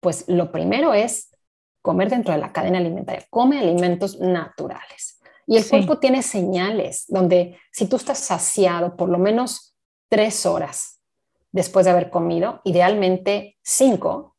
pues 0.00 0.24
lo 0.28 0.52
primero 0.52 0.94
es 0.94 1.30
comer 1.82 2.10
dentro 2.10 2.32
de 2.32 2.40
la 2.40 2.52
cadena 2.52 2.78
alimentaria, 2.78 3.26
come 3.30 3.58
alimentos 3.58 4.18
naturales. 4.20 5.20
Y 5.46 5.56
el 5.56 5.66
cuerpo 5.66 5.98
tiene 5.98 6.22
señales 6.22 7.06
donde 7.08 7.56
si 7.72 7.86
tú 7.86 7.96
estás 7.96 8.18
saciado 8.18 8.96
por 8.96 9.08
lo 9.08 9.18
menos 9.18 9.74
tres 10.10 10.44
horas 10.44 11.00
después 11.52 11.86
de 11.86 11.92
haber 11.92 12.10
comido, 12.10 12.60
idealmente 12.64 13.56
cinco, 13.62 14.36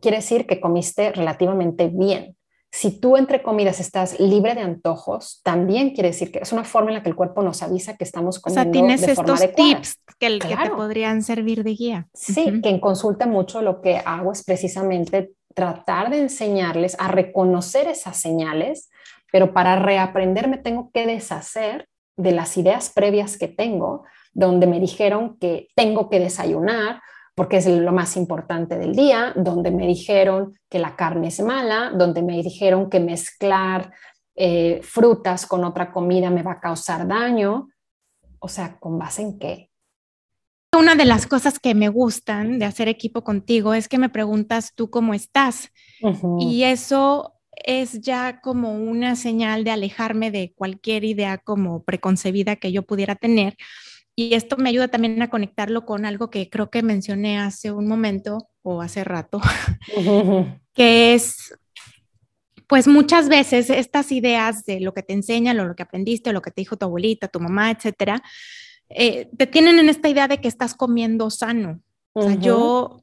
quiere 0.00 0.18
decir 0.18 0.46
que 0.46 0.60
comiste 0.60 1.12
relativamente 1.12 1.88
bien 1.88 2.35
si 2.70 3.00
tú 3.00 3.16
entre 3.16 3.42
comidas 3.42 3.80
estás 3.80 4.20
libre 4.20 4.54
de 4.54 4.60
antojos, 4.60 5.40
también 5.42 5.90
quiere 5.90 6.10
decir 6.10 6.30
que 6.30 6.40
es 6.40 6.52
una 6.52 6.64
forma 6.64 6.90
en 6.90 6.96
la 6.96 7.02
que 7.02 7.08
el 7.08 7.16
cuerpo 7.16 7.42
nos 7.42 7.62
avisa 7.62 7.96
que 7.96 8.04
estamos 8.04 8.38
comiendo. 8.38 8.60
O 8.60 8.64
sea, 8.64 8.70
tienes 8.70 9.02
estos 9.02 9.40
tips 9.54 9.98
que, 10.18 10.38
te 10.38 10.70
podrían 10.70 11.22
servir 11.22 11.64
de 11.64 11.70
guía. 11.70 12.08
Sí, 12.12 12.60
que 12.62 12.68
en 12.68 12.80
consulta 12.80 13.26
mucho 13.26 13.62
lo 13.62 13.80
que 13.80 13.98
hago 14.04 14.32
es 14.32 14.44
precisamente 14.44 15.32
tratar 15.54 16.10
de 16.10 16.18
enseñarles 16.18 16.96
a 16.98 17.08
reconocer 17.08 17.88
esas 17.88 18.18
señales, 18.18 18.90
pero 19.32 19.54
para 19.54 19.76
reaprender 19.76 20.48
me 20.48 20.58
tengo 20.58 20.90
que 20.92 21.06
deshacer 21.06 21.88
de 22.16 22.32
las 22.32 22.56
ideas 22.56 22.90
previas 22.94 23.38
que 23.38 23.48
tengo, 23.48 24.04
donde 24.32 24.66
me 24.66 24.80
dijeron 24.80 25.38
que 25.38 25.68
tengo 25.74 26.10
que 26.10 26.20
desayunar 26.20 27.00
porque 27.36 27.58
es 27.58 27.66
lo 27.66 27.92
más 27.92 28.16
importante 28.16 28.78
del 28.78 28.96
día, 28.96 29.34
donde 29.36 29.70
me 29.70 29.86
dijeron 29.86 30.54
que 30.70 30.78
la 30.78 30.96
carne 30.96 31.28
es 31.28 31.40
mala, 31.40 31.92
donde 31.94 32.22
me 32.22 32.42
dijeron 32.42 32.88
que 32.88 32.98
mezclar 32.98 33.92
eh, 34.34 34.80
frutas 34.82 35.46
con 35.46 35.62
otra 35.62 35.92
comida 35.92 36.30
me 36.30 36.42
va 36.42 36.52
a 36.52 36.60
causar 36.60 37.06
daño. 37.06 37.68
O 38.38 38.48
sea, 38.48 38.78
¿con 38.78 38.98
base 38.98 39.20
en 39.20 39.38
qué? 39.38 39.70
Una 40.78 40.94
de 40.94 41.04
las 41.04 41.26
cosas 41.26 41.58
que 41.58 41.74
me 41.74 41.90
gustan 41.90 42.58
de 42.58 42.64
hacer 42.64 42.88
equipo 42.88 43.22
contigo 43.22 43.74
es 43.74 43.86
que 43.86 43.98
me 43.98 44.08
preguntas 44.08 44.72
tú 44.74 44.88
cómo 44.88 45.12
estás. 45.12 45.70
Y 46.40 46.62
eso 46.62 47.34
es 47.52 48.00
ya 48.00 48.40
como 48.40 48.72
una 48.72 49.14
señal 49.14 49.62
de 49.62 49.72
alejarme 49.72 50.30
de 50.30 50.54
cualquier 50.54 51.04
idea 51.04 51.36
como 51.36 51.82
preconcebida 51.82 52.56
que 52.56 52.72
yo 52.72 52.82
pudiera 52.82 53.14
tener 53.14 53.56
y 54.18 54.34
esto 54.34 54.56
me 54.56 54.70
ayuda 54.70 54.88
también 54.88 55.20
a 55.20 55.28
conectarlo 55.28 55.84
con 55.84 56.06
algo 56.06 56.30
que 56.30 56.48
creo 56.48 56.70
que 56.70 56.82
mencioné 56.82 57.38
hace 57.38 57.70
un 57.70 57.86
momento 57.86 58.48
o 58.62 58.80
hace 58.80 59.04
rato, 59.04 59.40
que 60.74 61.14
es, 61.14 61.54
pues 62.66 62.88
muchas 62.88 63.28
veces 63.28 63.68
estas 63.68 64.10
ideas 64.10 64.64
de 64.64 64.80
lo 64.80 64.94
que 64.94 65.02
te 65.02 65.12
enseñan 65.12 65.60
o 65.60 65.66
lo 65.66 65.76
que 65.76 65.82
aprendiste 65.82 66.30
o 66.30 66.32
lo 66.32 66.40
que 66.40 66.50
te 66.50 66.62
dijo 66.62 66.78
tu 66.78 66.86
abuelita, 66.86 67.28
tu 67.28 67.40
mamá, 67.40 67.70
etcétera, 67.70 68.22
eh, 68.88 69.28
te 69.36 69.46
tienen 69.46 69.78
en 69.78 69.90
esta 69.90 70.08
idea 70.08 70.28
de 70.28 70.40
que 70.40 70.48
estás 70.48 70.74
comiendo 70.74 71.28
sano. 71.30 71.82
O 72.14 72.22
sea, 72.22 72.34
yo 72.36 73.02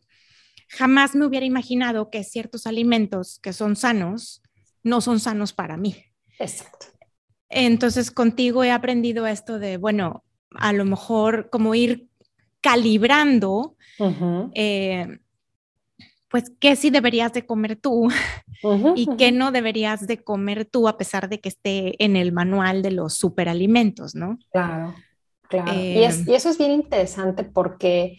jamás 0.68 1.14
me 1.14 1.28
hubiera 1.28 1.46
imaginado 1.46 2.10
que 2.10 2.24
ciertos 2.24 2.66
alimentos 2.66 3.40
que 3.44 3.54
son 3.54 3.76
sanos 3.76 4.42
no 4.82 5.02
son 5.02 5.20
sanos 5.20 5.54
para 5.54 5.78
mí. 5.78 5.96
Exacto. 6.40 6.88
Entonces, 7.50 8.10
contigo 8.10 8.64
he 8.64 8.72
aprendido 8.72 9.28
esto 9.28 9.60
de, 9.60 9.78
bueno, 9.78 10.24
a 10.56 10.74
lo 10.74 10.86
mejor 10.86 11.50
como 11.50 11.76
ir 11.76 12.08
calibrando, 12.62 13.76
eh, 14.54 15.20
pues 16.30 16.52
qué 16.60 16.76
sí 16.76 16.90
deberías 16.90 17.34
de 17.34 17.46
comer 17.46 17.76
tú 17.76 18.10
y 18.96 19.08
qué 19.18 19.32
no 19.32 19.52
deberías 19.52 20.08
de 20.08 20.24
comer 20.24 20.66
tú 20.66 20.88
a 20.88 20.98
pesar 20.98 21.30
de 21.30 21.40
que 21.40 21.50
esté 21.50 22.04
en 22.04 22.16
el 22.16 22.32
manual 22.32 22.82
de 22.82 22.92
los 22.92 23.16
superalimentos, 23.16 24.16
¿no? 24.16 24.40
Claro, 24.52 24.96
claro. 25.50 25.74
y, 25.74 26.04
em. 26.04 26.26
eso 26.30 26.50
es 26.50 26.58
bien 26.58 26.72
interesante 26.72 27.44
porque 27.44 28.18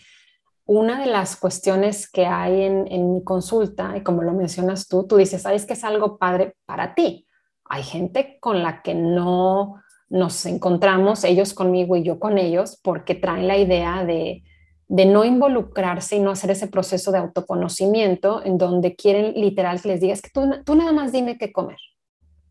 una 0.66 1.00
de 1.00 1.06
las 1.06 1.36
cuestiones 1.36 2.10
que 2.10 2.26
hay 2.26 2.62
en, 2.62 2.86
en, 2.90 3.14
mi 3.14 3.24
consulta, 3.24 3.96
y 3.96 4.02
como 4.02 4.22
lo 4.22 4.32
mencionas 4.32 4.88
tú, 4.88 5.06
tú 5.06 5.16
dices, 5.16 5.42
sabes 5.42 5.66
que 5.66 5.74
es 5.74 5.84
algo 5.84 6.16
padre 6.16 6.56
para 6.66 6.94
ti. 6.94 7.26
Hay 7.66 7.82
gente 7.82 8.38
con 8.40 8.62
la 8.62 8.82
que 8.82 8.94
no 8.94 9.82
nos 10.14 10.46
encontramos, 10.46 11.24
ellos 11.24 11.54
conmigo 11.54 11.96
y 11.96 12.04
yo 12.04 12.20
con 12.20 12.38
ellos, 12.38 12.78
porque 12.84 13.16
traen 13.16 13.48
la 13.48 13.58
idea 13.58 14.04
de, 14.04 14.44
no 14.88 15.24
involucrarse 15.24 16.16
y 16.16 16.20
no 16.20 16.30
hacer 16.30 16.52
ese 16.52 16.68
proceso 16.68 17.10
de 17.10 17.18
autoconocimiento 17.18 18.40
en 18.44 18.56
donde 18.56 18.94
quieren 18.94 19.34
literal 19.34 19.82
que 19.82 19.88
les 19.88 20.00
digas 20.00 20.22
que 20.22 20.30
tú, 20.32 20.48
tú 20.64 20.76
nada 20.76 20.92
más 20.92 21.10
dime 21.10 21.36
qué 21.36 21.52
comer. 21.52 21.78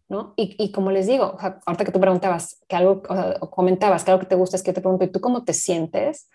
¿no? 0.09 0.33
Y, 0.35 0.73
como 0.73 0.91
les 0.91 1.07
digo, 1.07 1.37
ahorita 1.65 1.85
que 1.85 1.93
tú 1.93 2.01
preguntabas, 2.01 2.61
que 2.67 2.75
algo, 2.75 3.01
o, 3.39 3.49
comentabas 3.49 4.03
que 4.03 4.11
algo 4.11 4.19
que 4.19 4.27
te 4.27 4.35
gusta 4.35 4.57
es 4.57 4.61
que 4.61 4.71
yo 4.71 4.75
te 4.75 4.81
pregunto, 4.81 5.05
¿y 5.05 5.11
tú 5.11 5.21
cómo 5.21 5.45
te 5.45 5.53
sientes? 5.53 6.29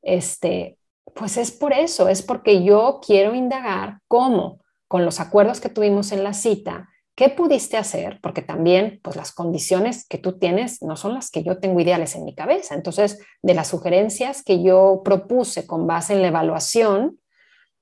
Este, 0.00 0.78
pues 1.14 1.36
es 1.36 1.52
por 1.52 1.74
eso, 1.74 2.08
es 2.08 2.22
porque 2.22 2.64
yo 2.64 3.00
quiero 3.06 3.34
indagar 3.34 3.98
cómo, 4.08 4.60
con 4.88 5.04
los 5.04 5.20
acuerdos 5.20 5.60
que 5.60 5.68
tuvimos 5.68 6.10
en 6.10 6.24
la 6.24 6.32
cita, 6.32 6.88
¿Qué 7.20 7.28
pudiste 7.28 7.76
hacer? 7.76 8.18
Porque 8.22 8.40
también, 8.40 8.98
pues 9.02 9.14
las 9.14 9.30
condiciones 9.30 10.08
que 10.08 10.16
tú 10.16 10.38
tienes 10.38 10.80
no 10.80 10.96
son 10.96 11.12
las 11.12 11.30
que 11.30 11.42
yo 11.42 11.58
tengo 11.58 11.78
ideales 11.78 12.16
en 12.16 12.24
mi 12.24 12.34
cabeza. 12.34 12.74
Entonces, 12.74 13.18
de 13.42 13.52
las 13.52 13.68
sugerencias 13.68 14.42
que 14.42 14.62
yo 14.62 15.02
propuse 15.04 15.66
con 15.66 15.86
base 15.86 16.14
en 16.14 16.22
la 16.22 16.28
evaluación, 16.28 17.20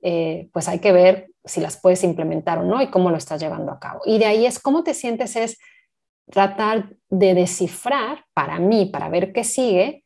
eh, 0.03 0.49
pues 0.53 0.66
hay 0.66 0.80
que 0.80 0.91
ver 0.91 1.28
si 1.45 1.61
las 1.61 1.80
puedes 1.80 2.03
implementar 2.03 2.59
o 2.59 2.64
no 2.64 2.82
y 2.82 2.91
cómo 2.91 3.12
lo 3.12 3.16
estás 3.16 3.41
llevando 3.41 3.70
a 3.70 3.78
cabo. 3.78 4.01
Y 4.07 4.18
de 4.18 4.24
ahí 4.24 4.45
es 4.45 4.59
cómo 4.59 4.82
te 4.82 4.93
sientes, 4.93 5.36
es 5.36 5.57
tratar 6.28 6.97
de 7.09 7.34
descifrar 7.34 8.24
para 8.34 8.59
mí, 8.59 8.86
para 8.86 9.09
ver 9.09 9.32
qué 9.32 9.45
sigue, 9.45 10.05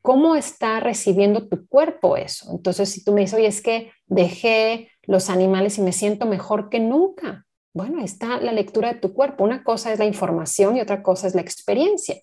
cómo 0.00 0.34
está 0.34 0.80
recibiendo 0.80 1.46
tu 1.46 1.68
cuerpo 1.68 2.16
eso. 2.16 2.50
Entonces, 2.50 2.90
si 2.90 3.04
tú 3.04 3.12
me 3.12 3.20
dices, 3.20 3.38
oye, 3.38 3.46
es 3.46 3.62
que 3.62 3.92
dejé 4.06 4.90
los 5.02 5.30
animales 5.30 5.78
y 5.78 5.82
me 5.82 5.92
siento 5.92 6.26
mejor 6.26 6.68
que 6.68 6.80
nunca. 6.80 7.46
Bueno, 7.74 8.02
está 8.02 8.40
la 8.40 8.52
lectura 8.52 8.92
de 8.92 9.00
tu 9.00 9.14
cuerpo. 9.14 9.44
Una 9.44 9.64
cosa 9.64 9.92
es 9.92 9.98
la 9.98 10.04
información 10.04 10.76
y 10.76 10.80
otra 10.80 11.02
cosa 11.02 11.26
es 11.26 11.34
la 11.34 11.40
experiencia. 11.40 12.16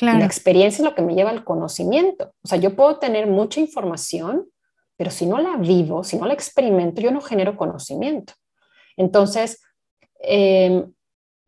La 0.00 0.24
experiencia 0.24 0.82
es 0.82 0.88
lo 0.88 0.94
que 0.94 1.02
me 1.02 1.14
lleva 1.14 1.30
al 1.30 1.44
conocimiento. 1.44 2.34
O 2.42 2.48
sea, 2.48 2.58
yo 2.58 2.74
puedo 2.74 2.98
tener 2.98 3.26
mucha 3.26 3.60
información, 3.60 4.48
pero 4.96 5.10
si 5.10 5.26
no 5.26 5.38
la 5.38 5.56
vivo, 5.56 6.02
si 6.02 6.16
no 6.16 6.26
la 6.26 6.34
experimento, 6.34 7.00
yo 7.00 7.10
no 7.10 7.20
genero 7.20 7.56
conocimiento. 7.56 8.32
Entonces, 8.96 9.60
em, 10.18 10.92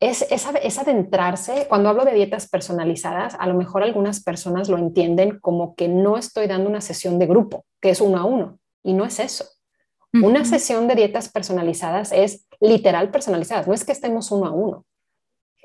es, 0.01 0.27
es, 0.31 0.79
adentrarse, 0.79 1.67
cuando 1.69 1.89
hablo 1.89 2.05
de 2.05 2.13
dietas 2.13 2.49
personalizadas, 2.49 3.35
a 3.39 3.47
lo 3.47 3.55
mejor 3.55 3.83
algunas 3.83 4.23
personas 4.23 4.69
lo 4.69 4.77
entienden 4.77 5.39
como 5.41 5.75
que 5.75 5.89
no 5.89 6.19
estoy 6.19 6.47
dando 6.47 6.69
una 6.69 6.81
sesión 6.81 7.19
de 7.19 7.27
grupo, 7.27 7.65
que 7.81 7.91
es 7.91 8.01
uno 8.01 8.19
a 8.19 8.25
uno, 8.25 8.59
y 8.83 8.93
no 8.93 9.05
es 9.05 9.19
eso. 9.19 9.47
Una 10.23 10.45
sesión 10.45 10.87
de 10.87 10.95
dietas 10.95 11.29
personalizadas 11.29 12.13
es 12.13 12.44
literal 12.65 13.11
personalizadas, 13.11 13.69
no 13.69 13.75
es 13.75 13.85
que 13.85 13.93
estemos 13.93 14.31
uno 14.31 14.47
a 14.47 14.51
uno, 14.51 14.87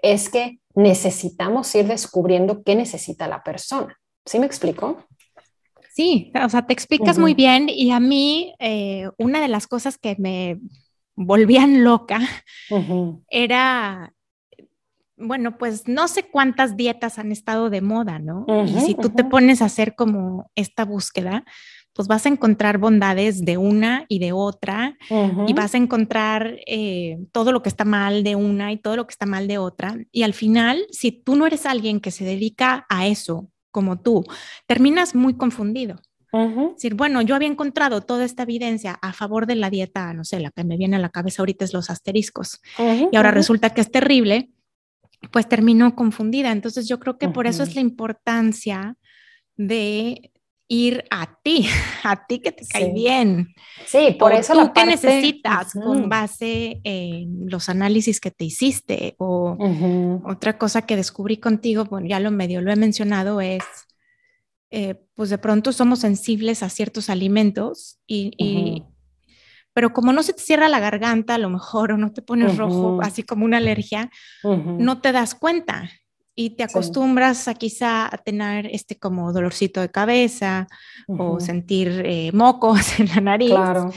es 0.01 0.29
que 0.29 0.59
necesitamos 0.75 1.73
ir 1.75 1.87
descubriendo 1.87 2.63
qué 2.63 2.75
necesita 2.75 3.27
la 3.27 3.43
persona. 3.43 3.97
¿Sí 4.25 4.39
me 4.39 4.45
explico? 4.45 5.03
Sí, 5.93 6.31
o 6.41 6.49
sea, 6.49 6.65
te 6.65 6.73
explicas 6.73 7.17
muy 7.17 7.33
bien 7.33 7.67
y 7.67 7.91
a 7.91 7.99
mí 7.99 8.53
eh, 8.59 9.09
una 9.17 9.41
de 9.41 9.47
las 9.47 9.67
cosas 9.67 9.97
que 9.97 10.15
me 10.19 10.59
volvían 11.15 11.83
loca 11.83 12.19
era 13.29 14.13
bueno, 15.19 15.57
pues 15.57 15.87
no 15.87 16.07
sé 16.07 16.23
cuántas 16.23 16.77
dietas 16.77 17.19
han 17.19 17.33
estado 17.33 17.69
de 17.69 17.81
moda, 17.81 18.19
¿no? 18.19 18.45
y 18.65 18.79
si 18.79 18.95
tú 18.95 19.09
te 19.09 19.25
pones 19.25 19.61
a 19.61 19.65
hacer 19.65 19.93
como 19.95 20.49
esta 20.55 20.85
búsqueda, 20.85 21.43
pues 21.99 22.07
vas 22.07 22.25
a 22.25 22.29
encontrar 22.29 22.77
bondades 22.77 23.43
de 23.43 23.57
una 23.57 24.05
y 24.07 24.19
de 24.19 24.31
otra 24.31 24.95
y 25.09 25.51
vas 25.51 25.73
a 25.73 25.77
encontrar 25.77 26.55
eh, 26.65 27.17
todo 27.33 27.51
lo 27.51 27.61
que 27.61 27.67
está 27.67 27.83
mal 27.83 28.23
de 28.23 28.37
una 28.37 28.71
y 28.71 28.77
todo 28.77 28.95
lo 28.95 29.05
que 29.05 29.11
está 29.11 29.25
mal 29.25 29.49
de 29.49 29.57
otra. 29.57 29.97
Y 30.09 30.23
al 30.23 30.33
final, 30.33 30.85
si 30.91 31.11
tú 31.11 31.35
no 31.35 31.45
eres 31.45 31.65
alguien 31.65 31.99
que 31.99 32.11
se 32.11 32.23
dedica 32.23 32.85
a 32.87 33.05
eso 33.05 33.51
como 33.69 33.99
tú, 33.99 34.23
terminas 34.65 35.13
muy 35.13 35.35
confundido. 35.35 35.99
Es 36.31 36.75
decir, 36.75 36.93
bueno, 36.93 37.21
yo 37.21 37.35
había 37.35 37.49
encontrado 37.49 37.99
toda 37.99 38.23
esta 38.23 38.43
evidencia 38.43 38.97
a 39.01 39.11
favor 39.11 39.45
de 39.45 39.55
la 39.55 39.69
dieta, 39.69 40.13
no 40.13 40.23
sé, 40.23 40.39
la 40.39 40.51
que 40.51 40.63
me 40.63 40.77
viene 40.77 40.95
a 40.95 40.99
la 40.99 41.09
cabeza 41.09 41.41
ahorita 41.41 41.65
es 41.65 41.73
los 41.73 41.89
asteriscos. 41.89 42.61
Y 43.11 43.17
ahora 43.17 43.31
resulta 43.31 43.71
que 43.71 43.81
es 43.81 43.91
terrible 43.91 44.51
pues 45.33 45.49
terminó 45.49 45.97
confundida. 45.97 46.53
Entonces 46.53 46.87
yo 46.87 46.97
creo 46.97 47.17
que 47.17 47.27
por 47.27 47.45
eso 47.45 47.61
es 47.61 47.75
la 47.75 47.81
importancia 47.81 48.95
de 49.57 50.31
ir 50.69 51.03
a 51.09 51.35
ti, 51.43 51.67
a 52.03 52.25
ti 52.25 52.39
que 52.39 52.53
te 52.53 52.65
cae 52.65 52.93
bien. 52.93 53.53
Sí, 53.85 54.15
por 54.17 54.31
eso 54.31 54.53
tú 54.53 54.71
que 54.71 54.85
necesitas 54.85 55.73
con 55.73 56.07
base 56.07 56.79
en 56.83 57.49
los 57.49 57.67
análisis 57.67 58.21
que 58.21 58.31
te 58.31 58.45
hiciste 58.45 59.15
o 59.17 59.57
otra 60.23 60.57
cosa 60.57 60.83
que 60.83 60.95
descubrí 60.95 61.37
contigo, 61.37 61.85
bueno, 61.85 62.07
ya 62.07 62.19
lo 62.21 62.31
medio 62.31 62.61
lo 62.61 62.71
he 62.71 62.75
mencionado, 62.75 63.41
es 63.41 63.63
eh, 64.71 64.95
pues 65.15 65.31
de 65.31 65.39
pronto 65.39 65.73
somos 65.73 65.99
sensibles 65.99 66.61
a 66.61 66.69
ciertos 66.69 67.09
alimentos 67.09 67.99
y, 68.05 68.83
pero 69.73 69.91
como 69.93 70.13
no 70.13 70.21
se 70.21 70.33
te 70.33 70.43
cierra 70.43 70.69
la 70.69 70.79
garganta 70.79 71.35
a 71.35 71.39
lo 71.39 71.49
mejor 71.49 71.93
o 71.93 71.97
no 71.97 72.13
te 72.13 72.21
pones 72.21 72.57
rojo, 72.57 72.99
así 73.01 73.23
como 73.23 73.45
una 73.45 73.57
alergia, 73.57 74.11
no 74.43 75.01
te 75.01 75.11
das 75.11 75.33
cuenta 75.33 75.89
y 76.41 76.51
te 76.51 76.63
acostumbras 76.63 77.49
a 77.49 77.53
quizá 77.53 78.05
a 78.05 78.17
tener 78.17 78.67
este 78.67 78.97
como 78.97 79.33
dolorcito 79.33 79.81
de 79.81 79.91
cabeza 79.91 80.69
o 81.05 81.41
sentir 81.41 82.01
eh, 82.05 82.31
mocos 82.31 82.79
en 83.01 83.07
la 83.07 83.19
nariz. 83.19 83.49
Claro. 83.49 83.91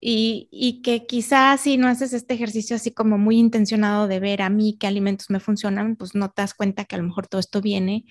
Y, 0.00 0.48
y, 0.50 0.80
que 0.80 1.04
quizás 1.04 1.60
si 1.60 1.76
no 1.76 1.88
haces 1.88 2.14
este 2.14 2.32
ejercicio 2.32 2.74
así 2.74 2.92
como 2.92 3.18
muy 3.18 3.36
intencionado 3.36 4.08
de 4.08 4.18
ver 4.18 4.40
a 4.40 4.48
mí 4.48 4.78
qué 4.80 4.86
alimentos 4.86 5.28
me 5.28 5.40
funcionan, 5.40 5.96
pues 5.96 6.14
no 6.14 6.30
te 6.30 6.40
das 6.40 6.54
cuenta 6.54 6.86
que 6.86 6.94
a 6.94 6.98
lo 6.98 7.04
mejor 7.04 7.26
todo 7.26 7.38
esto 7.38 7.60
viene 7.60 8.06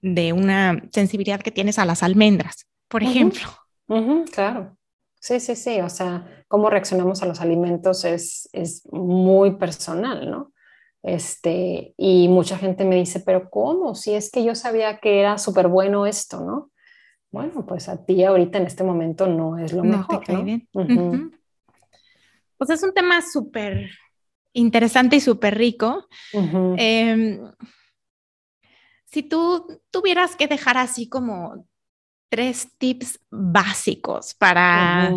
de 0.00 0.32
una 0.32 0.84
sensibilidad 0.92 1.40
que 1.40 1.50
tienes 1.50 1.80
a 1.80 1.84
las 1.84 2.04
almendras, 2.04 2.68
por 2.86 3.02
ejemplo. 3.02 3.48
claro. 4.30 4.76
Sí, 5.18 5.40
sí, 5.40 5.56
sí, 5.56 5.80
o 5.80 5.88
sea, 5.88 6.44
cómo 6.46 6.70
reaccionamos 6.70 7.24
a 7.24 7.26
los 7.26 7.40
alimentos 7.40 8.04
es, 8.04 8.48
es 8.52 8.86
muy 8.92 9.56
personal, 9.56 10.30
¿no? 10.30 10.51
Este, 11.02 11.94
y 11.96 12.28
mucha 12.28 12.58
gente 12.58 12.84
me 12.84 12.96
dice, 12.96 13.20
pero 13.20 13.50
¿cómo? 13.50 13.94
Si 13.94 14.14
es 14.14 14.30
que 14.30 14.44
yo 14.44 14.54
sabía 14.54 14.98
que 14.98 15.20
era 15.20 15.38
súper 15.38 15.68
bueno 15.68 16.06
esto, 16.06 16.40
¿no? 16.40 16.70
Bueno, 17.30 17.64
pues 17.66 17.88
a 17.88 18.04
ti 18.04 18.22
ahorita 18.24 18.58
en 18.58 18.66
este 18.66 18.84
momento 18.84 19.26
no 19.26 19.58
es 19.58 19.72
lo 19.72 19.82
mejor. 19.82 20.28
¿no? 20.28 20.44
bien. 20.44 20.68
Pues 22.58 22.70
es 22.70 22.82
un 22.82 22.92
tema 22.92 23.20
súper 23.22 23.90
interesante 24.52 25.16
y 25.16 25.20
súper 25.20 25.56
rico. 25.56 26.06
Em, 26.32 27.40
si 29.06 29.22
tú 29.22 29.66
tuvieras 29.90 30.36
que 30.36 30.46
dejar 30.46 30.76
así 30.76 31.08
como 31.08 31.66
tres 32.28 32.68
tips 32.78 33.18
básicos 33.30 34.34
para 34.34 35.10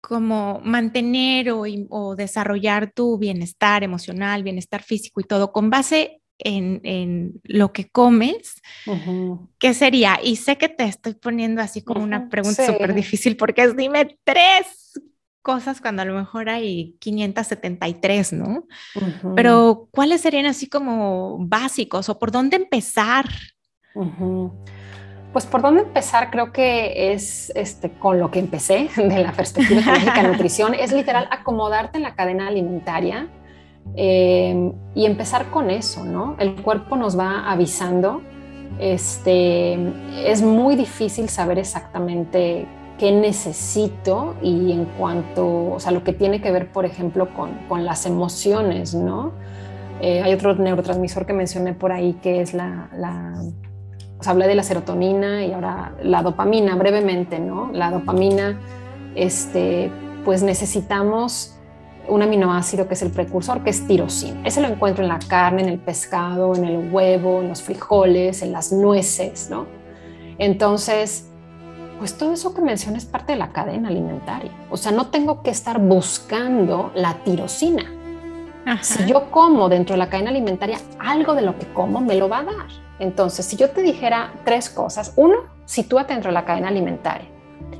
como 0.00 0.60
mantener 0.64 1.50
o, 1.52 2.16
desarrollar 2.16 2.92
tu 2.92 3.18
bienestar 3.18 3.84
emocional, 3.84 4.42
bienestar 4.42 4.82
físico 4.82 5.20
y 5.20 5.24
todo 5.24 5.52
con 5.52 5.70
base 5.70 6.20
en, 6.38 7.40
lo 7.44 7.72
que 7.72 7.88
comes, 7.90 8.62
¿qué 9.58 9.74
sería? 9.74 10.18
Y 10.22 10.36
sé 10.36 10.56
que 10.56 10.68
te 10.68 10.84
estoy 10.84 11.14
poniendo 11.14 11.60
así 11.60 11.82
como 11.82 12.02
una 12.02 12.28
pregunta 12.28 12.66
súper 12.66 12.94
difícil 12.94 13.36
porque 13.36 13.62
es 13.62 13.76
dime 13.76 14.18
tres 14.24 14.92
cosas 15.42 15.80
cuando 15.80 16.02
a 16.02 16.04
lo 16.04 16.14
mejor 16.14 16.48
hay 16.48 16.96
573, 17.00 18.32
¿no? 18.32 18.66
Pero 19.36 19.88
¿cuáles 19.90 20.20
serían 20.20 20.46
así 20.46 20.68
como 20.68 21.38
básicos 21.40 22.08
o 22.08 22.18
por 22.18 22.30
dónde 22.30 22.56
empezar? 22.56 23.26
Pues 25.32 25.46
por 25.46 25.62
dónde 25.62 25.82
empezar 25.82 26.30
creo 26.30 26.52
que 26.52 27.12
es 27.12 27.52
este, 27.54 27.90
con 27.90 28.18
lo 28.18 28.30
que 28.30 28.40
empecé 28.40 28.88
de 28.96 29.22
la 29.22 29.32
perspectiva 29.32 29.92
de 29.92 30.28
nutrición, 30.28 30.74
es 30.74 30.92
literal 30.92 31.28
acomodarte 31.30 31.98
en 31.98 32.02
la 32.02 32.14
cadena 32.14 32.48
alimentaria 32.48 33.28
eh, 33.94 34.72
y 34.94 35.06
empezar 35.06 35.50
con 35.50 35.70
eso, 35.70 36.04
¿no? 36.04 36.36
El 36.38 36.54
cuerpo 36.56 36.96
nos 36.96 37.18
va 37.18 37.50
avisando, 37.50 38.22
este, 38.78 39.78
es 40.24 40.42
muy 40.42 40.74
difícil 40.74 41.28
saber 41.28 41.58
exactamente 41.58 42.66
qué 42.98 43.12
necesito 43.12 44.34
y 44.42 44.72
en 44.72 44.84
cuanto, 44.84 45.72
o 45.72 45.80
sea, 45.80 45.92
lo 45.92 46.04
que 46.04 46.12
tiene 46.12 46.40
que 46.40 46.50
ver, 46.50 46.70
por 46.72 46.84
ejemplo, 46.84 47.32
con, 47.34 47.50
con 47.68 47.84
las 47.84 48.04
emociones, 48.04 48.94
¿no? 48.94 49.32
Eh, 50.00 50.22
hay 50.22 50.32
otro 50.32 50.54
neurotransmisor 50.54 51.24
que 51.24 51.32
mencioné 51.32 51.74
por 51.74 51.92
ahí 51.92 52.14
que 52.22 52.40
es 52.40 52.54
la 52.54 52.88
pues 54.20 54.28
hablé 54.28 54.46
de 54.46 54.54
la 54.54 54.62
serotonina 54.62 55.46
y 55.46 55.54
ahora 55.54 55.94
la 56.02 56.22
dopamina 56.22 56.76
brevemente, 56.76 57.38
¿no? 57.38 57.70
La 57.72 57.90
dopamina, 57.90 58.60
este, 59.14 59.90
pues 60.26 60.42
necesitamos 60.42 61.56
un 62.06 62.20
aminoácido 62.20 62.86
que 62.86 62.92
es 62.92 63.00
el 63.00 63.12
precursor, 63.12 63.64
que 63.64 63.70
es 63.70 63.86
tirosina. 63.86 64.42
Ese 64.44 64.60
lo 64.60 64.68
encuentro 64.68 65.02
en 65.02 65.08
la 65.08 65.20
carne, 65.20 65.62
en 65.62 65.70
el 65.70 65.78
pescado, 65.78 66.54
en 66.54 66.66
el 66.66 66.92
huevo, 66.92 67.40
en 67.40 67.48
los 67.48 67.62
frijoles, 67.62 68.42
en 68.42 68.52
las 68.52 68.72
nueces, 68.72 69.48
¿no? 69.48 69.64
Entonces, 70.36 71.30
pues 71.98 72.18
todo 72.18 72.34
eso 72.34 72.52
que 72.52 72.60
mencioné 72.60 72.98
es 72.98 73.06
parte 73.06 73.32
de 73.32 73.38
la 73.38 73.52
cadena 73.52 73.88
alimentaria. 73.88 74.52
O 74.70 74.76
sea, 74.76 74.92
no 74.92 75.06
tengo 75.06 75.42
que 75.42 75.48
estar 75.48 75.80
buscando 75.80 76.90
la 76.94 77.24
tirosina. 77.24 77.90
Si 78.82 79.06
yo 79.06 79.30
como 79.30 79.68
dentro 79.68 79.94
de 79.94 79.98
la 79.98 80.08
cadena 80.08 80.30
alimentaria, 80.30 80.78
algo 80.98 81.34
de 81.34 81.42
lo 81.42 81.58
que 81.58 81.66
como 81.72 82.00
me 82.00 82.14
lo 82.14 82.28
va 82.28 82.38
a 82.38 82.44
dar. 82.44 82.66
Entonces, 82.98 83.46
si 83.46 83.56
yo 83.56 83.70
te 83.70 83.82
dijera 83.82 84.32
tres 84.44 84.68
cosas, 84.70 85.12
uno, 85.16 85.36
sitúate 85.64 86.12
dentro 86.12 86.28
de 86.28 86.34
la 86.34 86.44
cadena 86.44 86.68
alimentaria. 86.68 87.26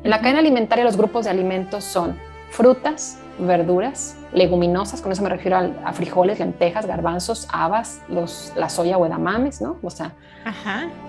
En 0.03 0.11
la 0.11 0.21
cadena 0.21 0.39
alimentaria 0.39 0.85
los 0.85 0.97
grupos 0.97 1.27
de 1.27 1.31
alimentos 1.31 1.85
son 1.85 2.17
frutas, 2.51 3.19
verduras, 3.39 4.17
leguminosas, 4.33 5.01
con 5.01 5.13
eso 5.13 5.23
me 5.23 5.29
refiero 5.29 5.57
a, 5.85 5.93
frijoles, 5.93 6.39
lentejas, 6.39 6.87
garbanzos, 6.87 7.49
habas, 7.53 8.03
los, 8.09 8.53
la 8.57 8.69
soya 8.69 8.99
o 8.99 9.07
edamames, 9.07 9.61
¿no? 9.61 9.77
O 9.83 9.91
sea, 9.91 10.15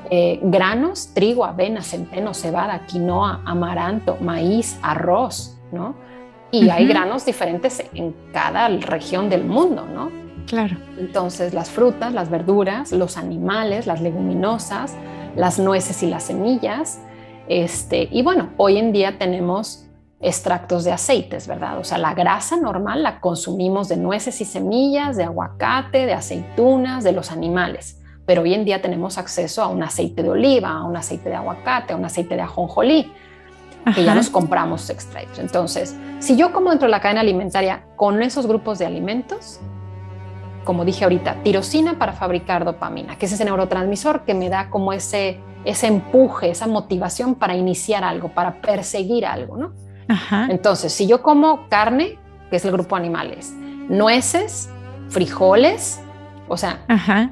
eh, 0.10 0.40
granos, 0.44 1.14
trigo, 1.14 1.46
avena, 1.46 1.82
centeno, 1.82 2.34
cebada, 2.34 2.86
quinoa, 2.86 3.42
amaranto, 3.46 4.18
maíz, 4.22 4.78
arroz, 4.82 5.58
¿no? 5.72 5.96
Y 6.52 6.70
hay 6.70 6.86
granos 6.86 7.26
diferentes 7.26 7.84
en 7.94 8.14
cada 8.34 8.68
región 8.68 9.30
del 9.30 9.46
mundo, 9.46 9.86
¿no? 9.86 10.12
Claro. 10.48 10.76
Entonces, 10.98 11.54
las 11.54 11.70
frutas, 11.70 12.14
las 12.14 12.30
verduras, 12.30 12.92
los 12.92 13.18
animales, 13.18 13.88
las 13.88 14.02
leguminosas, 14.02 14.96
las 15.36 15.60
nueces 15.60 16.04
y 16.04 16.08
las 16.08 16.24
semillas. 16.24 17.00
Este, 17.48 18.10
y 18.12 18.22
bueno, 18.22 18.50
hoy 18.58 18.78
en 18.78 18.92
día 18.92 19.18
tenemos 19.18 19.88
extractos 20.20 20.84
de 20.84 20.92
aceites, 20.92 21.48
¿verdad? 21.48 21.80
O 21.80 21.84
sea, 21.84 21.98
la 21.98 22.14
grasa 22.14 22.56
normal 22.58 23.02
la 23.02 23.20
consumimos 23.20 23.88
de 23.88 23.98
nueces 23.98 24.40
y 24.42 24.46
semillas, 24.46 25.18
de 25.18 25.24
aguacate, 25.24 26.06
de 26.06 26.14
aceitunas, 26.14 27.04
de 27.04 27.12
los 27.12 27.32
animales. 27.32 28.00
Pero 28.26 28.44
hoy 28.44 28.54
en 28.54 28.66
día 28.66 28.82
tenemos 28.82 29.18
acceso 29.18 29.64
a 29.64 29.68
un 29.68 29.82
aceite 29.82 30.22
de 30.22 30.30
oliva, 30.30 30.70
a 30.70 30.84
un 30.84 30.96
aceite 30.96 31.30
de 31.30 31.36
aguacate, 31.36 31.94
a 31.94 31.96
un 31.96 32.06
aceite 32.06 32.36
de 32.36 32.42
ajonjolí, 32.42 33.12
que 33.96 34.04
ya 34.04 34.16
nos 34.16 34.30
compramos 34.30 34.90
extraídos. 34.90 35.40
Entonces, 35.40 35.96
si 36.20 36.36
yo 36.36 36.52
como 36.52 36.70
dentro 36.70 36.88
de 36.88 36.92
la 36.92 37.02
cadena 37.02 37.22
alimentaria 37.22 37.84
con 37.96 38.22
esos 38.22 38.46
grupos 38.48 38.80
de 38.80 38.86
alimentos, 38.86 39.60
como 40.64 40.86
dije 40.86 41.04
ahorita, 41.04 41.42
tirosina 41.44 41.98
para 41.98 42.14
fabricar 42.14 42.66
dopamina, 42.66 43.18
que 43.18 43.26
es 43.26 43.32
ese 43.32 43.46
neurotransmisor 43.46 44.24
que 44.24 44.34
me 44.34 44.50
da 44.50 44.70
como 44.70 44.94
ese, 44.94 45.40
ese 45.66 45.88
empuje, 45.88 46.52
esa 46.52 46.68
motivación 46.68 47.36
para 47.36 47.56
iniciar 47.56 48.04
algo, 48.04 48.30
para 48.30 48.62
perseguir 48.62 49.26
algo, 49.26 49.58
¿no? 49.58 49.74
Entonces, 50.50 50.92
si 50.92 51.08
yo 51.08 51.22
como 51.22 51.70
carne, 51.70 52.20
que 52.50 52.58
es 52.58 52.66
el 52.66 52.72
grupo 52.72 52.96
animales, 52.96 53.54
nueces, 53.88 54.70
frijoles, 55.10 56.02
o 56.48 56.58
sea, 56.58 56.82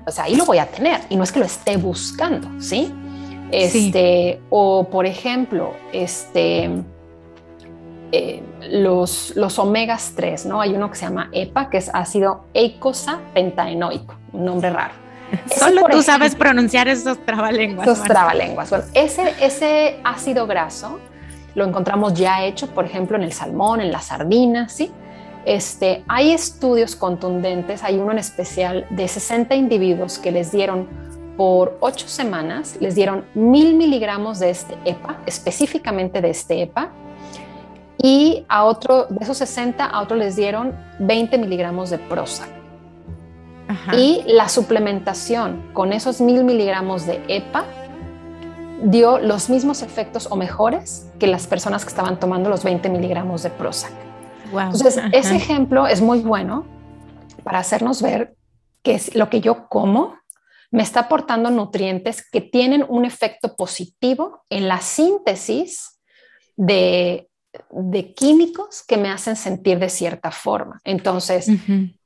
o 0.07 0.11
sea, 0.11 0.23
ahí 0.23 0.35
lo 0.35 0.45
voy 0.45 0.59
a 0.59 0.65
tener 0.65 1.01
y 1.09 1.17
no 1.17 1.23
es 1.23 1.31
que 1.31 1.39
lo 1.39 1.45
esté 1.45 1.75
buscando, 1.75 2.47
¿sí? 2.61 2.93
Este, 3.51 4.39
O 4.49 4.87
por 4.89 5.05
ejemplo, 5.05 5.73
este, 5.91 6.69
eh, 8.11 8.43
los, 8.69 9.35
los 9.35 9.59
omegas 9.59 10.13
3, 10.15 10.45
¿no? 10.45 10.61
Hay 10.61 10.73
uno 10.73 10.89
que 10.89 10.95
se 10.95 11.05
llama 11.05 11.29
EPA, 11.31 11.69
que 11.69 11.77
es 11.77 11.89
ácido 11.93 12.45
eicosa 12.53 13.19
pentaenoico, 13.33 14.15
un 14.33 14.45
nombre 14.45 14.69
raro. 14.69 14.93
Solo 15.55 15.83
tú 15.91 16.01
sabes 16.01 16.35
pronunciar 16.35 16.87
esos 16.87 17.23
trabalenguas. 17.23 17.87
Esos 17.87 18.03
trabalenguas. 18.03 18.69
Bueno, 18.69 18.85
ese, 18.93 19.33
ese 19.41 19.99
ácido 20.03 20.47
graso 20.47 20.99
lo 21.55 21.65
encontramos 21.65 22.13
ya 22.13 22.45
hecho, 22.45 22.67
por 22.67 22.85
ejemplo, 22.85 23.17
en 23.17 23.23
el 23.23 23.33
salmón, 23.33 23.81
en 23.81 23.91
la 23.91 24.01
sardina, 24.01 24.69
¿sí? 24.69 24.91
Este, 25.45 26.03
hay 26.07 26.31
estudios 26.31 26.95
contundentes, 26.95 27.83
hay 27.83 27.97
uno 27.97 28.11
en 28.11 28.19
especial 28.19 28.85
de 28.89 29.07
60 29.07 29.55
individuos 29.55 30.19
que 30.19 30.31
les 30.31 30.51
dieron 30.51 30.87
por 31.39 31.77
ocho 31.79 32.09
semanas, 32.09 32.75
les 32.81 32.95
dieron 32.95 33.23
mil 33.33 33.73
miligramos 33.75 34.39
de 34.39 34.49
este 34.49 34.77
EPA, 34.83 35.19
específicamente 35.25 36.19
de 36.19 36.31
este 36.31 36.63
EPA, 36.63 36.89
y 37.97 38.45
a 38.49 38.65
otro, 38.65 39.05
de 39.05 39.19
esos 39.21 39.37
60, 39.37 39.85
a 39.85 40.01
otro 40.01 40.17
les 40.17 40.35
dieron 40.35 40.75
20 40.99 41.37
miligramos 41.37 41.91
de 41.91 41.97
Prozac. 41.97 42.49
Y 43.93 44.23
la 44.27 44.49
suplementación 44.49 45.63
con 45.71 45.93
esos 45.93 46.19
mil 46.19 46.43
miligramos 46.43 47.05
de 47.05 47.23
EPA 47.29 47.63
dio 48.83 49.17
los 49.17 49.49
mismos 49.49 49.81
efectos 49.81 50.27
o 50.29 50.35
mejores 50.35 51.09
que 51.19 51.27
las 51.27 51.47
personas 51.47 51.85
que 51.85 51.89
estaban 51.89 52.19
tomando 52.19 52.49
los 52.49 52.65
20 52.65 52.89
miligramos 52.89 53.43
de 53.43 53.49
Prozac. 53.49 53.93
Entonces, 54.51 54.99
ese 55.13 55.37
ejemplo 55.37 55.87
es 55.87 56.01
muy 56.01 56.19
bueno 56.19 56.65
para 57.45 57.59
hacernos 57.59 58.01
ver 58.01 58.35
que 58.83 59.01
lo 59.13 59.29
que 59.29 59.39
yo 59.39 59.69
como 59.69 60.18
me 60.71 60.83
está 60.83 61.01
aportando 61.01 61.49
nutrientes 61.49 62.27
que 62.29 62.41
tienen 62.41 62.85
un 62.87 63.05
efecto 63.05 63.55
positivo 63.55 64.43
en 64.49 64.67
la 64.67 64.81
síntesis 64.81 65.99
de, 66.55 67.25
químicos 68.15 68.83
que 68.87 68.97
me 68.97 69.09
hacen 69.09 69.35
sentir 69.35 69.79
de 69.79 69.89
cierta 69.89 70.31
forma. 70.31 70.79
Entonces, 70.83 71.49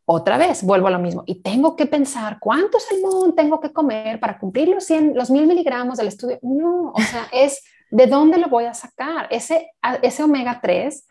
otra 0.05 0.38
vez, 0.38 0.64
vuelvo 0.64 0.88
a 0.88 0.91
lo 0.91 0.99
mismo. 0.99 1.24
Y 1.26 1.41
tengo 1.41 1.76
que 1.76 1.86
pensar 1.86 2.38
cuánto 2.39 2.80
salmón 2.80 3.36
tengo 3.36 3.59
que 3.59 3.72
comer 3.72 4.20
para 4.20 4.38
cumplir 4.38 4.70
los, 4.70 4.86
100, 4.86 5.16
los 5.16 5.30
mil 5.30 5.47
miligramos 5.47 5.97
del 5.97 6.07
estudio. 6.07 6.39
No, 6.41 6.91
o 6.93 7.01
sea, 7.01 7.28
es 7.32 7.61
de 7.89 8.07
dónde 8.07 8.38
lo 8.38 8.47
voy 8.47 8.66
a 8.66 8.74
sacar. 8.74 9.28
Ese, 9.30 9.72
ese 10.01 10.24
omega 10.24 10.59
3 10.61 11.07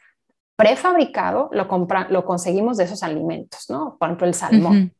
prefabricado 0.56 1.50
lo, 1.52 1.66
lo 2.10 2.24
conseguimos 2.24 2.76
de 2.76 2.84
esos 2.84 3.02
alimentos, 3.02 3.68
¿no? 3.68 3.96
Por 3.98 4.08
ejemplo, 4.08 4.26
el 4.26 4.34
salmón. 4.34 4.94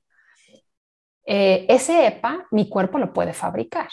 Eh, 1.24 1.66
ese 1.68 2.06
EPA, 2.06 2.46
mi 2.50 2.68
cuerpo 2.68 2.98
lo 2.98 3.12
puede 3.12 3.32
fabricar, 3.32 3.88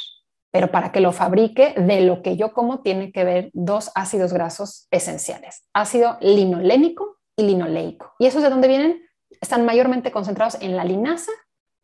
pero 0.52 0.72
para 0.72 0.92
que 0.92 1.00
lo 1.00 1.12
fabrique, 1.12 1.74
de 1.78 2.02
lo 2.02 2.22
que 2.22 2.38
yo 2.38 2.54
como, 2.54 2.82
tiene 2.82 3.12
que 3.12 3.24
ver 3.24 3.50
dos 3.54 3.92
ácidos 3.96 4.34
grasos 4.34 4.88
esenciales, 4.92 5.68
ácido 5.74 6.18
linolénico 6.22 7.18
y 7.36 7.44
linoleico. 7.44 8.14
¿Y 8.20 8.26
esos 8.26 8.42
de 8.42 8.50
dónde 8.50 8.68
vienen? 8.68 9.02
Están 9.42 9.66
mayormente 9.66 10.12
concentrados 10.12 10.58
en 10.62 10.76
la 10.76 10.84
linaza 10.84 11.32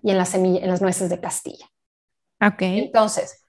y 0.01 0.11
en, 0.11 0.17
la 0.17 0.25
semilla, 0.25 0.61
en 0.61 0.69
las 0.69 0.81
nueces 0.81 1.09
de 1.09 1.19
Castilla. 1.19 1.65
Ok. 2.41 2.61
Entonces, 2.61 3.45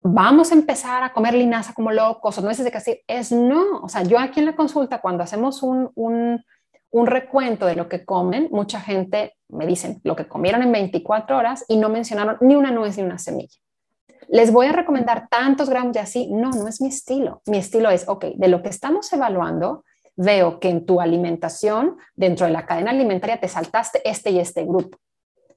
vamos 0.00 0.52
a 0.52 0.54
empezar 0.54 1.02
a 1.02 1.12
comer 1.12 1.34
linaza 1.34 1.74
como 1.74 1.90
locos 1.90 2.38
o 2.38 2.40
nueces 2.40 2.64
de 2.64 2.70
Castilla. 2.70 2.98
Es 3.06 3.32
no, 3.32 3.80
o 3.82 3.88
sea, 3.88 4.02
yo 4.02 4.18
aquí 4.18 4.40
en 4.40 4.46
la 4.46 4.56
consulta, 4.56 5.00
cuando 5.00 5.22
hacemos 5.24 5.62
un, 5.62 5.90
un, 5.94 6.44
un 6.90 7.06
recuento 7.06 7.66
de 7.66 7.76
lo 7.76 7.88
que 7.88 8.04
comen, 8.04 8.48
mucha 8.50 8.80
gente 8.80 9.34
me 9.52 9.66
dicen 9.66 10.00
lo 10.02 10.16
que 10.16 10.26
comieron 10.26 10.62
en 10.62 10.72
24 10.72 11.36
horas 11.36 11.64
y 11.68 11.76
no 11.76 11.88
mencionaron 11.88 12.38
ni 12.40 12.56
una 12.56 12.70
nuez 12.70 12.96
ni 12.96 13.04
una 13.04 13.18
semilla. 13.18 13.56
Les 14.28 14.52
voy 14.52 14.66
a 14.66 14.72
recomendar 14.72 15.28
tantos 15.28 15.68
gramos 15.68 15.92
de 15.92 16.00
así. 16.00 16.28
No, 16.28 16.50
no 16.50 16.66
es 16.66 16.80
mi 16.80 16.88
estilo. 16.88 17.42
Mi 17.46 17.58
estilo 17.58 17.90
es, 17.90 18.08
ok, 18.08 18.24
de 18.36 18.48
lo 18.48 18.62
que 18.62 18.70
estamos 18.70 19.12
evaluando, 19.12 19.84
veo 20.16 20.58
que 20.58 20.68
en 20.68 20.86
tu 20.86 21.00
alimentación, 21.00 21.98
dentro 22.14 22.46
de 22.46 22.52
la 22.52 22.64
cadena 22.64 22.90
alimentaria, 22.90 23.40
te 23.40 23.48
saltaste 23.48 24.00
este 24.08 24.30
y 24.30 24.38
este 24.38 24.64
grupo. 24.64 24.98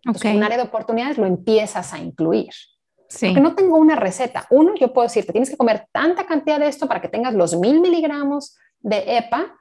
Entonces, 0.04 0.36
un 0.36 0.44
área 0.44 0.58
de 0.58 0.64
oportunidades 0.64 1.18
lo 1.18 1.26
empiezas 1.26 1.94
a 1.94 2.00
incluir. 2.00 2.52
Sí. 3.08 3.28
Porque 3.28 3.42
no 3.42 3.56
tengo 3.56 3.78
una 3.78 3.96
receta. 3.96 4.46
Uno, 4.50 4.74
yo 4.76 4.94
puedo 4.94 5.08
decirte, 5.08 5.32
tienes 5.32 5.50
que 5.50 5.58
comer 5.58 5.88
tanta 5.92 6.26
cantidad 6.26 6.60
de 6.60 6.68
esto 6.68 6.88
para 6.88 7.02
que 7.02 7.08
tengas 7.08 7.34
los 7.34 7.56
mil 7.58 7.80
miligramos 7.80 8.58
de 8.80 9.18
EPA, 9.18 9.56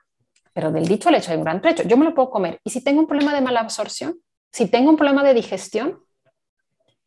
pero 0.55 0.71
del 0.71 0.87
dicho 0.87 1.11
al 1.11 1.17
hecho 1.17 1.33
hay 1.33 1.37
un 1.37 1.45
gran 1.45 1.61
trecho. 1.61 1.83
Yo 1.83 1.97
me 1.97 2.05
lo 2.05 2.15
puedo 2.15 2.31
comer. 2.31 2.61
Y 2.65 2.71
si 2.71 2.83
tengo 2.83 3.01
un 3.01 3.07
problema 3.07 3.35
de 3.35 3.41
mala 3.43 3.61
absorción, 3.61 4.19
si 4.53 4.67
tengo 4.67 4.89
un 4.89 4.97
problema 4.97 5.23
de 5.25 5.35
digestión, 5.35 6.01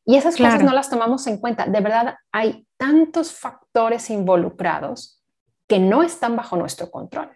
y 0.05 0.15
esas 0.15 0.37
cosas 0.37 0.63
no 0.63 0.71
las 0.71 0.89
tomamos 0.89 1.27
en 1.27 1.37
cuenta. 1.37 1.65
De 1.65 1.81
verdad, 1.81 2.15
hay 2.31 2.65
tantos 2.77 3.33
factores 3.33 4.09
involucrados 4.09 5.21
que 5.67 5.79
no 5.79 6.03
están 6.03 6.35
bajo 6.37 6.55
nuestro 6.55 6.89
control. 6.89 7.31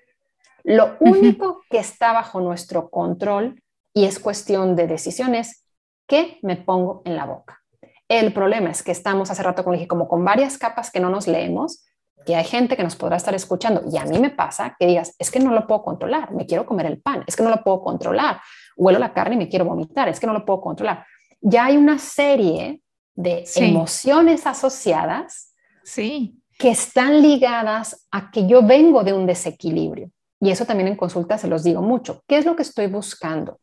Lo 0.63 0.95
único 0.99 1.63
que 1.69 1.79
está 1.79 2.13
bajo 2.13 2.39
nuestro 2.39 2.89
control 2.89 3.61
y 3.93 4.05
es 4.05 4.19
cuestión 4.19 4.75
de 4.75 4.87
decisiones, 4.87 5.65
¿qué 6.07 6.39
me 6.43 6.55
pongo 6.55 7.01
en 7.03 7.17
la 7.17 7.25
boca? 7.25 7.61
El 8.07 8.33
problema 8.33 8.69
es 8.69 8.83
que 8.83 8.91
estamos 8.91 9.31
hace 9.31 9.43
rato, 9.43 9.63
como 9.63 9.73
dije, 9.73 9.87
como 9.87 10.07
con 10.07 10.23
varias 10.23 10.57
capas 10.57 10.91
que 10.91 10.99
no 10.99 11.09
nos 11.09 11.27
leemos, 11.27 11.85
que 12.25 12.35
hay 12.35 12.43
gente 12.43 12.75
que 12.77 12.83
nos 12.83 12.95
podrá 12.95 13.17
estar 13.17 13.33
escuchando 13.33 13.81
y 13.91 13.97
a 13.97 14.05
mí 14.05 14.19
me 14.19 14.29
pasa 14.29 14.75
que 14.79 14.87
digas, 14.87 15.15
es 15.17 15.31
que 15.31 15.39
no 15.39 15.51
lo 15.51 15.65
puedo 15.67 15.83
controlar, 15.83 16.31
me 16.31 16.45
quiero 16.45 16.65
comer 16.65 16.85
el 16.85 17.01
pan, 17.01 17.23
es 17.27 17.35
que 17.35 17.43
no 17.43 17.49
lo 17.49 17.63
puedo 17.63 17.81
controlar, 17.81 18.39
huelo 18.77 18.99
la 18.99 19.13
carne 19.13 19.35
y 19.35 19.37
me 19.37 19.49
quiero 19.49 19.65
vomitar, 19.65 20.09
es 20.09 20.19
que 20.19 20.27
no 20.27 20.33
lo 20.33 20.45
puedo 20.45 20.61
controlar. 20.61 21.05
Ya 21.41 21.65
hay 21.65 21.77
una 21.77 21.97
serie 21.97 22.81
de 23.15 23.43
emociones 23.55 24.47
asociadas 24.47 25.53
sí. 25.83 26.39
que 26.57 26.71
están 26.71 27.21
ligadas 27.21 28.07
a 28.11 28.31
que 28.31 28.47
yo 28.47 28.65
vengo 28.65 29.03
de 29.03 29.13
un 29.13 29.25
desequilibrio. 29.25 30.11
Y 30.39 30.49
eso 30.49 30.65
también 30.65 30.87
en 30.87 30.95
consulta 30.95 31.37
se 31.37 31.47
los 31.47 31.63
digo 31.63 31.81
mucho. 31.81 32.23
¿Qué 32.27 32.37
es 32.37 32.45
lo 32.45 32.55
que 32.55 32.63
estoy 32.63 32.87
buscando? 32.87 33.59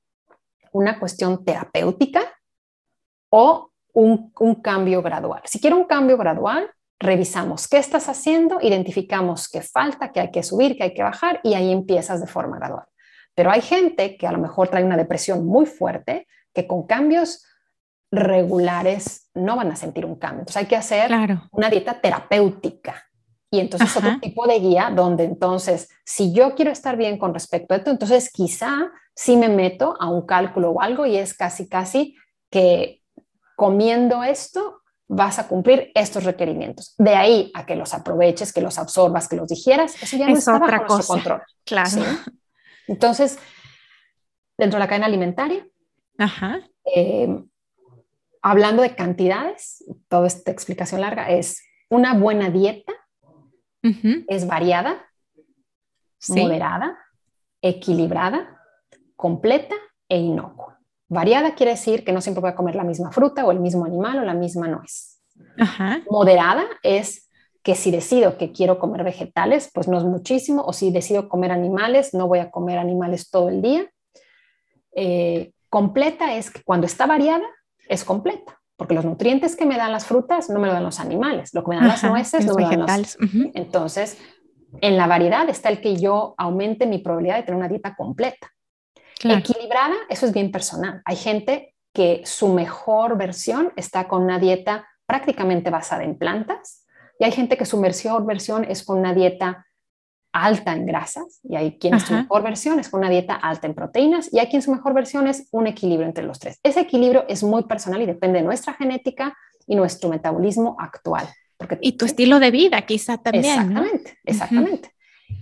¿Una 0.72 1.00
cuestión 1.00 1.44
terapéutica 1.44 2.22
o 3.30 3.70
un, 3.92 4.30
cambio 4.62 5.02
gradual? 5.02 5.42
Si 5.44 5.60
quiero 5.60 5.76
un 5.76 5.84
cambio 5.84 6.16
gradual, 6.16 6.70
revisamos 7.00 7.68
qué 7.68 7.78
estás 7.78 8.08
haciendo, 8.08 8.58
identificamos 8.60 9.48
qué 9.48 9.62
falta, 9.62 10.12
qué 10.12 10.20
hay 10.20 10.30
que 10.30 10.42
subir, 10.42 10.76
qué 10.76 10.84
hay 10.84 10.94
que 10.94 11.02
bajar 11.02 11.40
y 11.44 11.54
ahí 11.54 11.70
empiezas 11.70 12.20
de 12.20 12.26
forma 12.26 12.58
gradual. 12.58 12.86
Pero 13.34 13.50
hay 13.50 13.60
gente 13.60 14.16
que 14.16 14.26
a 14.26 14.32
lo 14.32 14.38
mejor 14.38 14.68
trae 14.68 14.84
una 14.84 14.96
depresión 14.96 15.46
muy 15.46 15.66
fuerte, 15.66 16.26
que 16.52 16.66
con 16.66 16.86
cambios 16.86 17.44
regulares 18.10 19.30
no 19.34 19.56
van 19.56 19.70
a 19.70 19.76
sentir 19.76 20.04
un 20.04 20.16
cambio. 20.16 20.40
Entonces 20.40 20.62
hay 20.62 20.66
que 20.66 20.76
hacer 20.76 21.10
una 21.52 21.70
dieta 21.70 22.00
terapéutica 22.00 23.08
y 23.50 23.60
entonces 23.60 23.96
otro 23.96 24.18
tipo 24.20 24.46
de 24.46 24.58
guía 24.58 24.92
donde 24.94 25.24
entonces, 25.24 25.88
si 26.04 26.32
yo 26.32 26.54
quiero 26.54 26.70
estar 26.70 26.96
bien 26.96 27.18
con 27.18 27.32
respecto 27.32 27.72
a 27.72 27.78
esto, 27.78 27.90
entonces 27.90 28.30
quizá 28.30 28.90
sí 29.14 29.36
me 29.36 29.48
meto 29.48 29.96
a 29.98 30.10
un 30.10 30.26
cálculo 30.26 30.70
o 30.70 30.80
algo 30.82 31.06
y 31.06 31.16
es 31.16 31.34
casi, 31.34 31.68
casi 31.68 32.16
que 32.50 33.02
comiendo 33.56 34.22
esto 34.22 34.77
vas 35.08 35.38
a 35.38 35.48
cumplir 35.48 35.90
estos 35.94 36.24
requerimientos. 36.24 36.94
De 36.98 37.14
ahí 37.14 37.50
a 37.54 37.66
que 37.66 37.74
los 37.74 37.94
aproveches, 37.94 38.52
que 38.52 38.60
los 38.60 38.78
absorbas, 38.78 39.28
que 39.28 39.36
los 39.36 39.48
digieras, 39.48 40.00
eso 40.02 40.16
ya 40.16 40.28
no 40.28 40.36
está 40.36 40.58
bajo 40.58 40.94
nuestro 40.94 41.14
control. 41.14 41.42
Claro. 41.64 41.90
Entonces, 42.86 43.38
dentro 44.56 44.78
de 44.78 44.84
la 44.84 44.88
cadena 44.88 45.06
alimentaria, 45.06 45.66
eh, 46.94 47.42
hablando 48.42 48.82
de 48.82 48.94
cantidades, 48.94 49.84
toda 50.08 50.26
esta 50.26 50.50
explicación 50.50 51.00
larga 51.00 51.30
es 51.30 51.62
una 51.88 52.14
buena 52.14 52.50
dieta 52.50 52.92
es 54.28 54.46
variada, 54.46 55.06
moderada, 56.28 56.98
equilibrada, 57.62 58.60
completa 59.16 59.74
e 60.08 60.18
inocua. 60.18 60.77
Variada 61.08 61.54
quiere 61.54 61.72
decir 61.72 62.04
que 62.04 62.12
no 62.12 62.20
siempre 62.20 62.40
voy 62.40 62.50
a 62.50 62.54
comer 62.54 62.74
la 62.74 62.84
misma 62.84 63.10
fruta 63.12 63.44
o 63.44 63.52
el 63.52 63.60
mismo 63.60 63.84
animal 63.84 64.18
o 64.18 64.24
la 64.24 64.34
misma 64.34 64.68
nuez. 64.68 65.20
Moderada 66.10 66.64
es 66.82 67.28
que 67.62 67.74
si 67.74 67.90
decido 67.90 68.38
que 68.38 68.52
quiero 68.52 68.78
comer 68.78 69.04
vegetales, 69.04 69.70
pues 69.72 69.88
no 69.88 69.98
es 69.98 70.04
muchísimo, 70.04 70.62
o 70.62 70.72
si 70.72 70.90
decido 70.90 71.28
comer 71.28 71.52
animales, 71.52 72.14
no 72.14 72.26
voy 72.28 72.38
a 72.38 72.50
comer 72.50 72.78
animales 72.78 73.30
todo 73.30 73.48
el 73.48 73.62
día. 73.62 73.90
Eh, 74.92 75.52
completa 75.68 76.34
es 76.34 76.50
que 76.50 76.62
cuando 76.62 76.86
está 76.86 77.06
variada, 77.06 77.44
es 77.88 78.04
completa, 78.04 78.60
porque 78.76 78.94
los 78.94 79.04
nutrientes 79.04 79.56
que 79.56 79.66
me 79.66 79.76
dan 79.76 79.92
las 79.92 80.06
frutas 80.06 80.50
no 80.50 80.60
me 80.60 80.66
lo 80.66 80.74
dan 80.74 80.84
los 80.84 81.00
animales, 81.00 81.52
lo 81.54 81.64
que 81.64 81.70
me 81.70 81.76
dan 81.76 81.88
las 81.88 82.04
nueces 82.04 82.46
no 82.46 82.54
me 82.54 82.76
lo 82.76 82.86
dan 82.86 83.02
los... 83.02 83.18
Entonces, 83.54 84.18
en 84.80 84.96
la 84.96 85.06
variedad 85.06 85.48
está 85.48 85.70
el 85.70 85.80
que 85.80 85.96
yo 85.96 86.34
aumente 86.36 86.86
mi 86.86 86.98
probabilidad 86.98 87.36
de 87.36 87.42
tener 87.42 87.58
una 87.58 87.68
dieta 87.68 87.94
completa. 87.96 88.48
Equilibrada, 89.22 89.94
eso 90.08 90.26
es 90.26 90.32
bien 90.32 90.50
personal. 90.50 91.02
Hay 91.04 91.16
gente 91.16 91.74
que 91.92 92.22
su 92.24 92.48
mejor 92.48 93.16
versión 93.16 93.72
está 93.76 94.06
con 94.08 94.22
una 94.22 94.38
dieta 94.38 94.86
prácticamente 95.06 95.70
basada 95.70 96.04
en 96.04 96.16
plantas 96.16 96.86
y 97.18 97.24
hay 97.24 97.32
gente 97.32 97.56
que 97.56 97.64
su 97.64 97.78
mejor 97.78 98.24
versión 98.24 98.64
es 98.64 98.84
con 98.84 98.98
una 98.98 99.14
dieta 99.14 99.66
alta 100.32 100.72
en 100.72 100.86
grasas 100.86 101.40
y 101.42 101.56
hay 101.56 101.78
quien 101.78 101.98
su 101.98 102.12
mejor 102.12 102.42
versión 102.42 102.78
es 102.78 102.88
con 102.88 103.00
una 103.00 103.10
dieta 103.10 103.34
alta 103.34 103.66
en 103.66 103.74
proteínas 103.74 104.32
y 104.32 104.38
hay 104.38 104.46
quien 104.46 104.62
su 104.62 104.70
mejor 104.70 104.94
versión 104.94 105.26
es 105.26 105.48
un 105.50 105.66
equilibrio 105.66 106.06
entre 106.06 106.24
los 106.24 106.38
tres. 106.38 106.60
Ese 106.62 106.80
equilibrio 106.80 107.24
es 107.28 107.42
muy 107.42 107.64
personal 107.64 108.00
y 108.02 108.06
depende 108.06 108.38
de 108.38 108.44
nuestra 108.44 108.74
genética 108.74 109.36
y 109.66 109.74
nuestro 109.74 110.10
metabolismo 110.10 110.76
actual. 110.78 111.26
Porque, 111.56 111.78
y 111.80 111.92
tu 111.92 112.04
estilo 112.04 112.38
de 112.38 112.50
vida 112.50 112.82
quizá 112.82 113.18
también. 113.18 113.44
Exactamente, 113.44 114.18
exactamente. 114.24 114.92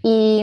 y, 0.02 0.42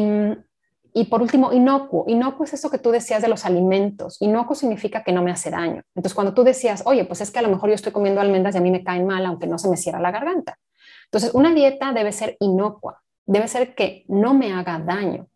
y, 0.93 1.05
por 1.05 1.21
último, 1.21 1.51
inocuo. 1.51 2.05
Inocuo 2.07 2.45
es 2.45 2.53
eso 2.53 2.69
que 2.69 2.77
tú 2.77 2.91
decías 2.91 3.21
de 3.21 3.27
los 3.27 3.45
alimentos. 3.45 4.17
Inocuo 4.21 4.55
significa 4.55 5.03
que 5.03 5.11
no 5.11 5.23
me 5.23 5.31
hace 5.31 5.49
daño. 5.49 5.81
Entonces, 5.95 6.13
cuando 6.13 6.33
tú 6.33 6.43
decías, 6.43 6.83
oye, 6.85 7.03
pues 7.05 7.21
es 7.21 7.31
que 7.31 7.39
a 7.39 7.41
lo 7.41 7.49
mejor 7.49 7.69
yo 7.69 7.75
estoy 7.75 7.91
comiendo 7.91 8.21
almendras 8.21 8.53
y 8.53 8.59
a 8.59 8.61
mí 8.61 8.69
me 8.69 8.83
caen 8.83 9.07
mal, 9.07 9.25
aunque 9.25 9.47
no 9.47 9.57
se 9.57 9.69
me 9.69 9.77
cierra 9.77 9.99
la 9.99 10.11
garganta. 10.11 10.59
Entonces, 11.05 11.33
una 11.33 11.53
dieta 11.53 11.93
debe 11.93 12.11
ser 12.11 12.37
inocua, 12.39 13.01
debe 13.25 13.47
ser 13.47 13.73
que 13.73 14.05
no 14.07 14.33
me 14.33 14.53
haga 14.53 14.79
daño. 14.79 15.27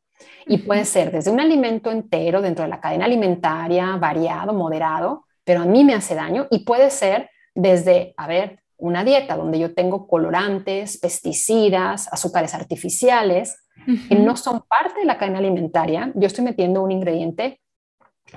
Y 0.46 0.60
puede 0.60 0.86
ser 0.86 1.12
desde 1.12 1.32
un 1.32 1.40
alimento 1.40 1.92
entero 1.92 2.42
dentro 2.42 2.64
de 2.64 2.70
la 2.70 2.80
cadena 2.80 3.06
alimentaria, 3.06 3.96
variado, 3.98 4.54
moderado, 4.54 5.26
pero 5.44 5.62
a 5.62 5.66
mí 5.66 5.84
me 5.84 5.94
hace 5.94 6.16
daño. 6.16 6.48
Y 6.52 6.60
puede 6.60 6.90
ser 6.90 7.30
desde, 7.56 8.14
a 8.18 8.28
ver, 8.28 8.60
una 8.78 9.04
dieta 9.04 9.36
donde 9.36 9.60
yo 9.60 9.74
tengo 9.74 10.08
colorantes, 10.08 10.98
pesticidas, 11.00 12.12
azúcares 12.14 12.54
artificiales, 12.54 13.58
que 13.86 14.16
no 14.16 14.36
son 14.36 14.62
parte 14.68 15.00
de 15.00 15.06
la 15.06 15.18
cadena 15.18 15.40
alimentaria. 15.40 16.12
Yo 16.16 16.28
estoy 16.28 16.44
metiendo 16.44 16.82
un 16.82 16.92
ingrediente 16.92 17.62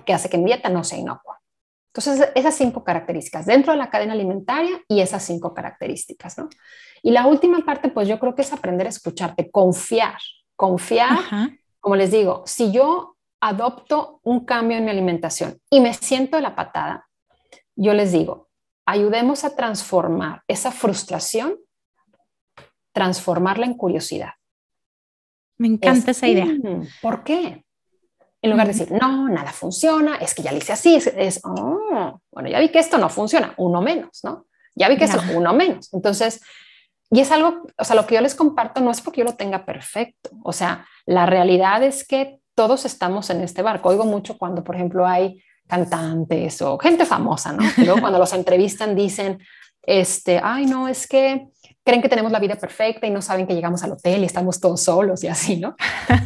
que 0.04 0.12
hace 0.12 0.28
que 0.28 0.38
mi 0.38 0.46
dieta 0.46 0.68
no 0.68 0.84
sea 0.84 0.98
inocua. 0.98 1.40
Entonces, 1.92 2.30
esas 2.36 2.54
cinco 2.54 2.84
características 2.84 3.46
dentro 3.46 3.72
de 3.72 3.78
la 3.78 3.90
cadena 3.90 4.12
alimentaria 4.12 4.80
y 4.86 5.00
esas 5.00 5.24
cinco 5.24 5.52
características, 5.52 6.38
¿no? 6.38 6.48
Y 7.02 7.10
la 7.10 7.26
última 7.26 7.64
parte, 7.64 7.88
pues 7.88 8.06
yo 8.06 8.20
creo 8.20 8.34
que 8.34 8.42
es 8.42 8.52
aprender 8.52 8.86
a 8.86 8.90
escucharte, 8.90 9.50
confiar, 9.50 10.18
confiar, 10.54 11.18
como 11.80 11.96
les 11.96 12.12
digo, 12.12 12.44
si 12.46 12.70
yo 12.70 13.16
adopto 13.40 14.20
un 14.22 14.44
cambio 14.44 14.76
en 14.76 14.84
mi 14.84 14.90
alimentación 14.90 15.58
y 15.70 15.80
me 15.80 15.94
siento 15.94 16.36
de 16.36 16.42
la 16.42 16.54
patada, 16.54 17.08
yo 17.74 17.94
les 17.94 18.12
digo, 18.12 18.50
ayudemos 18.86 19.44
a 19.44 19.56
transformar 19.56 20.42
esa 20.46 20.70
frustración, 20.70 21.56
transformarla 22.92 23.66
en 23.66 23.74
curiosidad. 23.74 24.32
Me 25.60 25.68
encanta 25.68 26.12
esa 26.12 26.26
idea. 26.26 26.46
Mm, 26.46 26.86
¿Por 27.02 27.22
qué? 27.22 27.66
En 28.40 28.50
lugar 28.50 28.66
de 28.66 28.72
decir, 28.72 28.90
no, 28.90 29.28
nada 29.28 29.52
funciona, 29.52 30.16
es 30.16 30.34
que 30.34 30.42
ya 30.42 30.52
lo 30.52 30.56
hice 30.56 30.72
así, 30.72 30.94
es, 30.94 31.40
oh, 31.44 32.18
bueno, 32.32 32.48
ya 32.48 32.58
vi 32.60 32.70
que 32.70 32.78
esto 32.78 32.96
no 32.96 33.10
funciona, 33.10 33.52
uno 33.58 33.82
menos, 33.82 34.20
¿no? 34.24 34.46
Ya 34.74 34.88
vi 34.88 34.96
que 34.96 35.04
esto 35.04 35.18
es 35.18 35.34
uno 35.34 35.52
menos. 35.52 35.92
Entonces, 35.92 36.40
y 37.10 37.20
es 37.20 37.30
algo, 37.30 37.66
o 37.76 37.84
sea, 37.84 37.94
lo 37.94 38.06
que 38.06 38.14
yo 38.14 38.22
les 38.22 38.34
comparto 38.34 38.80
no 38.80 38.90
es 38.90 39.02
porque 39.02 39.20
yo 39.20 39.26
lo 39.26 39.34
tenga 39.34 39.66
perfecto, 39.66 40.30
o 40.42 40.54
sea, 40.54 40.86
la 41.04 41.26
realidad 41.26 41.82
es 41.82 42.08
que 42.08 42.40
todos 42.54 42.86
estamos 42.86 43.28
en 43.28 43.42
este 43.42 43.60
barco. 43.60 43.90
Oigo 43.90 44.06
mucho 44.06 44.38
cuando, 44.38 44.64
por 44.64 44.76
ejemplo, 44.76 45.06
hay 45.06 45.42
cantantes 45.68 46.62
o 46.62 46.78
gente 46.78 47.04
famosa, 47.04 47.52
¿no? 47.52 47.62
luego 47.76 48.00
cuando 48.00 48.18
los 48.18 48.32
entrevistan 48.40 48.96
dicen, 48.96 49.38
este, 49.82 50.40
ay, 50.42 50.64
no, 50.64 50.88
es 50.88 51.06
que 51.06 51.48
creen 51.84 52.02
que 52.02 52.08
tenemos 52.08 52.30
la 52.30 52.38
vida 52.38 52.56
perfecta 52.56 53.06
y 53.06 53.10
no 53.10 53.22
saben 53.22 53.46
que 53.46 53.54
llegamos 53.54 53.82
al 53.82 53.92
hotel 53.92 54.22
y 54.22 54.26
estamos 54.26 54.60
todos 54.60 54.82
solos 54.82 55.24
y 55.24 55.28
así, 55.28 55.56
¿no? 55.56 55.76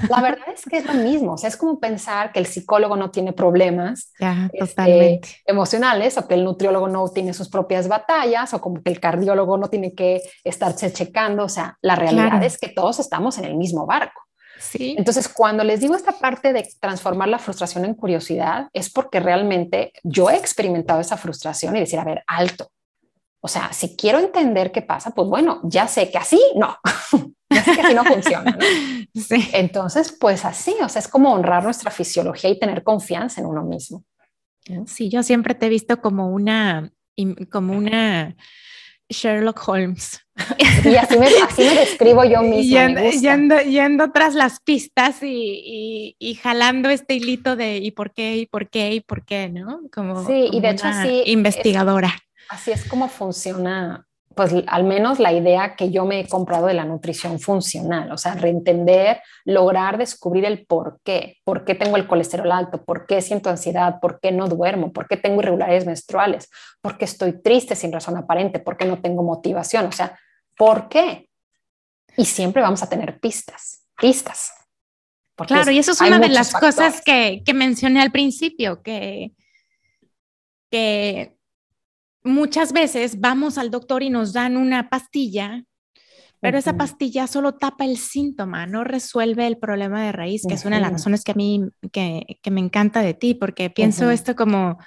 La 0.08 0.20
verdad 0.20 0.46
es 0.52 0.64
que 0.64 0.78
es 0.78 0.86
lo 0.86 0.94
mismo, 0.94 1.32
o 1.32 1.38
sea, 1.38 1.48
es 1.48 1.56
como 1.56 1.78
pensar 1.78 2.32
que 2.32 2.40
el 2.40 2.46
psicólogo 2.46 2.96
no 2.96 3.10
tiene 3.10 3.32
problemas 3.32 4.12
este, 4.52 5.20
emocionales 5.46 6.18
o 6.18 6.26
que 6.26 6.34
el 6.34 6.44
nutriólogo 6.44 6.88
no 6.88 7.08
tiene 7.08 7.32
sus 7.34 7.48
propias 7.48 7.88
batallas 7.88 8.52
o 8.54 8.60
como 8.60 8.82
que 8.82 8.90
el 8.90 9.00
cardiólogo 9.00 9.56
no 9.56 9.68
tiene 9.68 9.94
que 9.94 10.22
estarse 10.42 10.92
checando, 10.92 11.44
o 11.44 11.48
sea, 11.48 11.78
la 11.80 11.96
realidad 11.96 12.42
es 12.42 12.58
que 12.58 12.68
todos 12.68 12.98
estamos 12.98 13.38
en 13.38 13.44
el 13.44 13.56
mismo 13.56 13.86
barco. 13.86 14.22
Sí. 14.58 14.94
Entonces, 14.96 15.28
cuando 15.28 15.62
les 15.64 15.80
digo 15.80 15.94
esta 15.94 16.12
parte 16.12 16.52
de 16.52 16.68
transformar 16.80 17.28
la 17.28 17.38
frustración 17.38 17.84
en 17.84 17.94
curiosidad, 17.94 18.68
es 18.72 18.88
porque 18.88 19.20
realmente 19.20 19.92
yo 20.02 20.30
he 20.30 20.36
experimentado 20.36 21.00
esa 21.00 21.16
frustración 21.16 21.76
y 21.76 21.80
decir, 21.80 21.98
a 21.98 22.04
ver, 22.04 22.22
alto, 22.26 22.70
o 23.44 23.48
sea, 23.48 23.74
si 23.74 23.94
quiero 23.94 24.20
entender 24.20 24.72
qué 24.72 24.80
pasa, 24.80 25.10
pues 25.10 25.28
bueno, 25.28 25.60
ya 25.64 25.86
sé 25.86 26.10
que 26.10 26.16
así 26.16 26.40
no, 26.56 26.78
ya 27.50 27.62
sé 27.62 27.74
que 27.74 27.80
así 27.82 27.94
no 27.94 28.04
funciona. 28.04 28.58
Sí. 29.14 29.48
Entonces, 29.52 30.10
pues 30.18 30.44
así, 30.44 30.74
o 30.82 30.88
sea, 30.88 30.98
es 30.98 31.06
como 31.06 31.32
honrar 31.32 31.62
nuestra 31.62 31.92
fisiología 31.92 32.50
y 32.50 32.58
tener 32.58 32.82
confianza 32.82 33.40
en 33.40 33.46
uno 33.46 33.62
mismo. 33.62 34.02
Sí, 34.86 35.08
yo 35.08 35.22
siempre 35.22 35.54
te 35.54 35.66
he 35.66 35.68
visto 35.68 36.00
como 36.00 36.30
una, 36.30 36.90
como 37.52 37.74
una 37.74 38.34
Sherlock 39.08 39.68
Holmes. 39.68 40.20
Y 40.84 40.96
así 40.96 41.16
me, 41.16 41.26
así 41.26 41.62
me 41.62 41.74
describo 41.76 42.24
yo 42.24 42.42
misma. 42.42 43.10
Yendo, 43.12 43.60
yendo, 43.60 44.10
tras 44.10 44.34
las 44.34 44.58
pistas 44.58 45.22
y, 45.22 46.16
y, 46.18 46.34
jalando 46.34 46.88
este 46.88 47.14
hilito 47.14 47.54
de 47.54 47.76
y 47.76 47.92
por 47.92 48.12
qué, 48.12 48.38
y 48.38 48.46
por 48.46 48.68
qué, 48.68 48.94
y 48.94 49.00
por 49.00 49.24
qué, 49.24 49.48
¿no? 49.48 49.80
Como, 49.92 50.26
sí, 50.26 50.48
y 50.50 50.60
de 50.60 50.70
hecho 50.70 50.88
así. 50.88 51.22
Investigadora. 51.26 52.23
Así 52.48 52.70
es 52.70 52.84
como 52.84 53.08
funciona, 53.08 54.06
pues 54.34 54.52
al 54.66 54.84
menos 54.84 55.20
la 55.20 55.32
idea 55.32 55.76
que 55.76 55.90
yo 55.90 56.04
me 56.04 56.20
he 56.20 56.28
comprado 56.28 56.66
de 56.66 56.74
la 56.74 56.84
nutrición 56.84 57.38
funcional, 57.38 58.10
o 58.10 58.18
sea, 58.18 58.34
reentender, 58.34 59.22
lograr 59.44 59.98
descubrir 59.98 60.44
el 60.44 60.66
por 60.66 61.00
qué, 61.04 61.38
por 61.44 61.64
qué 61.64 61.74
tengo 61.74 61.96
el 61.96 62.06
colesterol 62.06 62.50
alto, 62.50 62.84
por 62.84 63.06
qué 63.06 63.22
siento 63.22 63.50
ansiedad, 63.50 64.00
por 64.00 64.20
qué 64.20 64.32
no 64.32 64.48
duermo, 64.48 64.92
por 64.92 65.06
qué 65.08 65.16
tengo 65.16 65.40
irregularidades 65.40 65.86
menstruales, 65.86 66.50
por 66.80 66.98
qué 66.98 67.04
estoy 67.04 67.40
triste 67.40 67.76
sin 67.76 67.92
razón 67.92 68.16
aparente, 68.16 68.58
por 68.58 68.76
qué 68.76 68.84
no 68.84 69.00
tengo 69.00 69.22
motivación, 69.22 69.86
o 69.86 69.92
sea, 69.92 70.18
¿por 70.56 70.88
qué? 70.88 71.28
Y 72.16 72.24
siempre 72.24 72.62
vamos 72.62 72.82
a 72.82 72.88
tener 72.88 73.18
pistas, 73.20 73.86
pistas. 73.96 74.52
Claro, 75.36 75.70
y 75.72 75.78
eso 75.78 75.92
es 75.92 76.00
una 76.00 76.20
de 76.20 76.28
las 76.28 76.52
cosas 76.52 77.02
que, 77.02 77.42
que 77.44 77.54
mencioné 77.54 78.00
al 78.00 78.12
principio, 78.12 78.82
que, 78.82 79.32
que 80.70 81.33
muchas 82.24 82.72
veces 82.72 83.20
vamos 83.20 83.58
al 83.58 83.70
doctor 83.70 84.02
y 84.02 84.10
nos 84.10 84.32
dan 84.32 84.56
una 84.56 84.88
pastilla, 84.88 85.64
pero 86.40 86.58
esa 86.58 86.76
pastilla 86.76 87.26
solo 87.26 87.54
tapa 87.54 87.84
el 87.84 87.96
síntoma, 87.96 88.66
no 88.66 88.84
resuelve 88.84 89.46
el 89.46 89.56
problema 89.56 90.04
de 90.04 90.12
raíz, 90.12 90.42
que 90.46 90.54
es 90.54 90.64
una 90.64 90.76
de 90.76 90.82
las 90.82 90.92
razones 90.92 91.24
que 91.24 91.32
a 91.32 91.36
mí 91.36 91.62
que, 91.92 92.38
me 92.50 92.60
encanta 92.60 93.00
de 93.00 93.14
ti, 93.14 93.34
porque 93.34 93.70
pienso 93.70 94.10
esto 94.10 94.34
como 94.34 94.78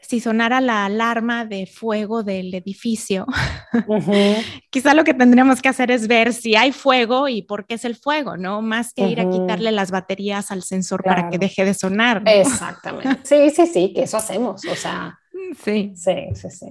si 0.00 0.18
sonara 0.18 0.60
la 0.60 0.86
alarma 0.86 1.44
de 1.44 1.66
fuego 1.66 2.24
del 2.24 2.52
edificio, 2.54 3.26
quizá 4.70 4.94
lo 4.94 5.04
que 5.04 5.14
tendríamos 5.14 5.62
que 5.62 5.68
hacer 5.68 5.92
es 5.92 6.08
ver 6.08 6.32
si 6.32 6.56
hay 6.56 6.72
fuego 6.72 7.28
y 7.28 7.42
por 7.42 7.66
qué 7.66 7.74
es 7.74 7.84
el 7.84 7.94
fuego, 7.94 8.36
¿no? 8.36 8.60
Más 8.60 8.92
que 8.92 9.06
ir 9.06 9.20
a 9.20 9.30
quitarle 9.30 9.70
las 9.70 9.92
baterías 9.92 10.50
al 10.50 10.64
sensor 10.64 11.04
para 11.04 11.30
que 11.30 11.38
deje 11.38 11.64
de 11.64 11.74
sonar. 11.74 12.22
Exactamente. 12.26 13.20
Sí, 13.22 13.50
sí, 13.50 13.66
sí, 13.68 13.92
que 13.94 14.02
eso 14.02 14.16
hacemos. 14.16 14.64
O 14.64 14.74
sea, 14.74 15.19
Sí. 15.54 15.92
Sí, 15.94 16.28
sí, 16.34 16.50
sí. 16.50 16.66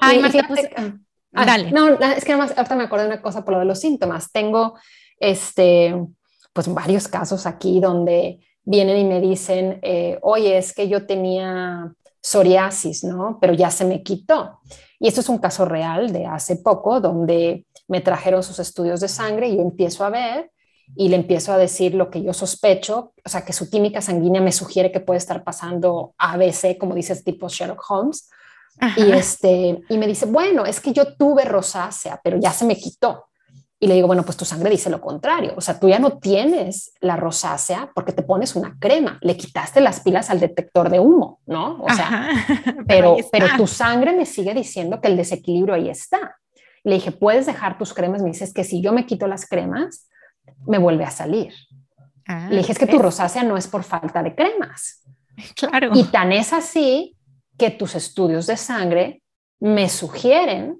Ay, 0.00 0.20
pues, 0.48 0.68
ah, 0.76 0.92
ah, 1.34 1.46
dale. 1.46 1.70
No, 1.70 1.88
es 1.88 2.24
que 2.24 2.36
más 2.36 2.56
ahorita 2.56 2.74
me 2.74 2.84
acordé 2.84 3.04
de 3.04 3.10
una 3.10 3.22
cosa 3.22 3.44
por 3.44 3.54
lo 3.54 3.60
de 3.60 3.66
los 3.66 3.80
síntomas. 3.80 4.32
Tengo, 4.32 4.78
este, 5.18 5.94
pues 6.52 6.72
varios 6.72 7.08
casos 7.08 7.46
aquí 7.46 7.80
donde 7.80 8.40
vienen 8.64 8.98
y 8.98 9.04
me 9.04 9.20
dicen, 9.20 9.78
eh, 9.82 10.18
oye, 10.22 10.58
es 10.58 10.72
que 10.74 10.88
yo 10.88 11.06
tenía 11.06 11.92
psoriasis, 12.20 13.04
¿no? 13.04 13.38
Pero 13.40 13.52
ya 13.52 13.70
se 13.70 13.84
me 13.84 14.02
quitó. 14.02 14.60
Y 14.98 15.08
esto 15.08 15.20
es 15.20 15.28
un 15.28 15.38
caso 15.38 15.64
real 15.64 16.12
de 16.12 16.26
hace 16.26 16.56
poco, 16.56 17.00
donde 17.00 17.66
me 17.88 18.00
trajeron 18.00 18.42
sus 18.42 18.58
estudios 18.58 19.00
de 19.00 19.08
sangre 19.08 19.48
y 19.48 19.58
empiezo 19.58 20.04
a 20.04 20.10
ver 20.10 20.52
y 20.94 21.08
le 21.08 21.16
empiezo 21.16 21.52
a 21.52 21.58
decir 21.58 21.94
lo 21.94 22.10
que 22.10 22.22
yo 22.22 22.32
sospecho, 22.32 23.12
o 23.24 23.28
sea, 23.28 23.44
que 23.44 23.52
su 23.52 23.70
química 23.70 24.00
sanguínea 24.00 24.40
me 24.40 24.52
sugiere 24.52 24.92
que 24.92 25.00
puede 25.00 25.18
estar 25.18 25.42
pasando 25.42 26.14
ABC, 26.18 26.76
como 26.78 26.94
dices, 26.94 27.24
tipo 27.24 27.48
Sherlock 27.48 27.82
Holmes. 27.88 28.28
Y, 28.96 29.12
este, 29.12 29.80
y 29.88 29.98
me 29.98 30.06
dice, 30.06 30.26
bueno, 30.26 30.64
es 30.64 30.80
que 30.80 30.92
yo 30.92 31.14
tuve 31.14 31.44
rosácea, 31.44 32.20
pero 32.22 32.38
ya 32.38 32.52
se 32.52 32.64
me 32.64 32.76
quitó. 32.76 33.26
Y 33.78 33.86
le 33.88 33.94
digo, 33.94 34.06
bueno, 34.06 34.22
pues 34.22 34.36
tu 34.36 34.44
sangre 34.44 34.70
dice 34.70 34.90
lo 34.90 35.00
contrario. 35.00 35.54
O 35.56 35.60
sea, 35.60 35.80
tú 35.80 35.88
ya 35.88 35.98
no 35.98 36.18
tienes 36.18 36.92
la 37.00 37.16
rosácea 37.16 37.90
porque 37.94 38.12
te 38.12 38.22
pones 38.22 38.54
una 38.54 38.76
crema. 38.78 39.18
Le 39.22 39.36
quitaste 39.36 39.80
las 39.80 40.00
pilas 40.00 40.30
al 40.30 40.38
detector 40.38 40.88
de 40.88 41.00
humo, 41.00 41.40
¿no? 41.46 41.82
O 41.82 41.90
sea, 41.90 42.30
pero, 42.86 43.16
pero 43.32 43.48
tu 43.56 43.66
sangre 43.66 44.12
me 44.12 44.24
sigue 44.24 44.54
diciendo 44.54 45.00
que 45.00 45.08
el 45.08 45.16
desequilibrio 45.16 45.74
ahí 45.74 45.88
está. 45.88 46.36
Le 46.84 46.94
dije, 46.94 47.10
¿puedes 47.10 47.46
dejar 47.46 47.76
tus 47.76 47.92
cremas? 47.92 48.22
Me 48.22 48.30
dices 48.30 48.52
que 48.52 48.62
si 48.62 48.80
yo 48.80 48.92
me 48.92 49.04
quito 49.04 49.26
las 49.26 49.48
cremas, 49.48 50.08
me 50.66 50.78
vuelve 50.78 51.04
a 51.04 51.10
salir. 51.10 51.52
Ah, 52.26 52.48
Le 52.50 52.58
dije, 52.58 52.72
es 52.72 52.78
que 52.78 52.86
tu 52.86 52.98
rosácea 52.98 53.42
no 53.42 53.56
es 53.56 53.66
por 53.66 53.82
falta 53.84 54.22
de 54.22 54.34
cremas. 54.34 54.98
Claro. 55.56 55.90
Y 55.94 56.04
tan 56.04 56.30
es 56.30 56.52
así 56.52 57.16
que 57.56 57.70
tus 57.70 57.94
estudios 57.94 58.46
de 58.46 58.56
sangre 58.58 59.22
me 59.60 59.88
sugieren 59.88 60.78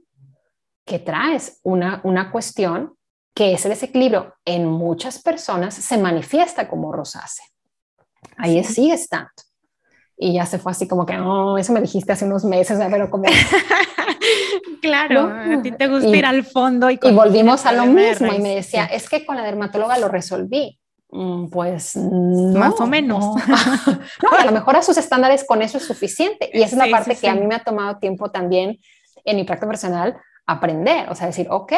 que 0.84 0.98
traes 0.98 1.58
una, 1.62 2.00
una 2.04 2.30
cuestión 2.30 2.94
que 3.34 3.54
ese 3.54 3.70
desequilibrio 3.70 4.34
en 4.44 4.66
muchas 4.66 5.22
personas 5.22 5.74
se 5.74 5.96
manifiesta 5.96 6.68
como 6.68 6.92
rosácea. 6.92 7.46
Ahí 8.36 8.62
Sí. 8.62 8.74
sigue 8.74 8.92
estando. 8.94 9.30
Y 10.24 10.34
ya 10.34 10.46
se 10.46 10.58
fue 10.60 10.70
así 10.70 10.86
como 10.86 11.04
que, 11.04 11.18
oh, 11.18 11.58
eso 11.58 11.72
me 11.72 11.80
dijiste 11.80 12.12
hace 12.12 12.24
unos 12.26 12.44
meses, 12.44 12.78
pero 12.90 13.10
como... 13.10 13.24
claro, 14.80 15.28
¿no? 15.28 15.58
a 15.58 15.62
ti 15.62 15.72
te 15.72 15.88
gusta 15.88 16.08
Y- 16.08 16.16
ir 16.16 16.26
al 16.26 16.44
fondo 16.44 16.90
y, 16.90 16.98
Y 17.02 17.10
volvimos 17.12 17.66
a 17.66 17.72
lo 17.72 17.86
mismo 17.86 18.32
y 18.32 18.38
me 18.40 18.54
decía, 18.54 18.84
es 18.84 19.08
que 19.08 19.24
con 19.26 19.36
la 19.36 19.42
dermatóloga 19.42 19.98
lo 19.98 20.08
resolví. 20.08 20.78
Mm, 21.10 21.48
Pues 21.50 21.96
no, 21.96 22.58
Más 22.58 22.80
o 22.80 22.86
menos. 22.86 23.24
No, 24.22 24.30
No, 24.30 24.38
a 24.38 24.44
lo 24.44 24.52
mejor 24.52 24.76
a 24.76 24.82
sus 24.82 24.96
estándares 24.96 25.44
con 25.44 25.60
eso 25.60 25.78
es 25.78 25.84
suficiente. 25.84 26.50
Y 26.52 26.58
esa 26.62 26.76
es 26.76 26.78
la 26.78 26.84
Sí, 26.86 26.90
parte 26.92 27.14
sí, 27.14 27.20
que 27.22 27.28
a 27.28 27.34
sí. 27.34 27.40
mí 27.40 27.46
me 27.46 27.54
ha 27.56 27.64
tomado 27.64 27.98
tiempo 27.98 28.30
también 28.30 28.78
en 29.24 29.36
mi 29.36 29.44
práctica 29.44 29.68
personal 29.68 30.16
aprender. 30.46 31.08
O 31.10 31.14
sea, 31.14 31.26
decir, 31.26 31.48
ok, 31.50 31.72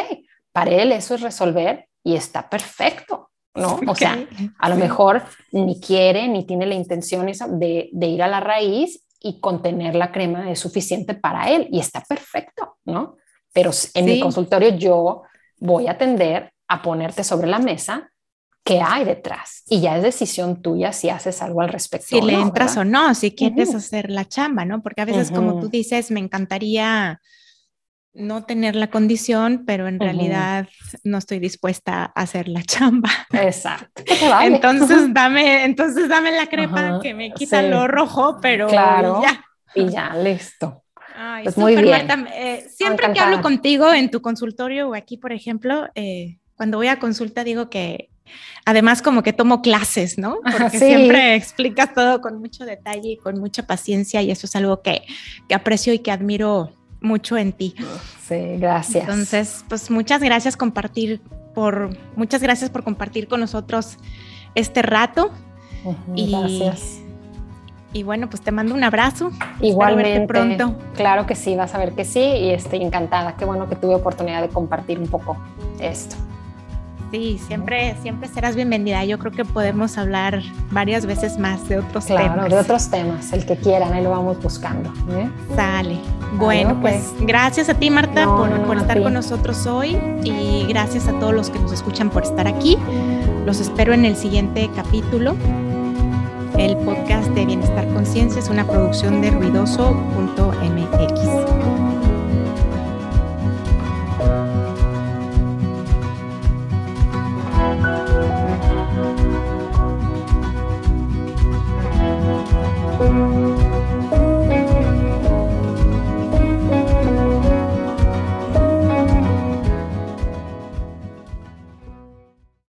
para 0.51 0.71
él 0.71 0.91
eso 0.91 1.15
es 1.15 1.21
resolver 1.21 1.87
y 2.03 2.15
está 2.15 2.47
perfecto, 2.49 3.29
¿no? 3.55 3.79
O 3.87 3.95
sea, 3.95 4.13
Ok. 4.19 4.51
a 4.59 4.69
lo 4.69 4.75
mejor 4.75 5.23
ni 5.51 5.79
quiere 5.79 6.27
ni 6.27 6.45
tiene 6.45 6.65
la 6.65 6.75
intención 6.75 7.29
esa 7.29 7.47
de, 7.47 7.89
de 7.91 8.07
ir 8.07 8.21
a 8.23 8.27
la 8.27 8.39
raíz 8.39 9.01
y 9.19 9.39
contener 9.39 9.95
la 9.95 10.11
crema 10.11 10.51
es 10.51 10.59
suficiente 10.59 11.15
para 11.15 11.49
él 11.49 11.67
y 11.71 11.79
está 11.79 12.01
perfecto, 12.01 12.77
¿no? 12.85 13.15
Pero 13.53 13.71
en 13.93 14.05
mi 14.05 14.13
Sí. 14.15 14.19
consultorio 14.19 14.69
yo 14.77 15.23
voy 15.57 15.87
a 15.87 15.91
atender 15.91 16.51
a 16.67 16.81
ponerte 16.81 17.23
sobre 17.23 17.47
la 17.47 17.59
mesa 17.59 18.11
qué 18.63 18.81
hay 18.81 19.05
detrás 19.05 19.61
y 19.69 19.79
ya 19.79 19.95
es 19.97 20.03
decisión 20.03 20.61
tuya 20.61 20.91
si 20.91 21.09
haces 21.09 21.41
algo 21.41 21.61
al 21.61 21.69
respecto. 21.69 22.07
si 22.07 22.21
le 22.21 22.33
entras 22.33 22.75
o 22.77 22.83
no, 22.83 23.13
si 23.15 23.31
quieres 23.31 23.73
hacer 23.75 24.09
la 24.09 24.25
chamba, 24.25 24.65
¿no? 24.65 24.81
Porque 24.81 25.01
a 25.01 25.05
veces, 25.05 25.31
como 25.31 25.59
tú 25.59 25.69
dices, 25.69 26.11
me 26.11 26.19
encantaría 26.19 27.21
no 28.15 28.43
tener 28.45 28.75
la 28.75 28.87
condición, 28.87 29.63
pero 29.65 29.87
en 29.87 29.99
realidad 29.99 30.67
no 31.03 31.17
estoy 31.17 31.39
dispuesta 31.39 32.11
a 32.15 32.21
hacer 32.21 32.47
la 32.47 32.63
chamba. 32.63 33.09
Exacto. 33.31 34.03
Vale. 34.29 34.55
Entonces 34.55 35.07
dame, 35.13 35.65
entonces 35.65 36.09
dame 36.09 36.31
la 36.31 36.47
crepa 36.47 36.99
que 37.01 37.13
me 37.13 37.31
quita 37.31 37.61
sí. 37.61 37.67
lo 37.69 37.87
rojo, 37.87 38.39
pero 38.41 38.67
Claro. 38.67 39.21
ya. 39.21 39.43
y 39.75 39.89
ya, 39.89 40.15
listo. 40.15 40.83
Ay, 41.17 41.43
Pues 41.43 41.57
muy 41.57 41.75
bien. 41.75 42.07
Marta. 42.07 42.25
Eh, 42.35 42.67
siempre 42.69 43.11
que 43.13 43.19
hablo 43.19 43.41
contigo 43.41 43.93
en 43.93 44.09
tu 44.09 44.21
consultorio 44.21 44.89
o 44.89 44.95
aquí, 44.95 45.17
por 45.17 45.31
ejemplo, 45.31 45.87
eh, 45.95 46.39
cuando 46.55 46.77
voy 46.77 46.87
a 46.87 46.99
consulta 46.99 47.43
digo 47.43 47.69
que 47.69 48.09
además 48.65 49.01
como 49.01 49.23
que 49.23 49.33
tomo 49.33 49.61
clases, 49.61 50.17
¿no? 50.17 50.39
Porque 50.43 50.79
sí. 50.79 50.85
siempre 50.85 51.35
explicas 51.35 51.93
todo 51.93 52.21
con 52.21 52.39
mucho 52.39 52.65
detalle 52.65 53.11
y 53.11 53.17
con 53.17 53.39
mucha 53.39 53.67
paciencia 53.67 54.21
y 54.21 54.31
eso 54.31 54.47
es 54.47 54.55
algo 54.55 54.81
que, 54.81 55.03
que 55.47 55.55
aprecio 55.55 55.93
y 55.93 55.99
que 55.99 56.11
admiro 56.11 56.71
mucho 57.05 57.37
en 57.37 57.53
ti. 57.53 57.75
Sí, 58.27 58.57
gracias. 58.57 59.03
Entonces, 59.03 59.63
pues 59.69 59.89
muchas 59.89 60.21
gracias 60.21 60.57
compartir 60.57 61.21
por 61.53 61.95
muchas 62.15 62.41
gracias 62.41 62.69
por 62.69 62.83
compartir 62.83 63.27
con 63.27 63.39
nosotros 63.39 63.97
este 64.55 64.81
rato 64.81 65.31
y 66.15 66.31
Gracias. 66.31 66.99
y 67.93 68.03
bueno, 68.03 68.29
pues 68.29 68.41
te 68.41 68.51
mando 68.51 68.75
un 68.75 68.83
abrazo. 68.83 69.31
Igualmente. 69.61 70.19
verte 70.19 70.27
pronto. 70.27 70.75
Claro 70.95 71.25
que 71.25 71.35
sí, 71.35 71.55
vas 71.55 71.73
a 71.73 71.77
ver 71.77 71.93
que 71.93 72.03
sí 72.03 72.19
y 72.19 72.49
estoy 72.49 72.81
encantada. 72.81 73.35
Qué 73.37 73.45
bueno 73.45 73.69
que 73.69 73.75
tuve 73.75 73.95
oportunidad 73.95 74.41
de 74.41 74.49
compartir 74.49 74.99
un 74.99 75.07
poco 75.07 75.37
esto. 75.79 76.15
Sí, 77.15 77.39
siempre, 77.47 77.95
siempre 78.01 78.27
serás 78.27 78.57
bienvenida. 78.57 79.05
Yo 79.05 79.17
creo 79.17 79.31
que 79.31 79.45
podemos 79.45 79.97
hablar 79.97 80.41
varias 80.71 81.05
veces 81.05 81.39
más 81.39 81.65
de 81.69 81.77
otros 81.77 82.07
Claro, 82.07 82.33
temas. 82.33 82.49
de 82.49 82.57
otros 82.57 82.89
temas, 82.89 83.31
el 83.31 83.45
que 83.45 83.55
quieran, 83.55 83.93
ahí 83.93 84.03
lo 84.03 84.09
vamos 84.09 84.43
buscando. 84.43 84.89
¿eh? 85.11 85.29
Sale. 85.55 85.97
Bueno, 86.37 86.71
ok. 86.71 86.81
pues 86.81 87.13
gracias 87.21 87.69
a 87.69 87.75
ti, 87.75 87.89
Marta, 87.89 88.25
No, 88.25 88.35
por, 88.35 88.49
no, 88.49 88.57
no, 88.57 88.63
por 88.65 88.75
a 88.75 88.81
estar 88.81 89.01
con 89.01 89.13
nosotros 89.13 89.65
hoy 89.65 89.97
y 90.25 90.65
gracias 90.67 91.07
a 91.07 91.17
todos 91.17 91.33
los 91.33 91.49
que 91.49 91.57
nos 91.57 91.71
escuchan 91.71 92.09
por 92.09 92.23
estar 92.23 92.49
aquí. 92.49 92.77
Los 93.45 93.61
espero 93.61 93.93
en 93.93 94.03
el 94.03 94.17
siguiente 94.17 94.69
capítulo. 94.75 95.37
El 96.57 96.75
podcast 96.75 97.29
de 97.29 97.45
Bienestar 97.45 97.87
Conciencia 97.93 98.39
es 98.39 98.49
una 98.49 98.67
producción 98.67 99.21
de 99.21 99.31
ruidoso.mx. 99.31 101.34